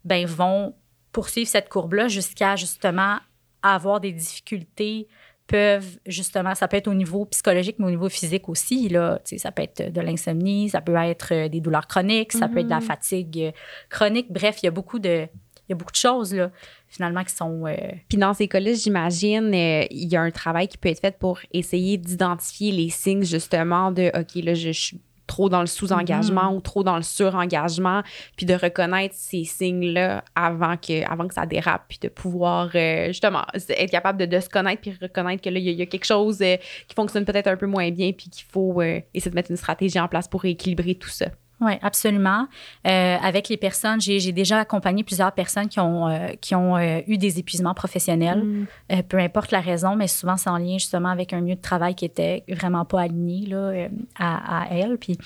[0.05, 0.75] ben vont
[1.11, 3.17] poursuivre cette courbe-là jusqu'à justement
[3.61, 5.07] avoir des difficultés
[5.47, 8.89] peuvent justement, ça peut être au niveau psychologique, mais au niveau physique aussi.
[8.89, 12.59] Là, ça peut être de l'insomnie, ça peut être euh, des douleurs chroniques, ça peut
[12.59, 12.81] être de la Mhm.
[12.81, 13.51] fatigue euh,
[13.89, 14.31] chronique.
[14.31, 15.27] Bref, il y a beaucoup de,
[15.67, 16.51] il y a beaucoup de choses là,
[16.87, 17.65] finalement qui sont.
[17.65, 17.75] euh,
[18.09, 21.17] Puis dans ces cas-là, j'imagine, euh, il y a un travail qui peut être fait
[21.17, 25.67] pour essayer d'identifier les signes justement de OK, là, je, je suis trop dans le
[25.67, 28.03] sous-engagement ou trop dans le surengagement,
[28.35, 33.07] puis de reconnaître ces signes-là avant que, avant que ça dérape, puis de pouvoir euh,
[33.07, 35.77] justement être capable de, de se connaître, puis reconnaître que là, il y, a- il
[35.79, 36.57] y a quelque chose euh,
[36.87, 39.57] qui fonctionne peut-être un peu moins bien, puis qu'il faut euh, essayer de mettre une
[39.57, 41.27] stratégie en place pour rééquilibrer tout ça.
[41.61, 42.47] Oui, absolument.
[42.85, 46.99] Euh, avec les personnes, j'ai déjà accompagné plusieurs personnes qui ont, euh, qui ont euh,
[47.07, 48.65] eu des épuisements professionnels, Mm.
[49.07, 51.95] Peu importe la raison, mais souvent c'est en lien justement avec un milieu de travail
[51.95, 53.87] qui était vraiment pas aligné là,
[54.17, 54.97] à, à elle.
[54.97, 55.17] Puis,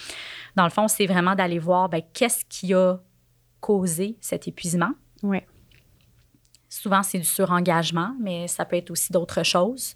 [0.56, 2.98] dans le fond, c'est vraiment d'aller voir ben, qu'est-ce qui a
[3.60, 4.92] causé cet épuisement.
[5.24, 5.46] Ouais.
[6.70, 9.96] Souvent, c'est du surengagement, mais ça peut être aussi d'autres choses.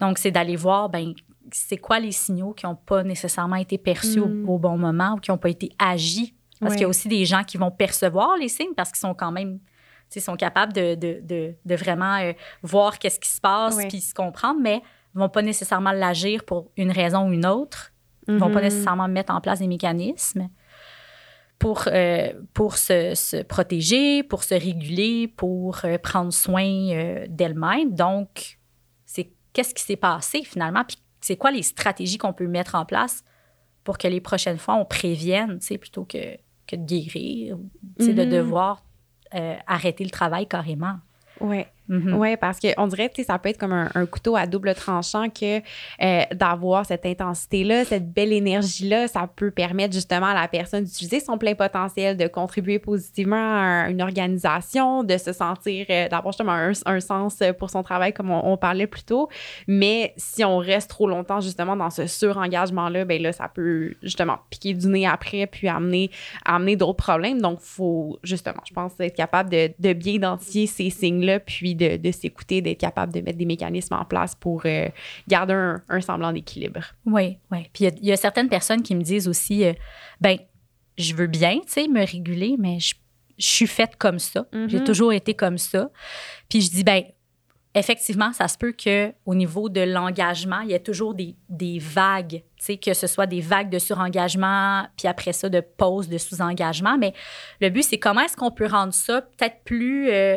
[0.00, 1.14] Donc, c'est d'aller voir, ben,
[1.52, 4.48] c'est quoi les signaux qui n'ont pas nécessairement été perçus au- Mm.
[4.48, 6.34] au, bon moment ou qui n'ont pas été agis?
[6.60, 9.12] Parce qu'il y a aussi des gens qui vont percevoir les signes parce qu'ils sont
[9.14, 9.64] quand même, tu
[10.08, 12.32] sais, sont capables de, de, de, de vraiment euh,
[12.62, 13.88] voir qu'est-ce qui se passe Ouais.
[13.88, 14.80] puis se comprendre, mais
[15.14, 17.92] ne vont pas nécessairement l'agir pour une raison ou une autre.
[18.28, 18.64] Ils ne vont pas Mhm.
[18.64, 20.48] nécessairement mettre en place des mécanismes
[21.58, 27.94] pour, euh, pour se, se protéger, pour se réguler, pour euh, prendre soin euh, d'elle-même.
[27.94, 28.58] Donc,
[29.04, 32.84] c'est qu'est-ce qui s'est passé finalement, puis c'est quoi les stratégies qu'on peut mettre en
[32.84, 33.24] place
[33.82, 37.56] pour que les prochaines fois, on prévienne, tu sais, plutôt que, que de guérir,
[37.98, 38.28] sais, de Mhm.
[38.30, 38.84] devoir
[39.34, 40.98] euh, arrêter le travail carrément?
[41.40, 41.66] Ouais.
[41.88, 42.14] Mhm.
[42.14, 45.58] Oui, parce qu'on dirait que ça peut être comme un, couteau à double tranchant que
[45.58, 51.20] euh, d'avoir cette intensité-là, cette belle énergie-là, ça peut permettre justement à la personne d'utiliser
[51.20, 56.52] son plein potentiel, de contribuer positivement à une organisation, de se sentir, euh, d'avoir justement
[56.52, 59.28] un, sens pour son travail comme on, on parlait plus tôt.
[59.66, 64.38] Mais si on reste trop longtemps justement dans ce surengagement-là, ben là, ça peut justement
[64.48, 66.10] piquer du nez après puis amener,
[66.46, 67.42] amener d'autres problèmes.
[67.42, 71.73] Donc, il faut justement, je pense, être capable de, de bien identifier ces signes-là puis
[71.74, 74.88] de, de s'écouter, d'être capable de mettre des mécanismes en place pour euh,
[75.28, 76.80] garder un, un semblant d'équilibre.
[77.06, 77.68] Oui, oui.
[77.72, 79.72] Puis il y a- il y, a certaines personnes qui me disent aussi, euh,
[80.20, 80.38] ben,
[80.98, 82.94] je veux bien, tu sais, me réguler, mais je,
[83.38, 84.46] je suis faite comme ça.
[84.52, 84.68] Mhm.
[84.70, 85.90] J'ai toujours été comme ça.
[86.48, 87.02] Puis je dis, ben,
[87.74, 91.80] effectivement, ça se peut que au niveau de l'engagement, il y a toujours des, des
[91.80, 96.08] vagues, tu sais, que ce soit des vagues de surengagement, puis après ça, de pause
[96.08, 96.96] de sous-engagement.
[96.98, 97.12] Mais
[97.60, 100.08] le but, c'est comment est-ce qu'on peut rendre ça peut-être plus...
[100.10, 100.36] euh,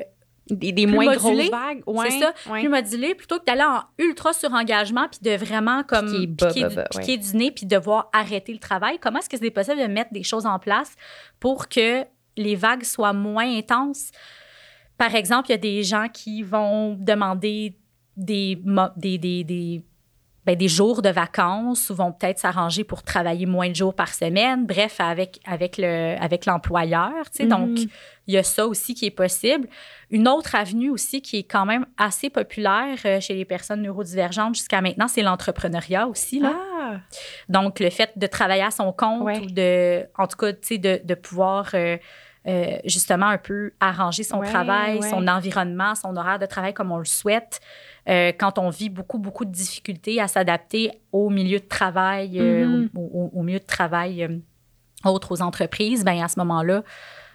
[0.49, 1.83] Des, des moins modulé, grosses vagues.
[1.85, 2.61] Ouais, c'est ça, ouais.
[2.61, 6.61] plus modulé, plutôt que d'aller en ultra surengagement puis de vraiment comme Piquer bas, piquer,
[6.61, 8.97] bas, du, bas, piquer du nez puis devoir arrêter le travail.
[8.99, 10.95] Comment est-ce que c'est possible de mettre des choses en place
[11.39, 12.03] pour que
[12.37, 14.11] les vagues soient moins intenses?
[14.97, 17.77] Par exemple, il y a des gens qui vont demander
[18.15, 18.59] des,
[18.95, 19.83] des, des,
[20.47, 24.07] ben, des jours de vacances ou vont peut-être s'arranger pour travailler moins de jours par
[24.13, 24.65] semaine.
[24.65, 27.29] Bref, avec, avec, le, avec l'employeur.
[27.31, 27.45] tu sais.
[27.45, 27.85] Donc, Mhm.
[28.27, 29.67] il y a ça aussi qui est possible.
[30.09, 34.55] Une autre avenue aussi qui est quand même assez populaire euh, chez les personnes neurodivergentes
[34.55, 36.39] jusqu'à maintenant, c'est l'entrepreneuriat aussi.
[36.39, 36.53] Là.
[36.55, 36.93] Ah,
[37.49, 39.39] Donc, le fait de travailler à son compte Ouais.
[39.39, 41.97] ou de, en tout cas, tu sais, de, de pouvoir euh,
[42.47, 45.09] euh, justement un peu arranger son Ouais, travail, ouais.
[45.09, 47.59] son environnement, son horaire de travail comme on le souhaite.
[48.09, 52.65] Euh, quand on vit beaucoup, beaucoup de difficultés à s'adapter au milieu de travail, euh,
[52.65, 52.89] Mhm.
[52.95, 54.37] au, au- au milieu de travail euh,
[55.05, 56.83] autre aux entreprises, ben à ce moment-là,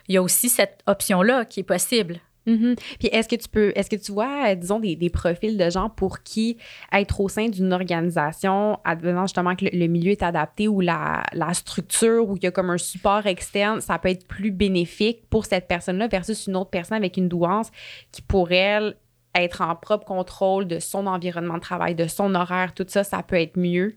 [0.09, 2.19] il y a aussi cette option-là qui est possible.
[2.44, 2.74] Mhm.
[2.99, 5.89] Puis est-ce que tu peux, est-ce que tu vois, disons, des, des profils de gens
[5.89, 6.57] pour qui
[6.93, 11.23] être au sein d'une organisation, advenant justement que le, le milieu est adapté ou la,
[11.35, 15.28] la structure ou qu'il y a comme un support externe, ça peut être plus bénéfique
[15.31, 17.70] pour cette personne-là versus une autre personne avec une douance
[18.11, 18.97] qui, pour elle,
[19.34, 23.22] être en propre contrôle de son environnement de travail, de son horaire, tout ça, ça
[23.22, 23.96] peut être mieux.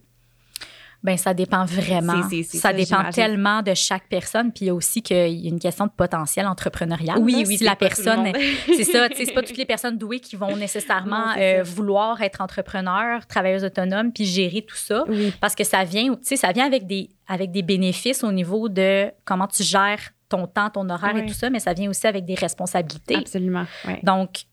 [1.05, 2.23] Ben ça dépend vraiment.
[2.23, 4.51] Ça, ça, dépend tellement de chaque personne.
[4.51, 7.23] Puis il y a aussi qu'il y a une question de potentiel entrepreneurial.
[7.23, 7.45] là.
[7.45, 8.31] si c'est la personne,
[8.65, 12.41] c'est ça, c'est pas toutes les personnes douées qui vont nécessairement Non, euh, vouloir être
[12.41, 15.03] entrepreneur, travailleuse autonome, puis gérer tout ça.
[15.07, 15.31] oui.
[15.39, 18.67] Parce que ça vient, tu sais, ça vient avec des, avec des bénéfices au niveau
[18.67, 22.07] de comment tu gères ton temps, ton horaire et tout ça, mais ça vient aussi
[22.07, 23.17] avec des responsabilités.
[23.17, 23.65] Absolument.
[24.01, 24.45] Donc,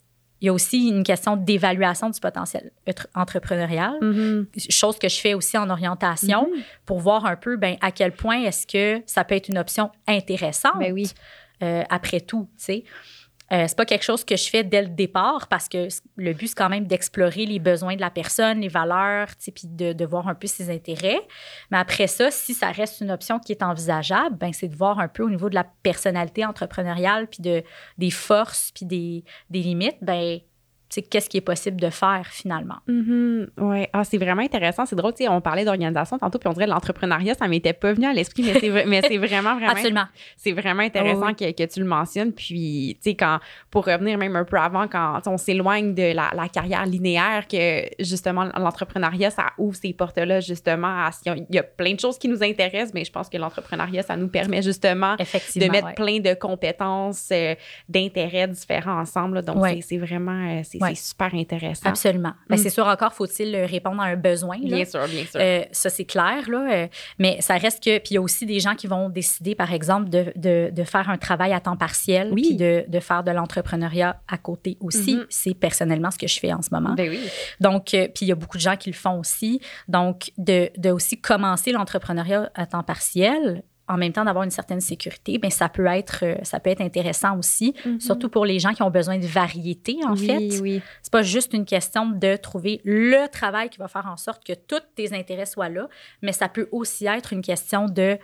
[0.42, 2.72] il y a aussi une question d'évaluation du potentiel
[3.14, 4.46] entrepreneurial, Mhm.
[4.68, 6.50] chose que je fais aussi en orientation
[6.84, 9.90] pour voir un peu ben, à quel point est-ce que ça peut être une option
[10.08, 11.10] intéressante Ben oui.
[11.62, 12.84] euh, après tout, tu sais.
[13.52, 16.48] Euh, c'est pas quelque chose que je fais dès le départ parce que le but,
[16.48, 20.28] c'est quand même d'explorer les besoins de la personne, les valeurs, puis de, de voir
[20.28, 21.20] un peu ses intérêts.
[21.70, 24.98] Mais après ça, si ça reste une option qui est envisageable, ben c'est de voir
[25.00, 27.62] un peu au niveau de la personnalité entrepreneuriale, puis de,
[27.98, 30.40] des forces, puis des, des limites, ben
[31.00, 32.76] qu'est-ce qui est possible de faire finalement.
[32.86, 33.48] Mhm.
[33.56, 33.88] Ouais.
[33.94, 34.84] Ah, c'est vraiment intéressant.
[34.84, 37.94] C'est drôle, tu sais, on parlait d'organisation tantôt, puis on dirait l'entrepreneuriat, ça m'était pas
[37.94, 40.04] venu à l'esprit, mais c'est, vrai- mais c'est vraiment, vraiment, Absolument.
[40.36, 42.32] c'est vraiment intéressant Oui, que, que tu le mentionnes.
[42.32, 43.38] Puis, tu sais, quand,
[43.70, 47.84] pour revenir même un peu avant, quand on s'éloigne de la, la carrière linéaire, que
[47.98, 50.88] justement, l'entrepreneuriat, ça ouvre ces portes-là, justement.
[51.06, 54.02] À, il y a plein de choses qui nous intéressent, mais je pense que l'entrepreneuriat,
[54.02, 55.94] ça nous permet justement de mettre ouais.
[55.94, 57.54] plein de compétences, euh,
[57.88, 59.36] d'intérêts différents ensemble.
[59.36, 59.42] là.
[59.42, 59.74] Donc, Ouais.
[59.76, 60.94] c'est, c'est vraiment, euh, c'est, Ouais.
[60.94, 61.88] c'est super intéressant.
[61.88, 62.32] Absolument.
[62.48, 62.58] Ben, Mm.
[62.58, 64.56] C'est sûr, encore faut-il répondre à un besoin.
[64.58, 64.76] là.
[64.76, 65.40] Bien sûr, bien sûr.
[65.40, 66.72] Euh, ça, c'est clair, là.
[66.72, 66.86] euh,
[67.18, 67.98] mais ça reste que.
[67.98, 70.84] Puis il y a aussi des gens qui vont décider, par exemple, de, de, de
[70.84, 72.42] faire un travail à temps partiel, Oui.
[72.42, 75.16] puis de, de faire de l'entrepreneuriat à côté aussi.
[75.16, 75.26] Mhm.
[75.28, 76.94] C'est personnellement ce que je fais en ce moment.
[76.94, 77.20] ben oui.
[77.60, 79.60] Donc, euh, puis il y a beaucoup de gens qui le font aussi.
[79.88, 84.80] Donc, de, de aussi commencer l'entrepreneuriat à temps partiel en même temps d'avoir une certaine
[84.80, 88.72] sécurité, ben ça peut être euh, ça peut être intéressant aussi, surtout pour les gens
[88.74, 90.60] qui ont besoin de variété en oui, fait.
[90.60, 94.44] Oui, C'est pas juste une question de trouver le travail qui va faire en sorte
[94.44, 95.88] que tous tes intérêts soient là,
[96.22, 98.18] mais ça peut aussi être une question de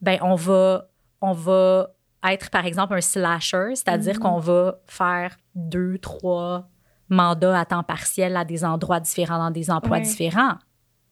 [0.00, 0.88] ben on va
[1.20, 1.90] on va
[2.30, 4.20] être par exemple un slasher, c'est-à-dire Mhm.
[4.20, 6.68] qu'on va faire deux, trois
[7.08, 10.54] mandats à temps partiel à des endroits différents dans des emplois différents.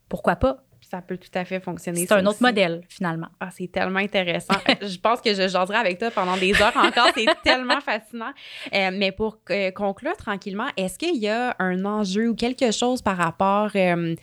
[0.09, 0.63] Pourquoi pas?
[0.91, 2.05] Ça peut tout à fait fonctionner.
[2.05, 2.43] C'est un autre aussi.
[2.43, 3.29] modèle finalement.
[3.39, 4.55] Ah, c'est tellement intéressant.
[4.83, 7.11] je pense que je jaserai avec toi pendant des heures encore.
[7.15, 8.33] C'est tellement fascinant.
[8.75, 13.03] Euh, mais pour euh, conclure tranquillement, est-ce qu'il y a un enjeu ou quelque chose
[13.03, 14.17] par rapport, euh,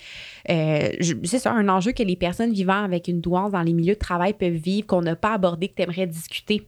[0.46, 4.00] c'est ça, un enjeu que les personnes vivant avec une douance dans les milieux de
[4.00, 6.66] travail peuvent vivre qu'on n'a pas abordé, que tu aimerais discuter?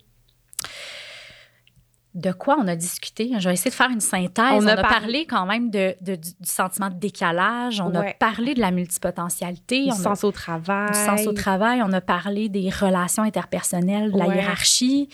[2.20, 3.32] De quoi on a discuté?
[3.40, 4.46] Je vais essayer de faire une synthèse.
[4.52, 7.80] On On, a a, par- parlé quand même de, de- du, du sentiment de décalage.
[7.80, 8.10] On Ouais.
[8.10, 9.86] a parlé de la multipotentialité.
[9.86, 10.92] Du on a- sens au travail.
[10.92, 11.82] du sens au travail.
[11.82, 15.08] On a parlé des relations interpersonnelles, de la hiérarchie.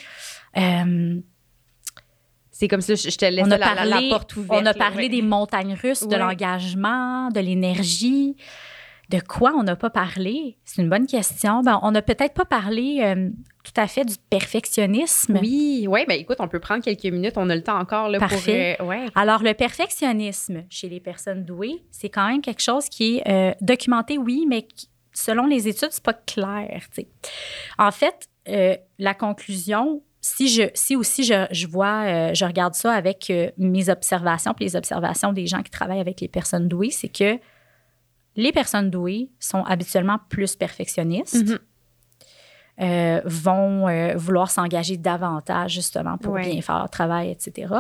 [0.58, 1.20] Euh,
[2.52, 4.54] C'est comme ça, je, te laisse on, a la- parlé, la porte ouverte.
[4.62, 5.10] on a là, parlé ouais.
[5.10, 8.36] des montagnes russes, de l'engagement, de l'énergie.
[9.10, 10.58] De quoi on n'a pas parlé?
[10.66, 11.62] C'est une bonne question.
[11.62, 13.30] Ben, on n'a peut-être pas parlé euh,
[13.64, 15.38] tout à fait du perfectionnisme.
[15.42, 18.20] Oui, oui, ben écoute, on peut prendre quelques minutes, on a le temps encore là,
[18.20, 18.76] Parfait.
[18.80, 18.88] pour.
[18.88, 19.06] euh, ouais.
[19.16, 23.54] Alors, le perfectionnisme chez les personnes douées, c'est quand même quelque chose qui est euh,
[23.62, 26.82] documenté, oui, mais qui- selon les études, c'est pas clair.
[27.78, 28.28] En fait,
[29.00, 33.50] la conclusion, si je, si aussi je, je vois, euh, je regarde ça avec euh,
[33.58, 37.38] mes observations, puis les observations des gens qui travaillent avec les personnes douées, c'est que
[38.36, 41.48] les personnes douées sont habituellement plus perfectionnistes.
[41.50, 41.60] Mhm.
[42.82, 46.50] euh, vont euh, vouloir s'engager davantage justement pour Ouais.
[46.52, 47.74] bien faire leur travail, etc.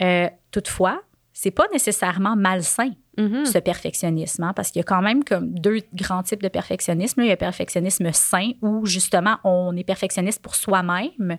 [0.00, 1.02] Euh, toutefois,
[1.34, 3.44] c'est pas nécessairement malsain Mhm.
[3.44, 7.20] ce perfectionnisme, hein, parce qu'il y a quand même comme deux grands types de perfectionnisme.
[7.20, 11.36] Il y a le perfectionnisme sain où justement on est perfectionniste pour soi-même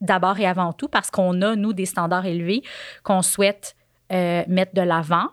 [0.00, 2.62] d'abord et avant tout parce qu'on a nous des standards élevés
[3.02, 3.74] qu'on souhaite
[4.12, 5.26] euh, mettre de l'avant.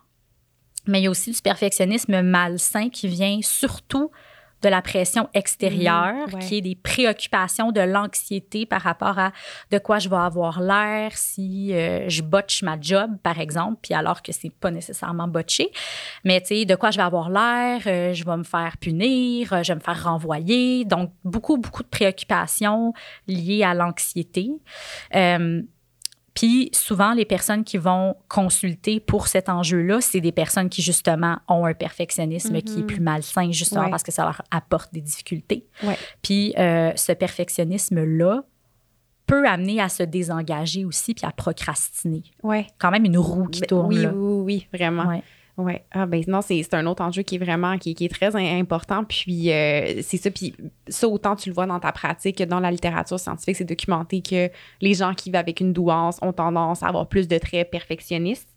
[0.87, 4.11] Mais il y a aussi du perfectionnisme malsain qui vient surtout
[4.61, 6.39] de la pression extérieure, ouais.
[6.39, 9.31] qui est des préoccupations de l'anxiété par rapport à
[9.71, 13.93] de quoi je vais avoir l'air si euh, je botche ma job, par exemple, puis
[13.93, 15.71] alors que c'est pas nécessairement botché.
[16.23, 19.51] Mais tu sais, de quoi je vais avoir l'air, euh, je vais me faire punir,
[19.53, 20.85] euh, je vais me faire renvoyer.
[20.85, 22.93] Donc, beaucoup, beaucoup de préoccupations
[23.27, 24.51] liées à l'anxiété.
[26.33, 31.37] Puis souvent, les personnes qui vont consulter pour cet enjeu-là, c'est des personnes qui, justement,
[31.49, 32.87] ont un perfectionnisme qui est Mhm.
[32.87, 33.89] plus malsain, justement Ouais.
[33.89, 35.65] parce que ça leur apporte des difficultés.
[35.83, 35.97] Ouais.
[36.21, 38.43] Puis euh, ce perfectionnisme-là
[39.27, 42.23] peut amener à se désengager aussi puis à procrastiner.
[42.43, 42.67] Ouais.
[42.79, 43.87] Quand même une roue qui tourne.
[43.93, 44.11] Oui, là.
[44.13, 45.07] oui, oui, vraiment.
[45.07, 45.23] Ouais.
[45.57, 45.83] Ouais.
[45.91, 48.59] Ah ben non, c'est un autre enjeu qui est vraiment qui, qui est très im-
[48.59, 49.03] important.
[49.03, 50.31] Puis euh, c'est ça.
[50.31, 50.55] Puis
[50.87, 54.21] ça autant tu le vois dans ta pratique que dans la littérature scientifique, c'est documenté
[54.21, 54.49] que
[54.79, 58.47] les gens qui vivent avec une douance ont tendance à avoir plus de traits perfectionnistes.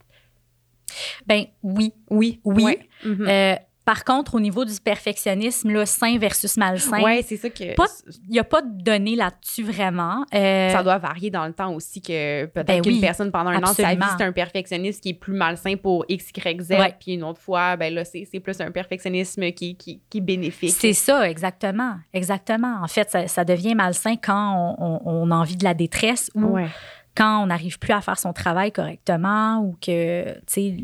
[1.26, 1.92] Ben oui.
[2.10, 2.62] Oui, Oui.
[2.64, 3.26] Ouais, Mhm.
[3.28, 7.64] Euh, par contre, au niveau du perfectionnisme, là, sain versus malsain, Ouais, c'est ça que
[7.64, 10.24] il n'y a pas de données là-dessus vraiment.
[10.34, 13.50] Euh, ça doit varier dans le temps aussi que peut-être Ben qu'une oui, personne pendant
[13.50, 16.62] un an de sa vie, c'est un perfectionniste qui est plus malsain pour X, Y,
[16.62, 16.94] Z, Ouais.
[16.98, 20.20] puis une autre fois, ben là, c'est c'est plus un perfectionnisme qui, qui, qui est
[20.22, 20.70] bénéfique.
[20.78, 21.96] C'est ça, exactement.
[22.14, 22.78] Exactement.
[22.82, 26.30] En fait, ça, ça devient malsain quand on, on- on a envie de la détresse
[26.34, 26.68] ou Ouais.
[27.16, 30.74] quand on n'arrive plus à faire son travail correctement ou que, tu sais,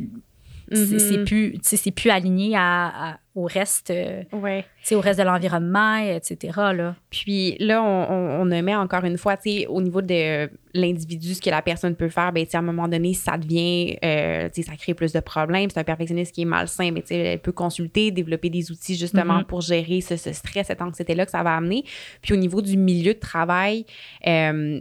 [0.73, 0.99] c'est- Mhm.
[0.99, 4.65] c'est plus, c'est plus aligné à, à- au reste, euh, Ouais.
[4.93, 6.53] au reste de l'environnement, etc.
[6.75, 6.97] Là.
[7.11, 11.35] Puis là, on, on, on met encore une fois, tu sais, au niveau de l'individu,
[11.35, 14.77] ce que la personne peut faire, ben, à un moment donné, ça devient, euh, ça
[14.77, 15.71] crée plus de problèmes.
[15.71, 19.45] C'est un perfectionniste qui est malsain, mais elle peut consulter, développer des outils justement Mhm.
[19.45, 21.85] pour gérer ce, ce stress, cette anxiété-là que ça va amener.
[22.23, 23.87] Puis au niveau du milieu de travail,
[24.27, 24.81] euh,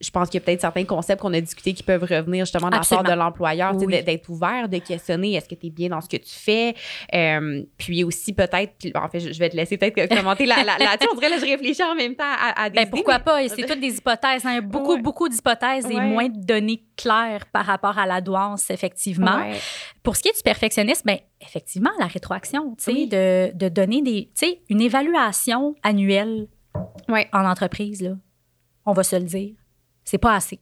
[0.00, 2.68] je pense qu'il y a peut-être certains concepts qu'on a discutés qui peuvent revenir justement
[2.68, 3.24] de la part de Absolument.
[3.24, 4.02] l'employeur, Oui.
[4.02, 6.74] d'être ouvert, de questionner est-ce que tu es bien dans ce que tu fais?
[7.14, 11.08] Euh, puis aussi peut-être, en fait, je vais te laisser peut-être commenter là- là- là-dessus.
[11.12, 13.48] On dirait là, je réfléchis en même temps à, à des Ben, pourquoi pas?
[13.48, 14.44] C'est toutes des hypothèses.
[14.44, 14.60] hein.
[14.62, 15.00] Beaucoup, Ouais.
[15.02, 16.06] beaucoup d'hypothèses et Ouais.
[16.06, 19.36] moins de données claires par rapport à la douance, effectivement.
[19.38, 19.52] Ouais.
[20.02, 23.06] Pour ce qui est du perfectionnisme, ben, effectivement, la rétroaction, tu sais, Oui.
[23.06, 24.30] de, de donner des,
[24.68, 26.48] une évaluation annuelle
[27.32, 28.10] en entreprise, là,
[28.84, 29.54] on va se le dire,
[30.06, 30.58] c'est pas assez.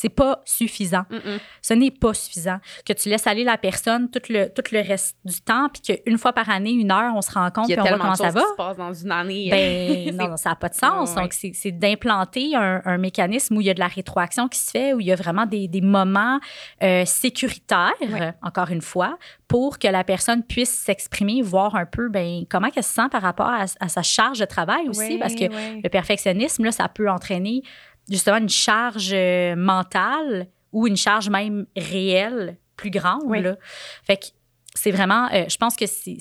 [0.00, 1.02] C'est pas suffisant.
[1.10, 1.40] Mm-mm.
[1.60, 2.58] Ce n'est pas suffisant.
[2.86, 6.18] Que tu laisses aller la personne tout le, tout le reste du temps, puis qu'une
[6.18, 8.40] fois par année, une heure, on se rencontre, Puis on voit comment ça va.
[8.42, 9.48] qui se passent dans une année.
[9.50, 11.10] Ben, non, non, ça n'a pas de sens.
[11.10, 11.22] Ouais, ouais.
[11.22, 14.70] Donc, c'est d'implanter un, un mécanisme où il y a de la rétroaction qui se
[14.70, 16.38] fait, où il y a vraiment des, des moments
[16.84, 18.32] euh, sécuritaires, Ouais.
[18.42, 19.18] encore une fois,
[19.48, 23.22] pour que la personne puisse s'exprimer, voir un peu ben, comment elle se sent par
[23.22, 25.46] rapport à, à sa charge de travail aussi, Ouais, parce que
[25.82, 27.62] le perfectionnisme, là, ça peut entraîner
[28.10, 33.22] justement une charge euh, mentale ou une charge même réelle plus grande.
[33.26, 33.40] Oui.
[33.42, 33.56] là.
[34.04, 34.26] Fait que
[34.74, 36.18] c'est vraiment, euh, je pense que c'est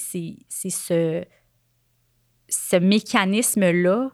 [0.69, 1.23] ce,
[2.49, 4.09] ce mécanisme-là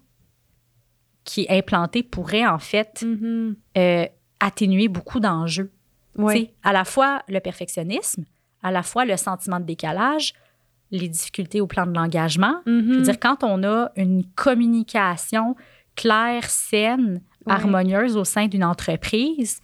[1.24, 3.56] qui est implanté pourrait en fait Mhm.
[3.78, 4.06] euh,
[4.40, 5.72] atténuer beaucoup d'enjeux.
[6.30, 8.26] Sais, À la fois le perfectionnisme,
[8.62, 10.34] à la fois le sentiment de décalage,
[10.92, 15.56] les difficultés au plan de l'engagement, je veux dire, quand on a une communication
[15.96, 19.62] claire, saine, Harmonieuse au sein d'une entreprise,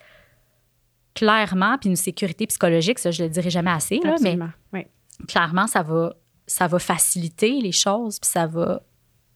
[1.13, 4.37] clairement, puis une sécurité psychologique, ça, je le dirai jamais assez, là, mais
[5.27, 6.15] clairement, ça va,
[6.47, 8.81] ça va faciliter les choses, puis ça va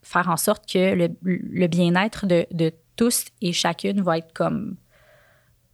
[0.01, 4.75] faire en sorte que le, le bien-être de, de tous et chacune va être comme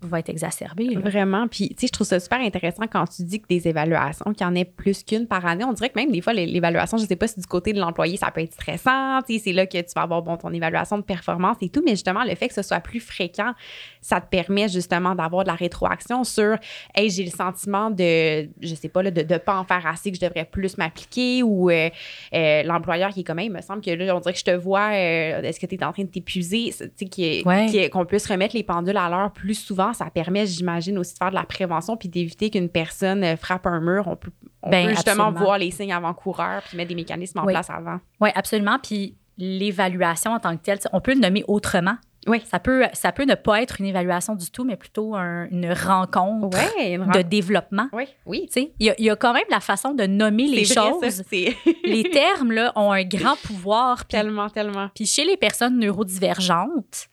[0.02, 0.86] va être exacerbé.
[0.90, 1.02] là.
[1.02, 1.48] Vraiment.
[1.48, 4.46] Puis, tu sais, je trouve ça super intéressant quand tu dis que des évaluations, qu'il
[4.46, 5.66] y en ait plus qu'une par année.
[5.66, 8.16] On dirait que même des fois, l'évaluation, je sais pas si du côté de l'employé,
[8.16, 9.20] ça peut être stressant.
[9.28, 11.82] Tu sais, c'est là que tu vas avoir, bon, ton évaluation de performance et tout.
[11.86, 13.54] Mais justement, le fait que ce soit plus fréquent,
[14.02, 16.58] ça te permet justement d'avoir de la rétroaction sur,
[16.96, 20.12] hey, j'ai le sentiment de, je sais pas, là, de ne pas en faire assez,
[20.12, 21.90] que je devrais plus m'appliquer ou euh,
[22.34, 24.46] euh, l'employeur qui est quand même, il me semble que là, on dirait que je
[24.46, 26.74] te vois, euh, est-ce que tu es en train de t'épuiser?
[26.98, 27.90] Tu sais, Ouais.
[27.90, 31.30] qu'on puisse remettre les pendules à l'heure plus souvent, ça permet, j'imagine, aussi de faire
[31.30, 34.08] de la prévention puis d'éviter qu'une personne euh, frappe un mur.
[34.08, 34.32] On peut,
[34.64, 35.46] on Ben, peut justement absolument.
[35.46, 37.54] voir les signes avant-coureurs puis mettre des mécanismes en Oui.
[37.54, 38.00] place avant.
[38.22, 38.78] Oui, absolument.
[38.82, 41.96] Puis l'évaluation en tant que telle, on peut le nommer autrement.
[42.28, 42.42] Oui.
[42.46, 45.72] Ça peut, ça peut ne pas être une évaluation du tout, mais plutôt un- une
[45.72, 47.88] rencontre Ouais, une de développement.
[47.94, 48.50] Oui, oui.
[48.58, 51.10] Il y, a- il y a quand même la façon de nommer les vrai, choses.
[51.10, 51.24] ça,
[51.86, 54.06] les termes là, ont un grand pouvoir.
[54.06, 54.90] Tellement, tellement.
[54.94, 57.08] Puis chez les personnes neurodivergentes,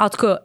[0.00, 0.42] en tout cas,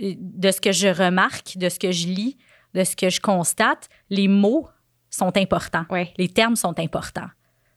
[0.00, 2.36] de ce que je remarque, de ce que je lis,
[2.74, 4.68] de ce que je constate, les mots
[5.10, 5.84] sont importants.
[5.90, 6.12] Ouais.
[6.18, 7.28] Les termes sont importants.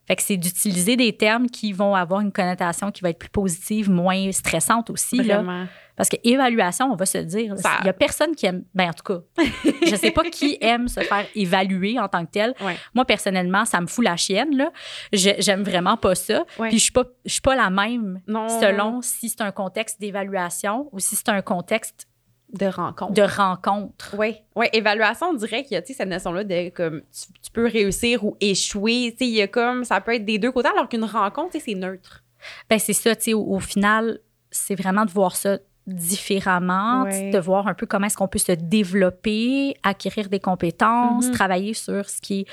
[0.08, 3.30] Fait que c'est d'utiliser des termes qui vont avoir une connotation qui va être plus
[3.30, 5.18] positive, moins stressante aussi.
[5.24, 5.42] Là.
[5.96, 8.66] Parce que évaluation, on va se dire, Ça- il y a personne qui aime.
[8.74, 9.22] Ben, en tout cas,
[9.88, 12.54] je sais pas qui aime se faire évaluer en tant que tel.
[12.62, 12.76] Ouais.
[12.96, 14.58] Moi, personnellement, ça me fout la chienne.
[14.58, 14.72] Là.
[15.14, 16.44] Je- J'aime vraiment pas ça.
[16.58, 16.70] Ouais.
[16.70, 18.50] Puis je suis pas, je suis pas la même Non.
[18.60, 22.08] selon si c'est un contexte d'évaluation ou si c'est un contexte
[22.54, 23.14] De rencontre.
[23.14, 24.16] de rencontre.
[24.18, 27.66] Oui, ouais, évaluation, on dirait qu'il y a cette notion-là de comme tu, tu peux
[27.66, 29.16] réussir ou échouer.
[29.20, 32.24] Il y a comme ça peut être des deux côtés, alors qu'une rencontre, c'est neutre.
[32.70, 34.20] Ben, c'est ça, tu sais, au, au final,
[34.50, 37.30] c'est vraiment de voir ça différemment, Ouais.
[37.32, 41.32] de voir un peu comment est-ce qu'on peut se développer, acquérir des compétences, Mhm.
[41.34, 42.46] travailler sur ce qui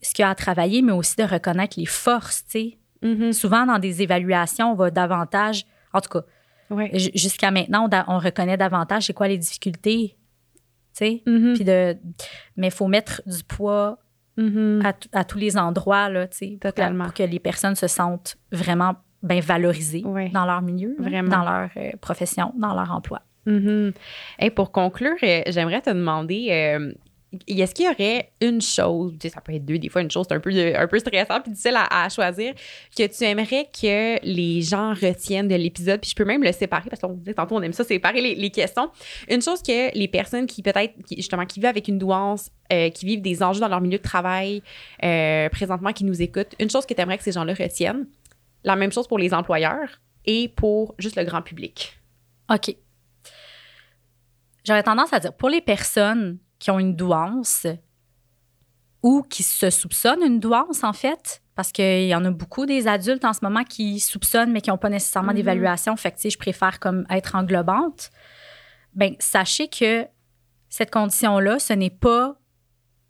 [0.00, 2.78] ce qu'il y a à travailler, mais aussi de reconnaître les forces, tu sais.
[3.02, 3.32] Mhm.
[3.32, 6.22] Souvent, dans des évaluations, on va davantage, en tout cas,
[6.70, 6.90] Ouais.
[7.14, 10.60] jusqu'à maintenant, on, reconnaît davantage c'est quoi les difficultés, tu
[10.92, 11.22] sais.
[11.24, 11.96] Puis de,
[12.56, 13.98] mais il faut mettre du poids
[14.36, 14.82] Mhm.
[14.84, 17.04] à, à tous les endroits, là, tu sais, pour que- Totalement.
[17.04, 20.28] pour que les personnes se sentent vraiment bien valorisées Ouais.
[20.28, 21.28] dans leur milieu, Vraiment.
[21.28, 23.22] dans leur euh, profession, dans leur emploi.
[23.46, 23.92] Mhm.
[24.38, 26.92] Hey, pour conclure, euh, j'aimerais te demander, euh,
[27.46, 30.34] est-ce qu'il y aurait une chose, ça peut être deux, des fois une chose c'est
[30.34, 32.54] un peu, un peu stressant puis difficile à, à choisir,
[32.96, 36.88] que tu aimerais que les gens retiennent de l'épisode, puis je peux même le séparer,
[36.88, 38.90] parce qu'on disait tantôt, on aime ça, séparer les, les questions.
[39.28, 43.04] Une chose que les personnes qui peut-être, justement, qui vivent avec une douance, euh, qui
[43.04, 44.62] vivent des enjeux dans leur milieu de travail,
[45.04, 48.06] euh, présentement, qui nous écoutent, une chose que tu aimerais que ces gens-là retiennent,
[48.64, 51.98] la même chose pour les employeurs et pour juste le grand public.
[52.50, 52.74] OK.
[54.64, 57.66] J'aurais tendance à dire, pour les personnes qui ont une douance
[59.02, 62.88] ou qui se soupçonnent une douance, en fait, parce qu'il y en a beaucoup des
[62.88, 65.36] adultes en ce moment qui soupçonnent, mais qui n'ont pas nécessairement Mhm.
[65.36, 65.96] d'évaluation.
[65.96, 68.10] Fait que, tu sais, je préfère comme être englobante.
[68.94, 70.06] Bien, sachez que
[70.68, 72.34] cette condition-là, ce n'est pas,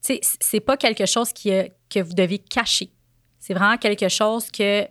[0.02, 1.50] tu sais, c- c'est pas quelque chose qui,
[1.88, 2.92] que vous devez cacher.
[3.38, 4.86] C'est vraiment quelque chose que,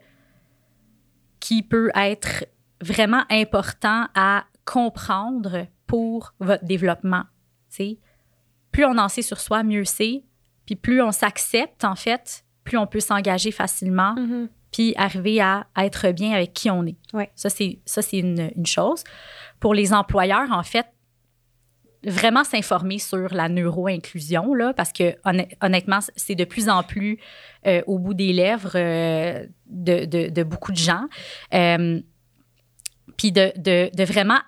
[1.39, 2.45] qui peut être
[2.81, 7.23] vraiment important à comprendre pour votre développement.
[7.69, 7.99] tu sais.
[8.71, 10.23] Plus on en sait sur soi, mieux c'est.
[10.65, 14.15] Puis plus on s'accepte, en fait, plus on peut s'engager facilement,
[14.71, 16.97] puis arriver à, à être bien avec qui on est.
[17.13, 17.31] Ouais.
[17.35, 19.03] Ça, c'est, ça, c'est une, une chose.
[19.61, 20.85] Pour les employeurs, en fait,
[22.03, 27.17] vraiment s'informer sur la neuro-inclusion, là, parce que honn- honnêtement, c'est de plus en plus
[27.65, 31.05] euh, au bout des lèvres euh, de, de- de beaucoup de gens.
[31.53, 31.99] Euh,
[33.17, 34.39] puis de, de- de vraiment,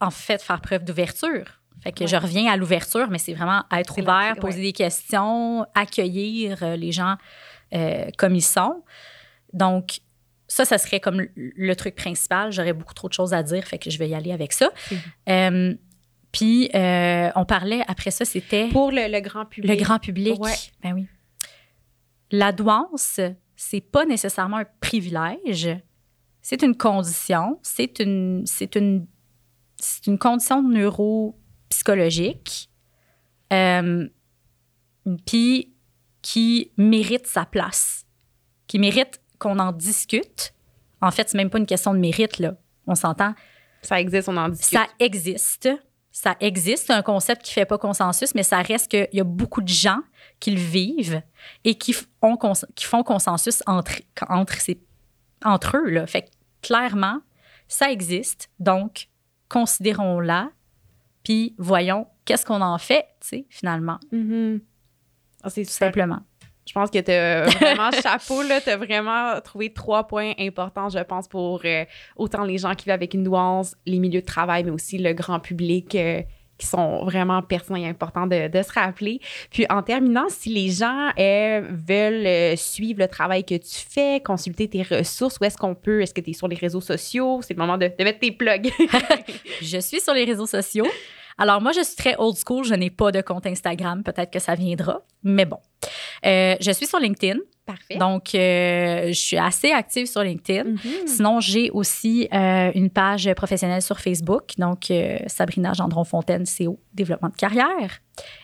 [0.00, 1.60] en fait, faire preuve d'ouverture.
[1.84, 2.06] Fait que Ouais.
[2.08, 4.62] je reviens à l'ouverture, mais c'est vraiment être ouvert, poser ouais.
[4.64, 7.14] des questions, accueillir euh, les gens
[7.74, 8.82] euh, comme ils sont.
[9.52, 10.00] Donc,
[10.48, 12.50] ça, ça serait comme le- truc principal.
[12.52, 14.70] J'aurais beaucoup trop de choses à dire, fait que je vais y aller avec ça.
[15.28, 15.74] Euh,
[16.32, 19.70] puis, euh, on parlait, après ça, c'était Pour le, le grand public.
[19.70, 20.40] le grand public.
[20.42, 20.54] Ouais.
[20.82, 21.06] Ben oui.
[22.30, 23.20] La douance,
[23.56, 25.68] c'est pas nécessairement un privilège.
[26.42, 27.58] C'est une condition.
[27.62, 29.06] C'est une, c'est une,
[29.78, 30.62] c'est une condition
[31.74, 32.68] neuropsychologique.
[33.52, 34.08] Euh,
[35.26, 35.74] puis
[36.22, 38.06] qui mérite sa place,
[38.66, 40.54] qui mérite qu'on en discute.
[41.02, 42.56] En fait, c'est même pas une question de mérite, là.
[42.86, 43.34] On s'entend?
[43.82, 44.78] Ça existe, on en discute.
[44.78, 45.68] Ça existe.
[46.10, 46.86] Ça existe.
[46.86, 49.68] C'est un concept qui fait pas consensus, mais ça reste qu'il y a beaucoup de
[49.68, 50.00] gens
[50.40, 51.20] qui le vivent
[51.64, 52.38] et qui, ont
[52.80, 54.80] font consensus entre, entre, ces-
[55.44, 55.90] entre eux.
[55.90, 56.06] Là.
[56.06, 56.30] Fait que,
[56.62, 57.20] clairement,
[57.68, 58.48] ça existe.
[58.58, 59.08] Donc,
[59.50, 60.50] considérons-la,
[61.24, 64.60] puis voyons qu'est-ce qu'on en fait, tu sais, finalement, Mhm.
[65.42, 66.20] Ah, c'est simplement.
[66.66, 68.60] Je pense que tu as vraiment chapeau, là.
[68.62, 71.84] Tu as vraiment trouvé trois points importants, je pense, pour euh,
[72.16, 75.12] autant les gens qui vivent avec une douance, les milieux de travail, mais aussi le
[75.12, 75.94] grand public.
[75.94, 76.22] euh,
[76.64, 79.20] sont vraiment pertinents et importants de, de se rappeler.
[79.50, 84.20] Puis en terminant, si les gens euh, veulent euh, suivre le travail que tu fais,
[84.24, 86.02] consulter tes ressources, où est-ce qu'on peut?
[86.02, 87.40] Est-ce que tu es sur les réseaux sociaux?
[87.42, 88.70] C'est le moment de, de mettre tes plugs.
[89.62, 90.86] Je suis sur les réseaux sociaux.
[91.38, 92.64] Alors, moi, je suis très old school.
[92.64, 94.02] Je n'ai pas de compte Instagram.
[94.02, 95.02] Peut-être que ça viendra.
[95.22, 95.58] Mais bon.
[96.24, 97.38] Euh, je suis sur LinkedIn.
[97.66, 97.96] Parfait.
[97.96, 100.64] Donc, euh, je suis assez active sur LinkedIn.
[100.64, 101.06] Mhm.
[101.06, 104.52] Sinon, j'ai aussi euh, une page professionnelle sur Facebook.
[104.58, 108.00] Donc, euh, Sabrina Gendron-Fontaine, CO, développement de carrière.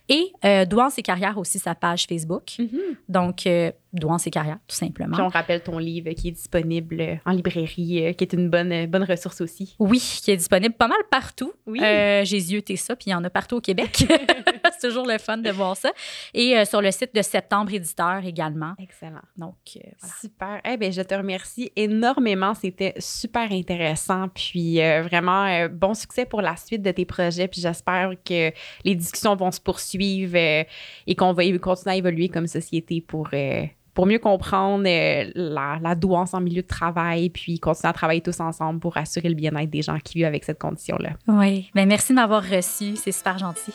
[0.09, 2.57] Et euh, Douance et carrière aussi, sa page Facebook.
[2.59, 2.97] Mhm.
[3.09, 5.17] Donc, euh, Douance et carrière, tout simplement.
[5.17, 8.71] Puis on rappelle ton livre qui est disponible en librairie, euh, qui est une bonne,
[8.71, 9.75] euh, bonne ressource aussi.
[9.81, 11.53] Oui, qui est disponible pas mal partout.
[11.67, 11.81] Oui.
[11.83, 14.05] Euh, j'ai zioté ça, puis il y en a partout au Québec.
[14.79, 15.91] C'est toujours le fun de voir ça.
[16.35, 18.75] Et euh, sur le site de Septembre Éditeur également.
[18.79, 19.23] Excellent.
[19.37, 20.15] Donc, voilà.
[20.21, 20.61] Super.
[20.65, 22.55] Eh bien, je te remercie énormément.
[22.55, 24.29] C'était super intéressant.
[24.29, 27.49] Puis vraiment, bon succès pour la suite de tes projets.
[27.49, 28.53] Puis j'espère que
[28.85, 30.65] les discussions vont se poursuivre euh,
[31.07, 33.65] et qu'on va continuer à évoluer comme société pour, euh,
[34.07, 38.81] mieux comprendre euh, la, douance en milieu de travail, puis continuer à travailler tous ensemble
[38.81, 41.11] pour assurer le bien-être des gens qui vivent avec cette condition-là.
[41.29, 41.71] Oui.
[41.75, 42.97] Ben, merci de m'avoir reçu.
[42.97, 43.73] C'est super gentil.